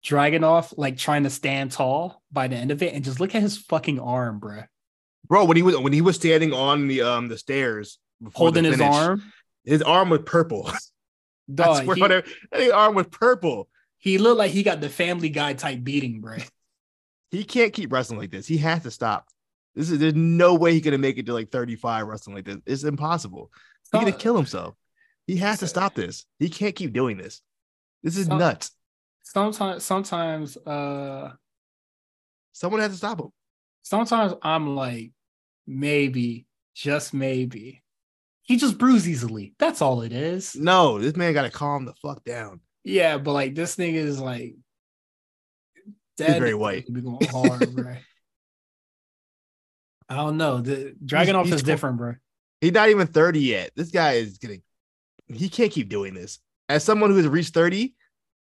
[0.04, 3.42] Dragunov like trying to stand tall by the end of it and just look at
[3.42, 4.62] his fucking arm, bro.
[5.26, 5.44] bro.
[5.44, 7.98] When he was when he was standing on the um the stairs,
[8.32, 9.22] holding his arm,
[9.64, 10.70] his arm was purple.
[11.54, 13.68] Dog, he, his arm was purple.
[13.98, 16.38] He looked like he got the Family Guy type beating, bro.
[17.30, 18.46] he can't keep wrestling like this.
[18.46, 19.28] He has to stop.
[19.74, 22.58] This is there's no way he's gonna make it to like 35 wrestling like this.
[22.64, 23.50] It's impossible.
[23.82, 24.74] He's gonna kill himself.
[25.26, 26.26] He has to stop this.
[26.38, 27.40] He can't keep doing this.
[28.02, 28.72] This is nuts.
[29.22, 31.32] Sometimes, sometimes, uh,
[32.52, 33.30] someone has to stop him.
[33.82, 35.12] Sometimes I'm like,
[35.66, 37.82] maybe, just maybe,
[38.44, 39.54] he just bruised easily.
[39.58, 40.54] That's all it is.
[40.54, 42.60] No, this man got to calm the fuck down.
[42.84, 44.54] Yeah, but like this thing is like,
[46.16, 46.86] He's very white.
[46.92, 47.96] Be going hard, bro.
[50.08, 50.60] I don't know.
[50.60, 52.14] The Dragunov is different, bro.
[52.60, 53.70] He's not even 30 yet.
[53.74, 54.56] This guy is gonna
[55.26, 56.38] he can't keep doing this.
[56.68, 57.94] As someone who has reached 30,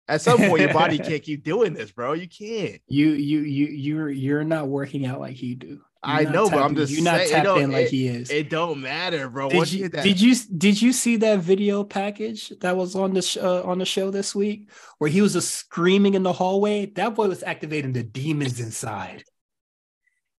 [0.08, 2.14] at some point your body can't keep doing this, bro.
[2.14, 2.80] You can't.
[2.88, 5.80] You you you you're you're not working out like he do.
[6.04, 8.28] You're I know, but I'm just you're not tapped in like he is.
[8.28, 9.48] It don't matter, bro.
[9.48, 13.36] Did you, did you did you see that video package that was on the sh-
[13.36, 14.68] uh, on the show this week
[14.98, 16.86] where he was just screaming in the hallway?
[16.86, 19.22] That boy was activating the demons inside.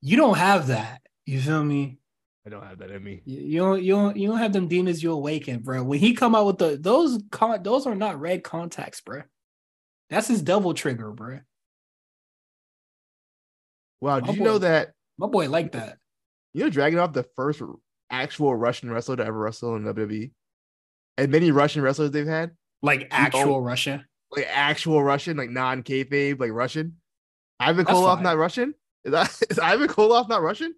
[0.01, 1.01] You don't have that.
[1.25, 1.99] You feel me?
[2.45, 3.21] I don't have that in me.
[3.23, 5.81] You, you don't you don't you don't have them demons you awaken, bro.
[5.81, 9.21] When he come out with the those con those are not red contacts, bro.
[10.09, 11.39] That's his double trigger, bro.
[14.01, 15.97] Wow, did my you boy, know that my boy like that?
[16.53, 17.61] You know Dragunov the first
[18.09, 20.31] actual Russian wrestler to ever wrestle in WWE?
[21.17, 22.51] And many Russian wrestlers they've had?
[22.81, 24.05] Like actual Russian?
[24.31, 26.97] Like actual Russian, like non-kayfabe, like Russian.
[27.59, 28.73] Ivan Koloff not Russian?
[29.03, 30.73] Is, that, is Ivan Koloff not Russian?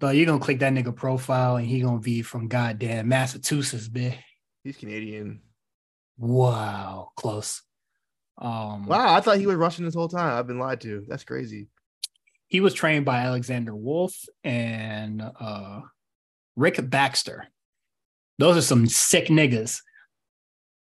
[0.00, 4.16] But you're gonna click that nigga profile and he gonna be from goddamn Massachusetts, bitch.
[4.62, 5.40] He's Canadian.
[6.16, 7.62] Wow, close.
[8.36, 10.38] Um, wow, I thought he was Russian this whole time.
[10.38, 11.04] I've been lied to.
[11.08, 11.68] That's crazy.
[12.48, 15.82] He was trained by Alexander Wolf and uh,
[16.56, 17.46] Rick Baxter.
[18.38, 19.82] Those are some sick niggas.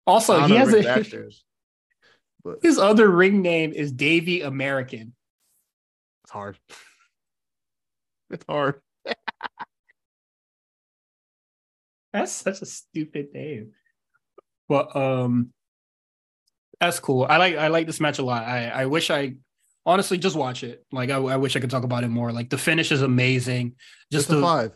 [0.06, 1.44] Also, he has Rick a Baxter's,
[2.44, 2.60] but...
[2.64, 5.14] his other ring name is Davy American.
[6.24, 6.58] It's hard.
[8.30, 8.82] It's hard.
[12.12, 13.72] That's such a stupid name.
[14.68, 15.54] But um
[16.80, 17.24] that's cool.
[17.24, 18.44] I like I like this match a lot.
[18.44, 19.36] I I wish I
[19.88, 20.86] honestly just watch it.
[20.92, 22.32] Like I, I wish I could talk about it more.
[22.32, 23.76] Like the finish is amazing.
[24.12, 24.74] Just a five.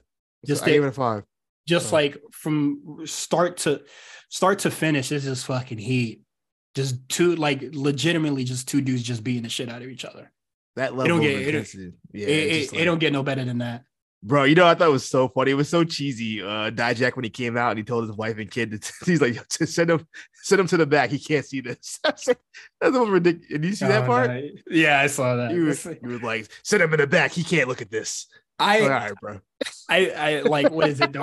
[0.47, 1.23] Just it a five.
[1.67, 1.97] Just oh.
[1.97, 3.81] like from start to
[4.29, 6.21] start to finish, this is fucking heat.
[6.73, 10.31] Just two like legitimately just two dudes just beating the shit out of each other.
[10.77, 13.43] That level it don't get, it, yeah, it, it, like, it, don't get no better
[13.43, 13.83] than that.
[14.23, 15.51] Bro, you know I thought it was so funny.
[15.51, 16.41] It was so cheesy.
[16.41, 19.21] Uh Dijak when he came out and he told his wife and kid to, he's
[19.21, 20.07] like send him
[20.43, 21.09] send him to the back.
[21.09, 21.99] He can't see this.
[22.03, 23.47] That's the ridiculous.
[23.49, 24.29] Did you see oh, that part?
[24.29, 24.41] No.
[24.69, 25.51] Yeah, I saw that.
[25.51, 27.31] He was, was like, send him in the back.
[27.31, 28.27] He can't look at this.
[28.61, 29.39] I all right, bro.
[29.89, 31.15] I I like what is it?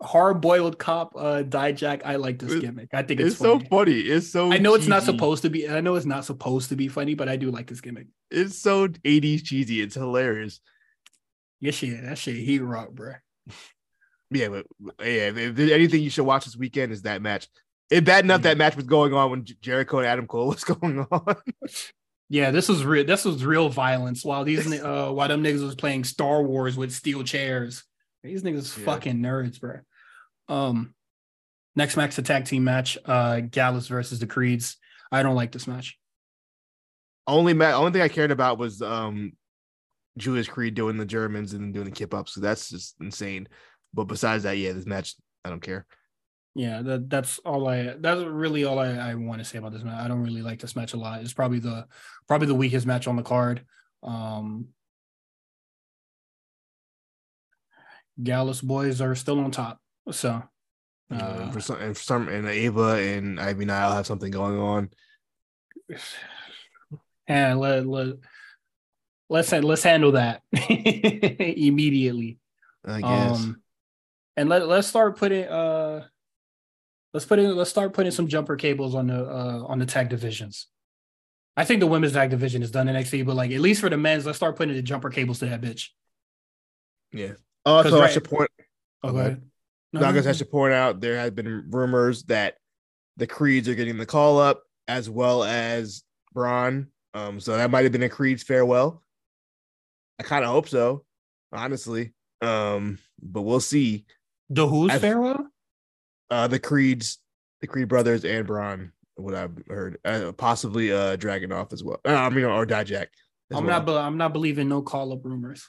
[0.00, 2.00] Hard boiled cop uh Dijak.
[2.04, 2.88] I like this gimmick.
[2.94, 3.60] I think it's, it's funny.
[3.60, 4.00] so funny.
[4.00, 4.80] It's so I know cheesy.
[4.80, 5.68] it's not supposed to be.
[5.68, 8.06] I know it's not supposed to be funny, but I do like this gimmick.
[8.30, 9.82] It's so 80s cheesy.
[9.82, 10.60] It's hilarious.
[11.60, 13.14] Yeah, shit, that shit heat rock, bro.
[14.30, 14.66] Yeah, but
[15.00, 17.48] yeah, if anything you should watch this weekend is that match.
[17.90, 21.06] It bad enough that match was going on when Jericho and Adam Cole was going
[21.10, 21.36] on.
[22.28, 23.04] yeah, this was real.
[23.04, 24.24] This was real violence.
[24.24, 27.84] While these, uh, while them niggas was playing Star Wars with steel chairs.
[28.22, 28.84] These niggas yeah.
[28.84, 29.78] fucking nerds, bro.
[30.48, 30.94] Um,
[31.76, 32.98] next match, a tag team match.
[33.04, 34.76] Uh, Gallus versus the Creeds.
[35.10, 35.98] I don't like this match.
[37.26, 39.32] Only ma- only thing I cared about was um
[40.16, 42.34] Julius Creed doing the Germans and then doing the kip ups.
[42.34, 43.48] So that's just insane.
[43.94, 45.14] But besides that, yeah, this match,
[45.44, 45.86] I don't care.
[46.54, 49.84] Yeah, that that's all I that's really all I, I want to say about this
[49.84, 50.02] match.
[50.02, 51.20] I don't really like this match a lot.
[51.20, 51.86] It's probably the
[52.26, 53.64] probably the weakest match on the card.
[54.02, 54.68] Um
[58.20, 59.80] Gallus boys are still on top.
[60.10, 60.42] So
[61.10, 64.58] uh, and for some and for some and Ava and Ivy Nile have something going
[64.58, 64.90] on.
[67.30, 68.14] And let, let
[69.28, 72.38] let's let's handle that immediately.
[72.84, 73.40] I guess.
[73.40, 73.62] Um,
[74.36, 76.04] and let let's start putting uh
[77.12, 80.08] let's put in let's start putting some jumper cables on the uh on the tag
[80.08, 80.68] divisions.
[81.56, 83.90] I think the women's tag division is done in NXT, but like at least for
[83.90, 85.88] the men's, let's start putting the jumper cables to that bitch.
[87.12, 87.32] Yeah.
[87.66, 88.50] Also, right, I should point.
[89.02, 89.36] Okay.
[89.92, 92.54] No, I guess I should point out there have been rumors that
[93.16, 96.88] the Creeds are getting the call up as well as Braun.
[97.14, 99.02] Um, so that might have been a Creed's farewell.
[100.18, 101.04] I kind of hope so,
[101.52, 102.12] honestly.
[102.40, 104.04] Um, but we'll see.
[104.50, 105.46] The who's farewell?
[106.30, 107.18] Uh, the Creeds,
[107.60, 108.92] the Creed brothers, and Braun.
[109.16, 112.00] What I've heard, uh, possibly uh, Dragunov as well.
[112.04, 113.08] Uh, I mean, or Dijak.
[113.52, 113.82] I'm well.
[113.82, 113.88] not.
[113.88, 115.68] I'm not believing no call up rumors.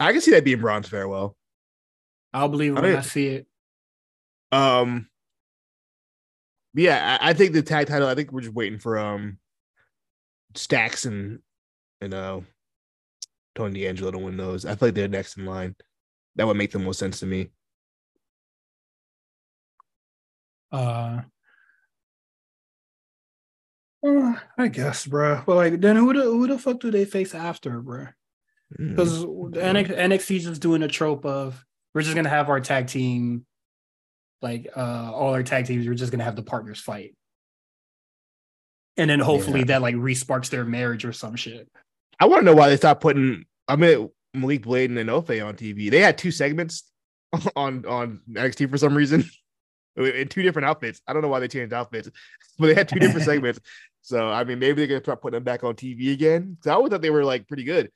[0.00, 1.36] I can see that being Braun's farewell.
[2.32, 3.46] I'll believe it when I, mean, I see it.
[4.50, 5.08] Um,
[6.74, 8.08] yeah, I, I, think the tag title.
[8.08, 9.38] I think we're just waiting for um
[10.56, 11.38] Stacks and
[12.04, 12.40] and uh
[13.54, 14.64] Tony D'Angelo to win those.
[14.64, 15.76] I feel like they're next in line.
[16.36, 17.50] That would make the most sense to me.
[20.72, 21.20] Uh,
[24.04, 25.42] uh I guess, bro.
[25.46, 28.08] But like, then who the who the fuck do they face after, bro?
[28.76, 29.52] Because mm.
[29.52, 31.64] NXT is just doing a trope of
[31.94, 33.46] we're just gonna have our tag team,
[34.42, 35.86] like uh all our tag teams.
[35.86, 37.14] We're just gonna have the partners fight,
[38.96, 39.66] and then hopefully yeah.
[39.66, 41.68] that like resparks their marriage or some shit.
[42.20, 43.44] I want to know why they stopped putting.
[43.68, 45.90] I mean, Malik Blade and Enofe on TV.
[45.90, 46.90] They had two segments
[47.56, 49.24] on on NXT for some reason
[49.96, 51.00] in two different outfits.
[51.06, 52.10] I don't know why they changed outfits,
[52.58, 53.60] but they had two different segments.
[54.02, 56.54] So I mean, maybe they're gonna start putting them back on TV again.
[56.54, 57.90] Because I always thought they were like pretty good.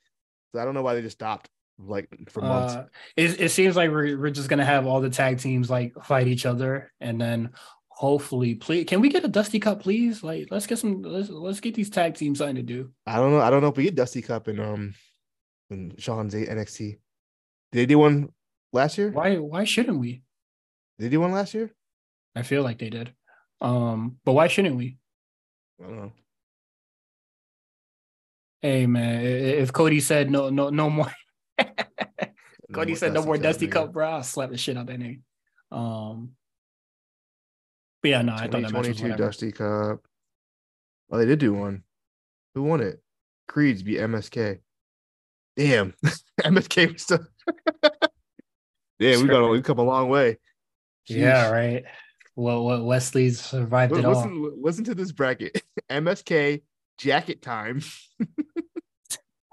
[0.53, 2.75] So I don't know why they just stopped like for months.
[2.75, 2.85] Uh,
[3.15, 6.27] it, it seems like we're we're just gonna have all the tag teams like fight
[6.27, 7.51] each other, and then
[7.99, 10.23] hopefully, please, can we get a Dusty Cup, please?
[10.23, 11.01] Like, let's get some.
[11.01, 12.91] Let's let's get these tag teams something to do.
[13.05, 13.41] I don't know.
[13.41, 14.93] I don't know if we get Dusty Cup and um
[15.69, 16.97] and Shawn's NXT.
[17.71, 18.29] Did they do one
[18.71, 19.11] last year?
[19.11, 20.23] Why why shouldn't we?
[20.97, 21.71] Did they do one last year?
[22.35, 23.13] I feel like they did.
[23.61, 24.97] Um, but why shouldn't we?
[25.79, 26.11] I don't know.
[28.61, 31.11] Hey man, if Cody said no, no, no more.
[32.73, 34.09] Cody no said no more Dusty Cup, bro.
[34.09, 35.21] I'll slap the shit out that nigga.
[35.71, 36.31] Um,
[38.01, 39.99] but yeah, no, I thought that match was Dusty Cup.
[41.11, 41.83] Oh, they did do one.
[42.55, 43.01] Who won it?
[43.47, 44.59] Creeds beat MSK.
[45.57, 45.93] Damn,
[46.41, 47.25] MSK was still.
[48.99, 50.37] yeah, we got we've come a long way.
[51.09, 51.17] Jeez.
[51.17, 51.83] Yeah, right.
[52.35, 54.51] Well, what Wes Lee's survived listen, it all.
[54.61, 56.61] Listen to this bracket: MSK
[56.97, 57.81] jacket time.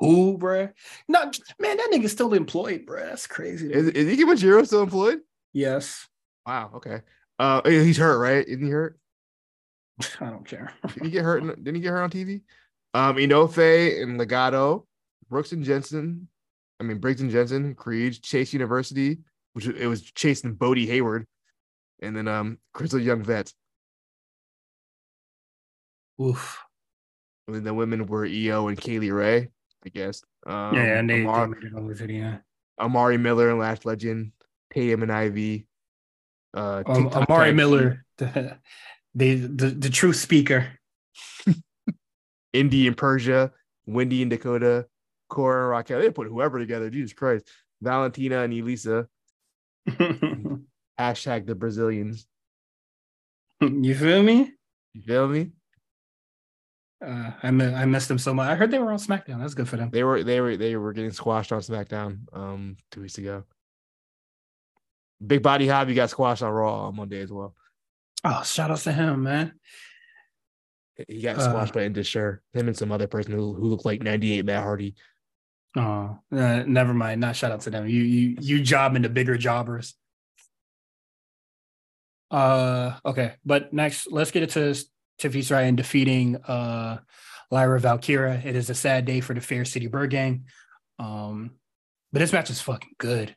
[0.05, 0.69] Ooh, bro.
[1.09, 3.09] No, man, that nigga's still employed, bruh.
[3.09, 3.73] That's crazy.
[3.73, 5.21] Is, is Ikemen Jiro still employed?
[5.55, 6.07] Yes.
[6.47, 6.73] Wow.
[6.77, 7.01] Okay.
[7.39, 8.47] Uh, he's hurt, right?
[8.47, 8.99] Isn't he hurt?
[10.21, 10.73] I don't care.
[10.95, 11.43] Did he get hurt?
[11.43, 12.43] In, didn't he get hurt on TV?
[12.95, 14.87] Um, Enofe and Legato,
[15.29, 16.29] Brooks and Jensen.
[16.81, 19.19] I mean, Briggs and Jensen, Creed, Chase University,
[19.55, 21.27] which it was Chase and Bodhi Hayward,
[22.01, 23.53] and then um, Grizzled Young Vet.
[26.21, 26.63] Oof.
[27.47, 29.49] And then the women were Io and Kay Lee Ray,
[29.85, 30.23] I guess.
[30.47, 32.39] Um, yeah, and they, Amar, they made it yeah.
[32.79, 34.33] Amari Miller and Lash Legend,
[34.73, 35.67] Tatum and Ivy.
[36.57, 38.59] Uh, um, Amari Miller, the,
[39.15, 40.69] the, the the true speaker.
[42.53, 43.53] Indi and Persia,
[43.87, 44.87] Wendy and Dakota,
[45.29, 46.01] Cora and Raquel.
[46.01, 46.89] They put whoever together.
[46.89, 47.47] Jesus Christ.
[47.83, 49.07] Valentina and Elisa.
[50.99, 52.27] Hashtag the Brazilians.
[53.61, 54.53] You feel me?
[54.95, 55.51] You feel me?
[57.05, 58.49] Uh, I I missed them so much.
[58.49, 59.41] I heard they were on SmackDown.
[59.41, 59.91] That's good for them.
[59.91, 63.45] They were they were they were getting squashed on SmackDown um two weeks ago.
[65.25, 67.55] Big Body Hobby got squashed on Raw on Monday as well.
[68.25, 69.53] Oh, shout outs to him, man.
[71.09, 74.03] He got squashed uh, by Indus Him and some other person who, who looked like
[74.03, 74.95] 98 Matt Hardy.
[75.77, 77.21] Oh, uh, never mind.
[77.21, 77.87] Not shout out to them.
[77.87, 79.95] You you you job into bigger jobbers.
[82.31, 84.83] Uh okay, but next let's get into
[85.19, 86.99] Tiffany Stratton defeating uh
[87.51, 88.41] Lyra Valkyria.
[88.45, 90.47] It is a sad day for the Fair City Bird Gang.
[90.99, 91.53] Um,
[92.13, 93.37] but this match is fucking good.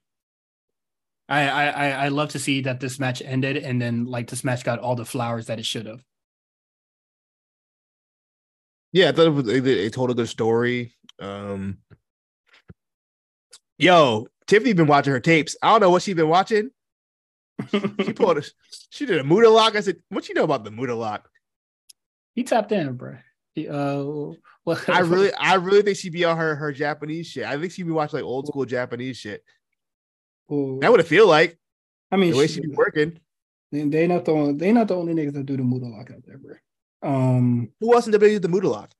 [1.29, 4.63] I I I love to see that this match ended and then like this match
[4.63, 6.03] got all the flowers that it should have.
[8.91, 10.95] Yeah, I thought it, was, it, it told a good story.
[11.19, 11.77] Um,
[13.77, 15.55] yo, Tiffany been watching her tapes.
[15.61, 16.71] I don't know what she been watching.
[17.69, 18.43] she pulled a,
[18.89, 19.75] she did a Muta lock.
[19.75, 21.29] I said, "What you know about the Muta lock?"
[22.33, 23.17] He tapped in, bro.
[23.53, 24.03] He, uh,
[24.65, 27.45] well, I really, I really think she'd be on her her Japanese shit.
[27.45, 29.43] I think she'd be watching like old school Japanese shit.
[30.51, 30.79] Ooh.
[30.81, 31.57] That would it feel like.
[32.11, 33.19] I mean, the way she be working.
[33.71, 36.23] They not the only, they not the only niggas that do the Muta lock out
[36.25, 36.55] there, bro.
[37.01, 38.91] Um, who else in WWE the Muta lock?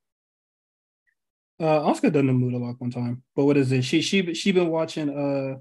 [1.60, 3.84] Uh, Oscar done the Muta lock one time, but what is it?
[3.84, 5.10] She she she been watching.
[5.10, 5.58] Uh,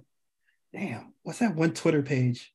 [0.73, 2.53] damn, what's that one Twitter page?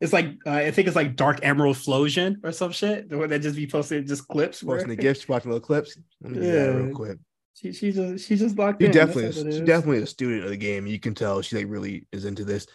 [0.00, 3.10] It's like uh, I think it's like Dark Emerald Flosion or some shit.
[3.10, 4.62] The one that just be posted just clips.
[4.62, 5.98] Posting the gifts, watching little clips.
[6.22, 7.18] Let me yeah, real quick.
[7.60, 8.92] She she just she just locked she in.
[8.92, 10.86] Definitely, she's definitely a student of the game.
[10.86, 12.66] You can tell she like really is into this.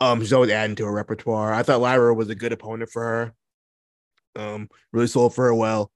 [0.00, 1.54] Um, she's always adding to her repertoire.
[1.54, 3.34] I thought Lyra was a good opponent for her.
[4.36, 5.90] Um, really sold for her well.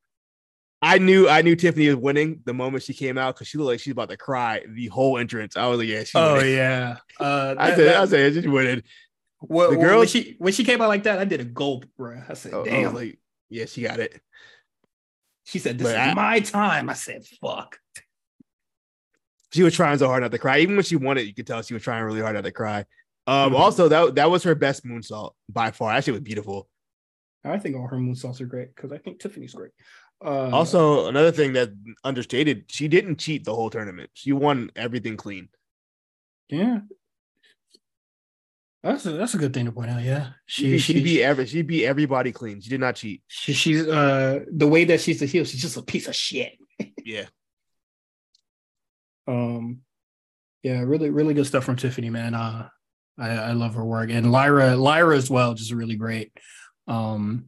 [0.81, 3.69] I knew I knew Tiffany was winning the moment she came out because she looked
[3.69, 5.55] like she's about to cry the whole entrance.
[5.59, 6.55] I was like, yeah, she oh winning.
[6.55, 6.97] yeah.
[7.21, 8.83] Uh, I said, that, I said, she's winning.
[9.41, 11.85] What, the girl when she when she came out like that, I did a gulp,
[11.99, 12.23] bro.
[12.27, 13.19] I said, oh, damn, like,
[13.51, 14.19] yeah, she got it.
[15.45, 17.79] She said, "This but is I, my time." I said, "Fuck."
[19.53, 20.59] She was trying so hard not to cry.
[20.59, 22.53] Even when she won it, you could tell she was trying really hard not to
[22.53, 22.85] cry.
[23.27, 23.57] Um, mm-hmm.
[23.57, 25.93] also that that was her best moonsault by far.
[25.93, 26.69] Actually, it was beautiful.
[27.45, 29.73] I think all her moonsaults are great because I think Tiffany's great.
[30.23, 31.71] Uh, also, another thing that
[32.05, 34.11] understated, she didn't cheat the whole tournament.
[34.13, 35.49] She won everything clean.
[36.49, 36.81] Yeah,
[38.83, 40.03] that's a, that's a good thing to point out.
[40.03, 42.61] Yeah, she she, she beat every she beat everybody clean.
[42.61, 43.23] She did not cheat.
[43.29, 45.45] She, she's uh the way that she's the heel.
[45.45, 46.59] She's just a piece of shit.
[47.05, 47.27] yeah.
[49.27, 49.81] Um,
[50.63, 52.35] yeah, really really good stuff from Tiffany, man.
[52.35, 52.69] Uh,
[53.19, 56.33] I I love her work and Lyra Lyra as well, just really great.
[56.87, 57.47] Um,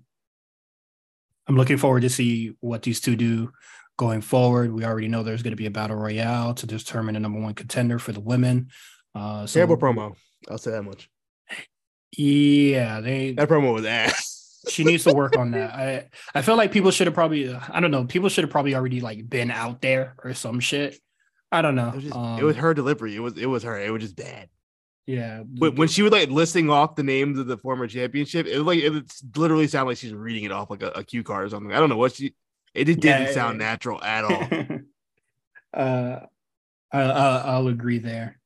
[1.49, 3.53] I'm looking forward to see what these two do
[3.97, 4.73] going forward.
[4.73, 7.55] We already know there's going to be a battle royale to determine the number one
[7.55, 8.69] contender for the women.
[9.15, 10.15] Uh, so, Terrible promo.
[10.49, 11.11] I'll say that much.
[12.16, 14.61] Yeah, they that promo was ass.
[14.69, 15.74] she needs to work on that.
[15.74, 18.74] I I feel like people should have probably I don't know people should have probably
[18.74, 20.99] already like been out there or some shit.
[21.53, 21.89] I don't know.
[21.89, 23.15] It was, just, um, it was her delivery.
[23.15, 23.79] It was it was her.
[23.79, 24.49] It was just bad.
[25.07, 25.43] Yeah.
[25.59, 28.66] When, when she was like listing off the names of the former championship, it was
[28.66, 29.05] like it
[29.37, 31.73] literally sounded like she's reading it off like a, a cue card or something.
[31.73, 32.35] I don't know what she.
[32.74, 33.66] It just didn't yeah, sound yeah.
[33.66, 34.49] natural at all.
[35.81, 36.20] uh,
[36.91, 38.41] I, I will agree there.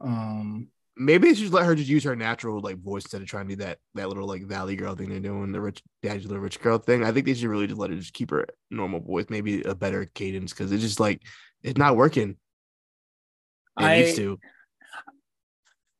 [0.00, 3.48] Um, maybe they should let her just use her natural like voice instead of trying
[3.48, 6.60] to do that that little like valley girl thing they're doing, the rich D'Angelo rich
[6.60, 7.04] girl thing.
[7.04, 9.74] I think they should really just let her just keep her normal voice, maybe a
[9.74, 11.22] better cadence because it's just like
[11.62, 12.36] it's not working.
[13.78, 14.38] It I, needs to.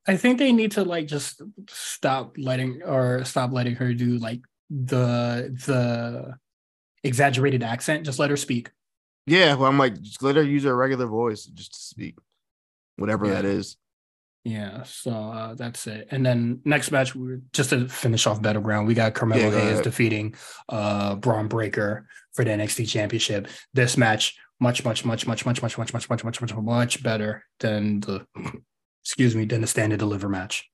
[0.07, 4.41] I think they need to like just stop letting or stop letting her do like
[4.71, 6.37] the the
[7.05, 8.05] exaggerated accent.
[8.05, 8.71] Just let her speak.
[9.27, 12.17] Yeah, well, I'm like, just let her use her regular voice just to speak,
[12.97, 13.35] whatever yeah.
[13.35, 13.77] that is.
[14.45, 16.09] Yeah, so uh, that's it.
[16.11, 19.83] And then next match, we're, just to finish off Battleground, we got Carmelo yeah, Hayes
[19.83, 20.35] defeating
[20.71, 23.49] uh Bron Breakker for the NXT Championship.
[23.75, 27.45] This match, much, much, much, much, much, much, much, much, much, much, much, much better
[27.61, 28.27] than the
[29.05, 30.69] excuse me, than the stand and deliver match.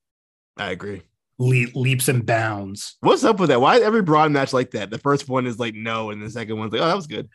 [0.56, 1.02] I agree.
[1.38, 2.96] Le- leaps and bounds.
[3.00, 3.60] What's up with that?
[3.60, 4.90] Why is every Bron match like that?
[4.90, 7.28] The first one is like no, and the second one's like, oh, that was good.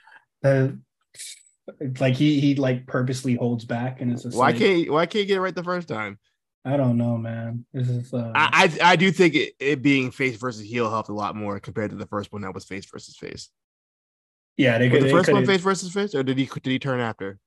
[0.44, 0.70] Uh,
[2.00, 5.22] like he he like purposely holds back and it's a why like, can't why can't
[5.22, 6.18] you get it right the first time?
[6.66, 7.66] I don't know, man.
[7.74, 8.32] This is uh...
[8.36, 11.60] I, I, I do think it, it being face versus heel helped a lot more
[11.60, 13.50] compared to the first one that was face versus face.
[14.60, 17.00] Yeah, they, was the first one face versus face, or did he did he turn
[17.00, 17.40] after?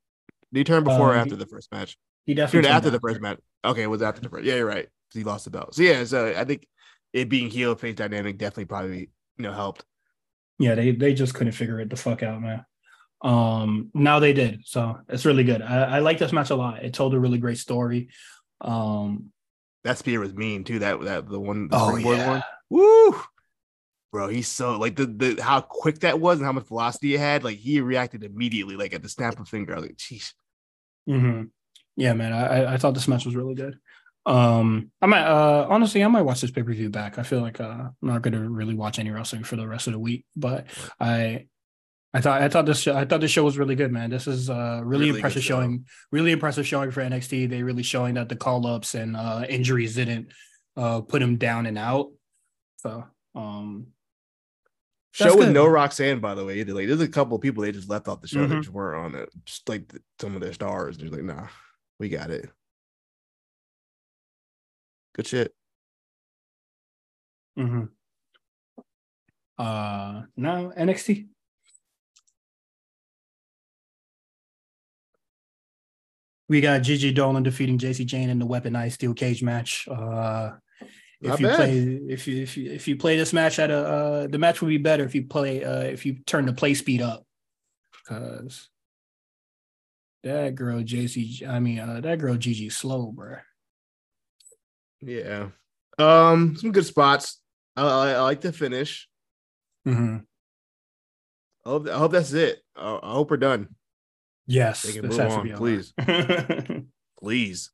[0.50, 1.98] Did he turn before or after he, the first match?
[2.24, 3.38] He definitely turned after, after the first match.
[3.66, 4.46] Okay, it was after the first.
[4.46, 4.88] Yeah, you're right.
[5.12, 5.74] He lost the belt.
[5.74, 6.66] So yeah, so I think
[7.12, 9.84] it being heel face dynamic definitely probably you know helped.
[10.58, 12.64] Yeah, they they just couldn't figure it the fuck out, man.
[13.20, 15.60] Um, now they did, so it's really good.
[15.60, 16.82] I, I like this match a lot.
[16.82, 18.08] It told a really great story.
[18.62, 19.32] Um,
[19.84, 20.78] that spear was mean too.
[20.78, 22.42] That that the one, the oh yeah, one.
[22.70, 23.20] woo,
[24.12, 24.28] bro.
[24.28, 27.42] He's so like the the how quick that was and how much velocity it had.
[27.42, 29.72] Like he reacted immediately, like at the snap of finger.
[29.72, 30.32] I was like, jeez.
[31.08, 31.44] Mm-hmm.
[31.96, 32.32] Yeah, man.
[32.32, 33.78] I I thought this match was really good.
[34.24, 37.18] Um, I might uh honestly I might watch this pay per view back.
[37.18, 39.94] I feel like uh, I'm not gonna really watch any wrestling for the rest of
[39.94, 40.66] the week, but
[41.00, 41.46] I
[42.14, 44.10] I thought I thought this show, I thought this show was really good, man.
[44.10, 47.48] This is uh really, really impressive showing, really impressive showing for NXT.
[47.48, 50.32] They really showing that the call ups and uh injuries didn't
[50.76, 52.12] uh put him down and out.
[52.76, 53.88] So um
[55.12, 56.60] show with no Roxanne, by the way.
[56.60, 56.74] Either.
[56.74, 58.54] Like there's a couple of people they just left off the show mm-hmm.
[58.54, 59.30] that just weren't on it.
[59.44, 60.98] Just like the, some of their stars.
[60.98, 61.48] They're like, nah,
[61.98, 62.50] we got it.
[65.14, 65.54] Good shit.
[67.58, 67.84] Mm-hmm.
[69.58, 71.28] Uh now NXT.
[76.48, 79.88] We got Gigi Dolan defeating Jacy Jayne in the weaponized steel cage match.
[79.88, 80.50] Uh,
[81.22, 81.78] if you play
[82.08, 84.68] if you if you if you play this match at a uh, the match would
[84.68, 87.24] be better if you play uh, if you turn the play speed up
[87.92, 88.68] because
[90.24, 93.36] that girl Jacy I mean uh, that girl Gigi slow bro.
[95.00, 95.48] Yeah,
[95.98, 97.40] um, some good spots.
[97.76, 99.08] I, I, I like the finish.
[99.86, 100.18] Mm-hmm.
[101.64, 102.60] I hope, I hope that's it.
[102.76, 103.74] I, I hope we're done.
[104.46, 105.92] Yes, they can move on, please,
[107.20, 107.70] please.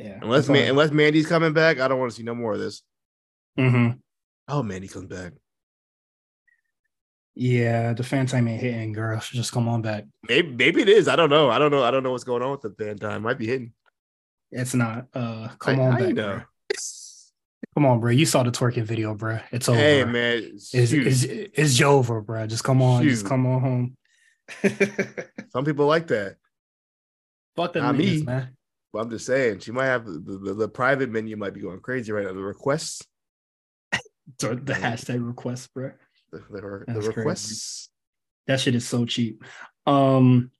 [0.00, 0.18] Yeah.
[0.22, 2.82] Unless man, unless Mandy's coming back, I don't want to see no more of this.
[3.58, 3.98] Mm-hmm.
[4.48, 5.32] Oh, Mandy comes back.
[7.34, 9.20] Yeah, the FanTime ain't hitting, girl.
[9.20, 10.04] Should just come on back.
[10.26, 11.06] Maybe maybe it is.
[11.06, 11.50] I don't know.
[11.50, 11.82] I don't know.
[11.82, 13.22] I don't know what's going on with the FanTime.
[13.22, 13.72] Might be hitting.
[14.50, 15.06] It's not.
[15.12, 16.14] Uh come I, on back.
[16.14, 16.42] Know.
[17.74, 18.10] Come on, bro.
[18.10, 19.38] You saw the twerking video, bro.
[19.52, 19.78] It's over.
[19.78, 22.46] Hey man, it's, it's, it's over, bro.
[22.46, 23.02] Just come on.
[23.02, 23.10] Shoot.
[23.10, 23.96] Just come on home.
[25.50, 26.36] Some people like that.
[27.54, 28.56] Fuck them me, man.
[28.92, 31.80] But I'm just saying, she might have the, the, the, private menu might be going
[31.80, 32.32] crazy right now.
[32.32, 33.06] The requests,
[34.38, 35.92] the, the hashtag requests, bro.
[36.32, 37.48] The, the, the requests.
[37.48, 37.88] Crazy.
[38.46, 39.44] That shit is so cheap.
[39.86, 40.50] Um,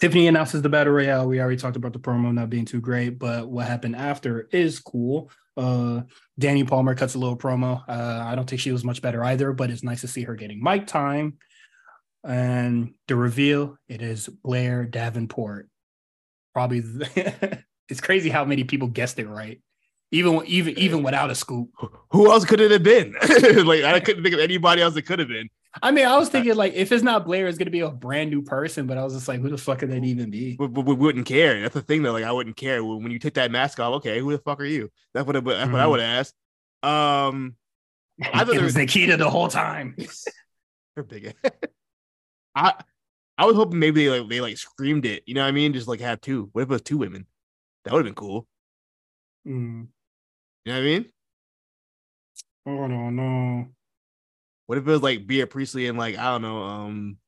[0.00, 1.26] Tiffany announces the battle royale.
[1.26, 4.78] We already talked about the promo not being too great, but what happened after is
[4.78, 5.30] cool.
[5.56, 6.02] Uh,
[6.38, 7.82] Dani Palmer cuts a little promo.
[7.88, 10.34] Uh, I don't think she was much better either, but it's nice to see her
[10.34, 11.38] getting mic time.
[12.22, 15.70] And the reveal, it is Blair Davenport.
[16.56, 16.82] Probably,
[17.90, 19.60] it's crazy how many people guessed it right,
[20.10, 21.68] even even even without a scoop.
[22.12, 23.12] Who else could it have been?
[23.66, 25.50] like I couldn't think of anybody else it could have been.
[25.82, 28.30] I mean, I was thinking like if it's not Blair, it's gonna be a brand
[28.30, 28.86] new person.
[28.86, 30.56] But I was just like, who the fuck could that even be?
[30.58, 31.60] We, we, we wouldn't care.
[31.60, 32.12] That's the thing though.
[32.12, 33.96] Like I wouldn't care when you take that mask off.
[33.96, 34.90] Okay, who the fuck are you?
[35.12, 35.36] That's what.
[35.36, 35.72] I, that's mm-hmm.
[35.72, 35.90] what I mm-hmm.
[35.90, 36.34] would ask.
[36.82, 37.56] Um,
[38.32, 39.94] I thought it was Nikkita the whole time.
[40.96, 41.34] Her big.
[42.54, 42.72] I
[43.38, 45.22] I was hoping maybe they like they like screamed it.
[45.26, 45.72] You know what I mean?
[45.72, 46.48] Just like have two.
[46.52, 47.26] What if it was two women?
[47.84, 48.46] That would have been cool.
[49.46, 49.88] Mm.
[50.64, 51.06] You know what I mean?
[52.66, 53.66] Oh no, no.
[54.66, 57.18] What if it was like Bea Priestley and like I don't know, um,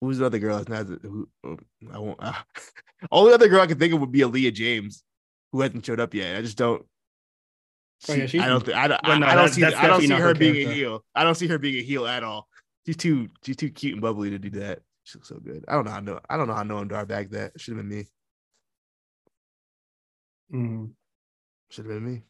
[0.00, 0.56] who's the other girl?
[0.56, 1.58] That's not who um,
[1.92, 2.18] I won't.
[2.20, 2.32] Uh,
[3.12, 5.04] only other girl I can think of would be Aleah James,
[5.52, 6.36] who hasn't showed up yet.
[6.36, 6.84] I just don't.
[8.04, 8.64] She, oh, yeah, I don't.
[8.64, 9.00] Th- I don't.
[9.06, 9.62] Well, no, I, don't see.
[9.62, 11.04] I don't see her, her being a heel.
[11.14, 12.48] I don't see her being a heel at all.
[12.86, 13.28] She's too.
[13.44, 14.80] She's too cute and bubbly to do that.
[15.04, 15.64] She looks so good.
[15.66, 16.00] I don't know how.
[16.00, 17.60] No, I don't know how Noam Dar back that.
[17.60, 18.06] Should have been me.
[20.52, 20.90] Mm.
[21.70, 22.22] Should have been me.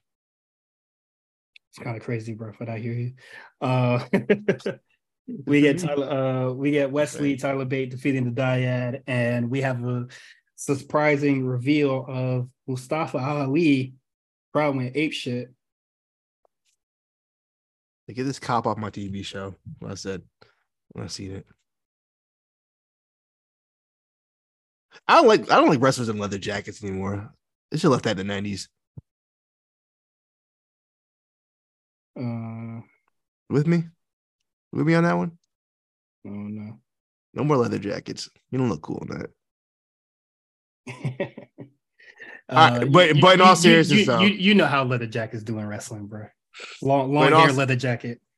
[1.71, 3.13] It's kind of crazy, bro, but I hear you.
[3.61, 4.05] Uh,
[5.47, 9.61] we get Tyler, uh, we get Wes Lee, Tyler Bate defeating the Dyad, and we
[9.61, 10.07] have a
[10.57, 13.95] surprising reveal of Mustafa Ali
[14.53, 15.53] probably went ape shit.
[18.07, 19.55] They get this cop off my TV show.
[19.79, 20.23] When I said
[20.91, 21.47] when I seen it.
[25.07, 27.33] I don't like I don't like wrestlers in leather jackets anymore.
[27.71, 28.69] They should have left that in the nineties.
[32.19, 32.81] Uh,
[33.49, 33.85] with me,
[34.73, 35.39] with me on that one.
[36.27, 36.79] Oh no,
[37.35, 38.29] no more leather jackets.
[38.51, 39.31] You don't look cool in that.
[42.49, 45.43] uh, but you, but in all seriousness, you, though, you, you know how leather jackets
[45.43, 46.27] doing wrestling, bro.
[46.83, 48.21] Long long hair all, leather jacket.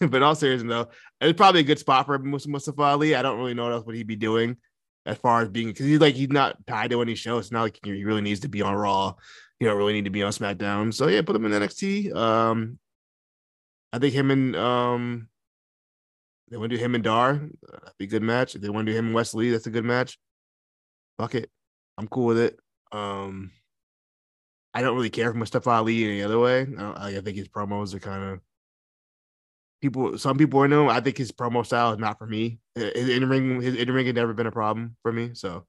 [0.00, 0.88] But in all seriousness, though,
[1.20, 3.14] it's probably a good spot for Mustafa Ali.
[3.14, 4.56] I don't really know what else would he be doing
[5.04, 7.38] as far as being because he's like he's not tied to any show.
[7.38, 9.14] It's not like he really needs to be on Raw.
[9.58, 10.92] You don't really need to be on SmackDown.
[10.92, 12.14] So yeah, put him in NXT.
[12.14, 12.78] Um,
[13.92, 15.28] I think him and um
[16.50, 18.54] they want to do him and Dar, that'd be a good match.
[18.54, 20.18] If they want to do him and Wes Lee, that's a good match.
[21.18, 21.50] Fuck it.
[21.96, 22.58] I'm cool with it.
[22.90, 23.50] Um
[24.74, 26.66] I don't really care for Mustafa Ali any other way.
[26.78, 28.40] I, I think his promos are kind of
[29.82, 30.16] people.
[30.16, 30.88] Some people know.
[30.88, 32.60] I think his promo style is not for me.
[32.74, 35.32] His in ring, his in ring had never been a problem for me.
[35.34, 35.66] So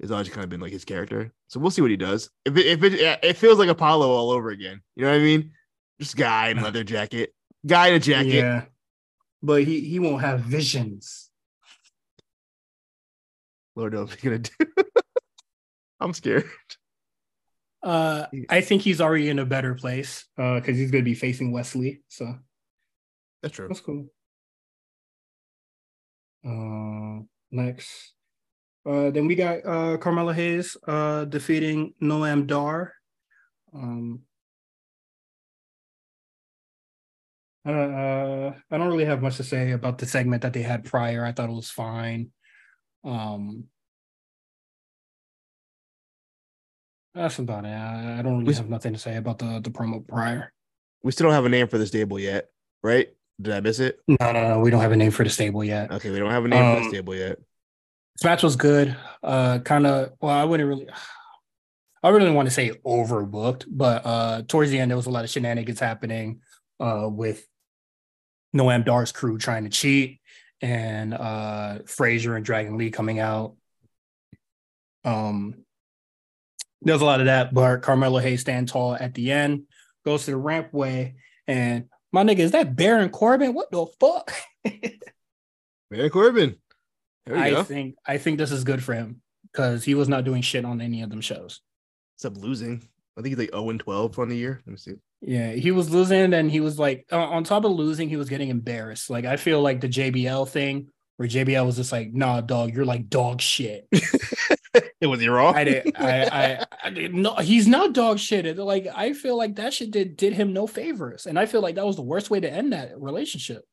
[0.00, 1.32] it's always kind of been like his character.
[1.46, 2.28] So we'll see what he does.
[2.44, 5.24] If it, if it it feels like Apollo all over again, you know what I
[5.24, 5.52] mean?
[5.98, 7.32] Just guy in leather jacket
[7.66, 8.34] guy in a jacket.
[8.34, 8.64] Yeah,
[9.42, 11.30] but he he won't have visions.
[13.74, 14.82] Lord knows what he's gonna do.
[16.00, 16.44] I'm scared.
[17.80, 21.52] Uh, I think he's already in a better place uh because he's gonna be facing
[21.52, 22.00] Wes Lee.
[22.08, 22.36] So
[23.42, 23.68] that's true.
[23.68, 24.06] That's cool.
[26.44, 28.14] Uh, next.
[28.86, 32.94] Uh, then we got uh Carmelo Hayes uh defeating Noam Dar.
[33.74, 34.22] Um,
[37.68, 41.22] Uh, I don't really have much to say about the segment that they had prior.
[41.22, 42.30] I thought it was fine.
[43.04, 43.64] Um,
[47.14, 47.68] that's about it.
[47.68, 50.50] I, I don't really we, have nothing to say about the the promo prior.
[51.02, 52.48] We still don't have a name for this table yet,
[52.82, 53.08] right?
[53.40, 54.00] Did I miss it?
[54.08, 54.60] No, no, no.
[54.60, 55.90] We don't have a name for the stable yet.
[55.92, 57.38] Okay, we don't have a name um, for the stable yet.
[58.16, 58.96] This match was good.
[59.22, 60.12] Uh, kind of.
[60.20, 60.88] Well, I wouldn't really.
[62.02, 65.24] I really want to say overbooked, but uh, towards the end there was a lot
[65.24, 66.42] of shenanigans happening
[66.78, 67.44] uh, with
[68.56, 70.20] Noam Dar's crew trying to cheat
[70.60, 73.56] and uh Frazer and Dragon Lee coming out.
[75.04, 75.64] Um
[76.82, 79.64] there's a lot of that, but Carmelo Hayes stand tall at the end,
[80.04, 81.14] goes to the rampway,
[81.46, 83.54] and my nigga, is that Baron Corbin?
[83.54, 84.32] What the fuck?
[85.90, 86.56] Baron Corbin.
[87.30, 87.62] I go.
[87.62, 89.20] think I think this is good for him
[89.52, 91.60] because he was not doing shit on any of them shows.
[92.16, 92.82] Except losing.
[93.16, 94.62] I think he's like 0 and 12 on the year.
[94.66, 94.94] Let me see.
[95.20, 98.28] Yeah, he was losing, and he was like, uh, on top of losing, he was
[98.28, 99.10] getting embarrassed.
[99.10, 102.84] Like I feel like the JBL thing, where JBL was just like, "Nah, dog, you're
[102.84, 103.88] like dog shit."
[105.00, 105.54] it was your wrong?
[105.54, 105.96] I did.
[105.96, 107.14] I, I, I did.
[107.14, 108.56] No, he's not dog shit.
[108.58, 111.76] Like I feel like that shit did did him no favors, and I feel like
[111.76, 113.64] that was the worst way to end that relationship.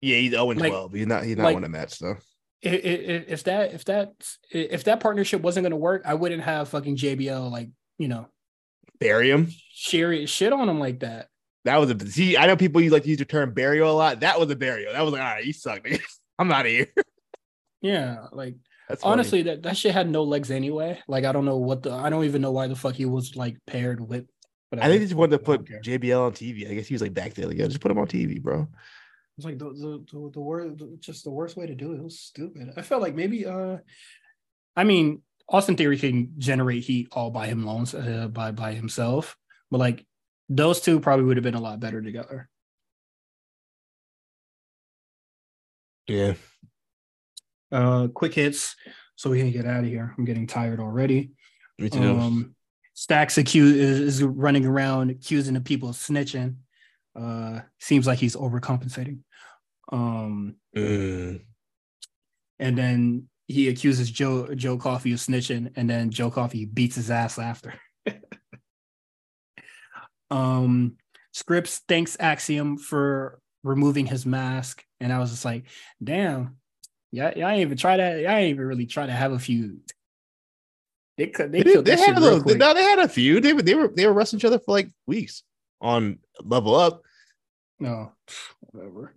[0.00, 0.92] Yeah, he's 0 and 12.
[0.92, 1.24] He's not.
[1.24, 2.16] He's not like, a match though.
[2.62, 4.12] If that if that
[4.50, 8.26] if that partnership wasn't going to work, I wouldn't have fucking JBL like you know
[9.00, 11.28] bury him, share shit on him like that.
[11.64, 12.36] That was a see.
[12.36, 14.20] I know people use like to use the term burial a lot.
[14.20, 14.92] That was a burial.
[14.92, 15.86] That was like, all right, you suck.
[16.38, 16.88] I'm out of here.
[17.80, 18.56] Yeah, like
[18.88, 20.98] That's honestly that that shit had no legs anyway.
[21.06, 23.36] Like I don't know what the I don't even know why the fuck he was
[23.36, 24.26] like paired with.
[24.70, 26.70] But I, I think they just wanted to put JBL on TV.
[26.70, 27.46] I guess he was like back there.
[27.46, 28.66] Like, yeah, just put him on TV, bro.
[29.36, 31.96] It's like the the the, the worst, just the worst way to do it.
[31.98, 32.70] It was stupid.
[32.76, 33.78] I felt like maybe uh,
[34.74, 39.36] I mean, Austin Theory can generate heat all by him loans uh, by by himself,
[39.70, 40.06] but like
[40.48, 42.48] those two probably would have been a lot better together.
[46.06, 46.34] Yeah.
[47.70, 48.76] Uh, quick hits,
[49.16, 50.14] so we can get out of here.
[50.16, 51.32] I'm getting tired already.
[51.78, 52.18] Me too.
[52.18, 52.54] Um,
[52.94, 56.56] Stacks accused is, running around accusing the people of snitching.
[57.14, 59.20] Uh, seems like he's overcompensating.
[59.92, 61.40] Um, mm.
[62.58, 67.10] and then he accuses Joe Joe Coffey of snitching, and then Joe Coffey beats his
[67.10, 67.74] ass after.
[70.30, 70.96] um,
[71.32, 75.64] Scrypts thanks Axiom for removing his mask, and I was just like,
[76.02, 76.56] "Damn,
[77.12, 78.20] yeah, y'all ain't even try that.
[78.20, 79.80] Y'all ain't even really try to have a feud."
[81.16, 81.50] They could.
[81.50, 82.56] They, they, they had a little.
[82.56, 83.40] No, they had a few.
[83.40, 85.42] They were they were they were wrestling each other for like weeks
[85.80, 87.02] on Level Up.
[87.80, 88.12] No,
[88.60, 89.14] whatever.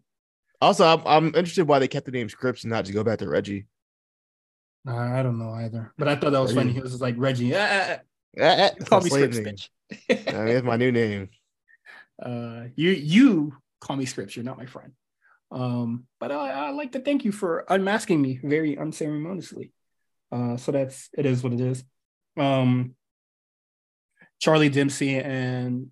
[0.61, 3.19] Also, I'm, I'm interested why they kept the name Scrypts and not to go back
[3.19, 3.65] to Reggie.
[4.88, 6.69] Uh, I don't know either, but I thought that was Reggie.
[6.69, 6.73] funny.
[6.73, 7.55] He was just like Reggie.
[7.55, 7.97] Ah,
[8.39, 8.69] ah, ah.
[8.85, 9.69] call me Scrypts,
[10.07, 10.26] bitch.
[10.26, 11.30] That's my new name.
[12.22, 14.35] Uh, you you call me Scrypts.
[14.35, 14.91] You're not my friend.
[15.52, 19.73] Um, but I, I like to thank you for unmasking me very unceremoniously.
[20.32, 21.84] Uh, so that's it is what it is.
[22.38, 22.95] Um,
[24.40, 25.91] Charlie Dempsey and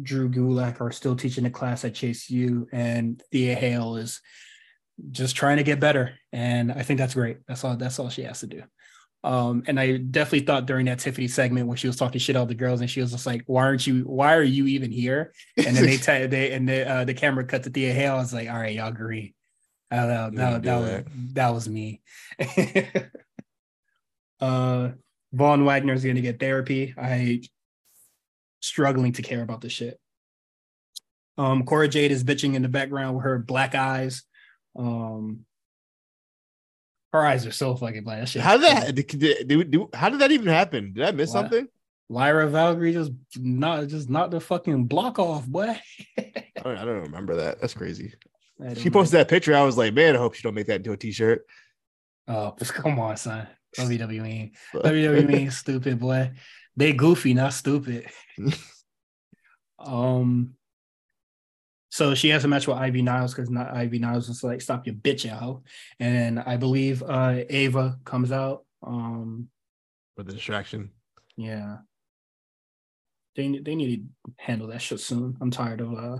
[0.00, 4.20] Drew Gulak are still teaching a class at Chase U, and Thea Hale is
[5.10, 6.14] just trying to get better.
[6.32, 7.38] And I think that's great.
[7.46, 7.76] That's all.
[7.76, 8.62] That's all she has to do.
[9.24, 12.46] Um, and I definitely thought during that Tiffany segment when she was talking shit all
[12.46, 14.02] the girls, and she was just like, "Why aren't you?
[14.02, 17.44] Why are you even here?" And then they t- they and the uh, the camera
[17.44, 18.14] cut to Thea Hale.
[18.14, 19.34] I was like, "All right, y'all agree."
[19.90, 21.04] Uh, that, that, that, was,
[21.34, 22.00] that was me.
[24.40, 24.88] uh,
[25.34, 26.94] Von Wagner is going to get therapy.
[26.96, 27.42] I
[28.60, 30.00] struggling to care about this shit.
[31.36, 34.22] Um, Cora Jade is bitching in the background with her black eyes.
[34.76, 35.44] Um,
[37.12, 38.28] her eyes are so fucking black.
[38.28, 38.94] How did that?
[38.94, 39.06] Did,
[39.46, 40.92] did, did, how did that even happen?
[40.94, 41.68] Did I miss something?
[42.08, 45.78] Lyra Valkyria just not just not the fucking block off, boy.
[46.18, 47.60] I, don't, I, don't, remember that.
[47.60, 48.14] That's crazy.
[48.76, 49.54] She posted that picture.
[49.54, 51.44] I was like, man, I hope she don't make that into a t-shirt.
[52.28, 53.48] Oh, come on, son.
[53.76, 56.30] WWE, WWE, stupid boy.
[56.76, 58.06] They goofy, not stupid.
[59.78, 60.54] um,
[61.92, 64.86] so she has a match with Ivy Niles because not Ivy Niles was like, "Stop
[64.86, 65.62] your bitch out,"
[66.00, 68.64] and I believe uh Ava comes out.
[68.82, 69.50] Um,
[70.16, 70.90] for the distraction.
[71.36, 71.78] Yeah.
[73.36, 75.36] They they need to handle that shit soon.
[75.42, 76.18] I'm tired of uh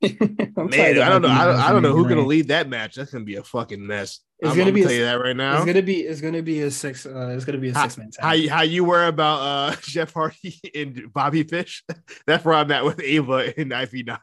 [0.02, 1.28] Man, I don't know.
[1.28, 2.94] I don't, I don't know who's gonna lead that match.
[2.94, 4.20] That's gonna be a fucking mess.
[4.42, 5.54] It's I'm, gonna be tell a, you that right now.
[5.54, 7.06] It's gonna be it's gonna be a six.
[7.06, 10.60] Uh, it's gonna be a six man How how you were about uh Jeff Hardy
[10.74, 11.84] and Bobby Fish?
[12.26, 14.18] That's where I'm at with Ava and Ivy now.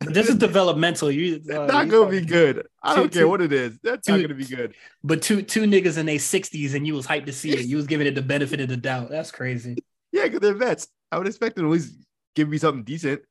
[0.00, 1.10] This is developmental.
[1.10, 2.66] You uh, not you gonna be good.
[2.82, 3.78] I don't two, care what it is.
[3.82, 4.74] That's two, not gonna be good.
[5.02, 7.64] But two two niggas in their sixties and you was hyped to see it.
[7.64, 9.08] You was giving it the benefit of the doubt.
[9.08, 9.78] That's crazy.
[10.12, 10.86] Yeah, because they're vets.
[11.10, 11.94] I would expect them to at least
[12.36, 13.22] give me something decent.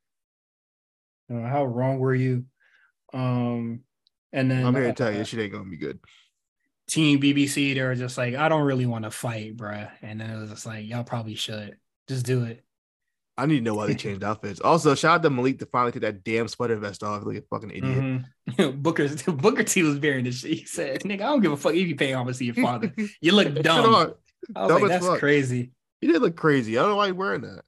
[1.32, 2.46] Uh, how wrong were you?
[3.14, 3.82] Um,
[4.34, 6.00] and then I'm here to tell you, shit ain't gonna be good.
[6.88, 9.90] Team BBC, they were just like, I don't really want to fight, bruh.
[10.02, 11.78] And then it was just like, y'all probably should
[12.08, 12.64] just do it.
[13.38, 14.60] I need to know why they changed outfits.
[14.60, 17.42] Also, shout out to Malik to finally take that damn sweater vest off like a
[17.44, 18.24] fucking idiot.
[18.50, 18.72] Mm-hmm.
[18.82, 20.52] Booker Booker T was wearing this shit.
[20.52, 22.94] He said, "Nigga, I don't give a fuck if you pay homage to your father.
[23.22, 23.86] You look dumb."
[24.56, 25.20] I was dumb like, "That's fuck.
[25.20, 26.78] crazy." He did look crazy.
[26.78, 27.62] I don't know why he's wearing that.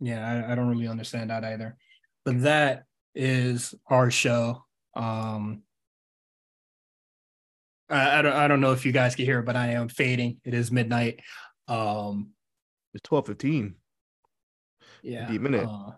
[0.00, 1.76] Yeah, I, I don't really understand that either.
[2.24, 4.64] But that is our show.
[4.94, 5.62] Um,
[7.88, 9.88] I, I don't I don't know if you guys can hear, it, but I am
[9.88, 10.40] fading.
[10.44, 11.20] It is midnight.
[11.68, 12.30] Um,
[12.94, 13.74] it's twelve fifteen.
[15.02, 15.66] Yeah, Deep minute.
[15.68, 15.92] Uh,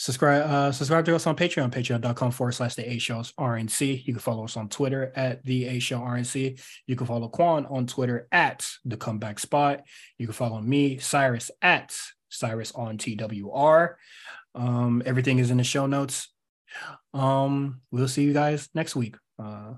[0.00, 4.14] subscribe uh subscribe to us on patreon patreon.com forward slash the a shows rnc you
[4.14, 7.86] can follow us on twitter at the a show rnc you can follow quan on
[7.86, 9.82] twitter at the comeback spot
[10.16, 11.94] you can follow me cyrus at
[12.30, 13.96] cyrus on twr
[14.54, 16.28] um, everything is in the show notes.
[17.14, 19.16] Um, we'll see you guys next week.
[19.38, 19.74] Uh,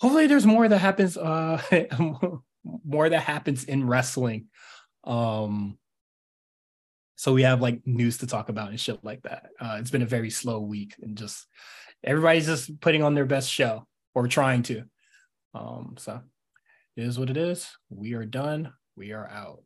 [0.00, 1.16] hopefully, there's more that happens.
[1.16, 1.60] Uh,
[2.84, 4.46] more that happens in wrestling.
[5.04, 5.78] Um,
[7.16, 9.50] so we have like news to talk about and shit like that.
[9.60, 11.46] Uh, it's been a very slow week and just
[12.04, 14.84] everybody's just putting on their best show or trying to.
[15.54, 16.20] Um, so
[16.96, 17.68] it is what it is.
[17.90, 18.72] We are done.
[18.96, 19.62] We are out.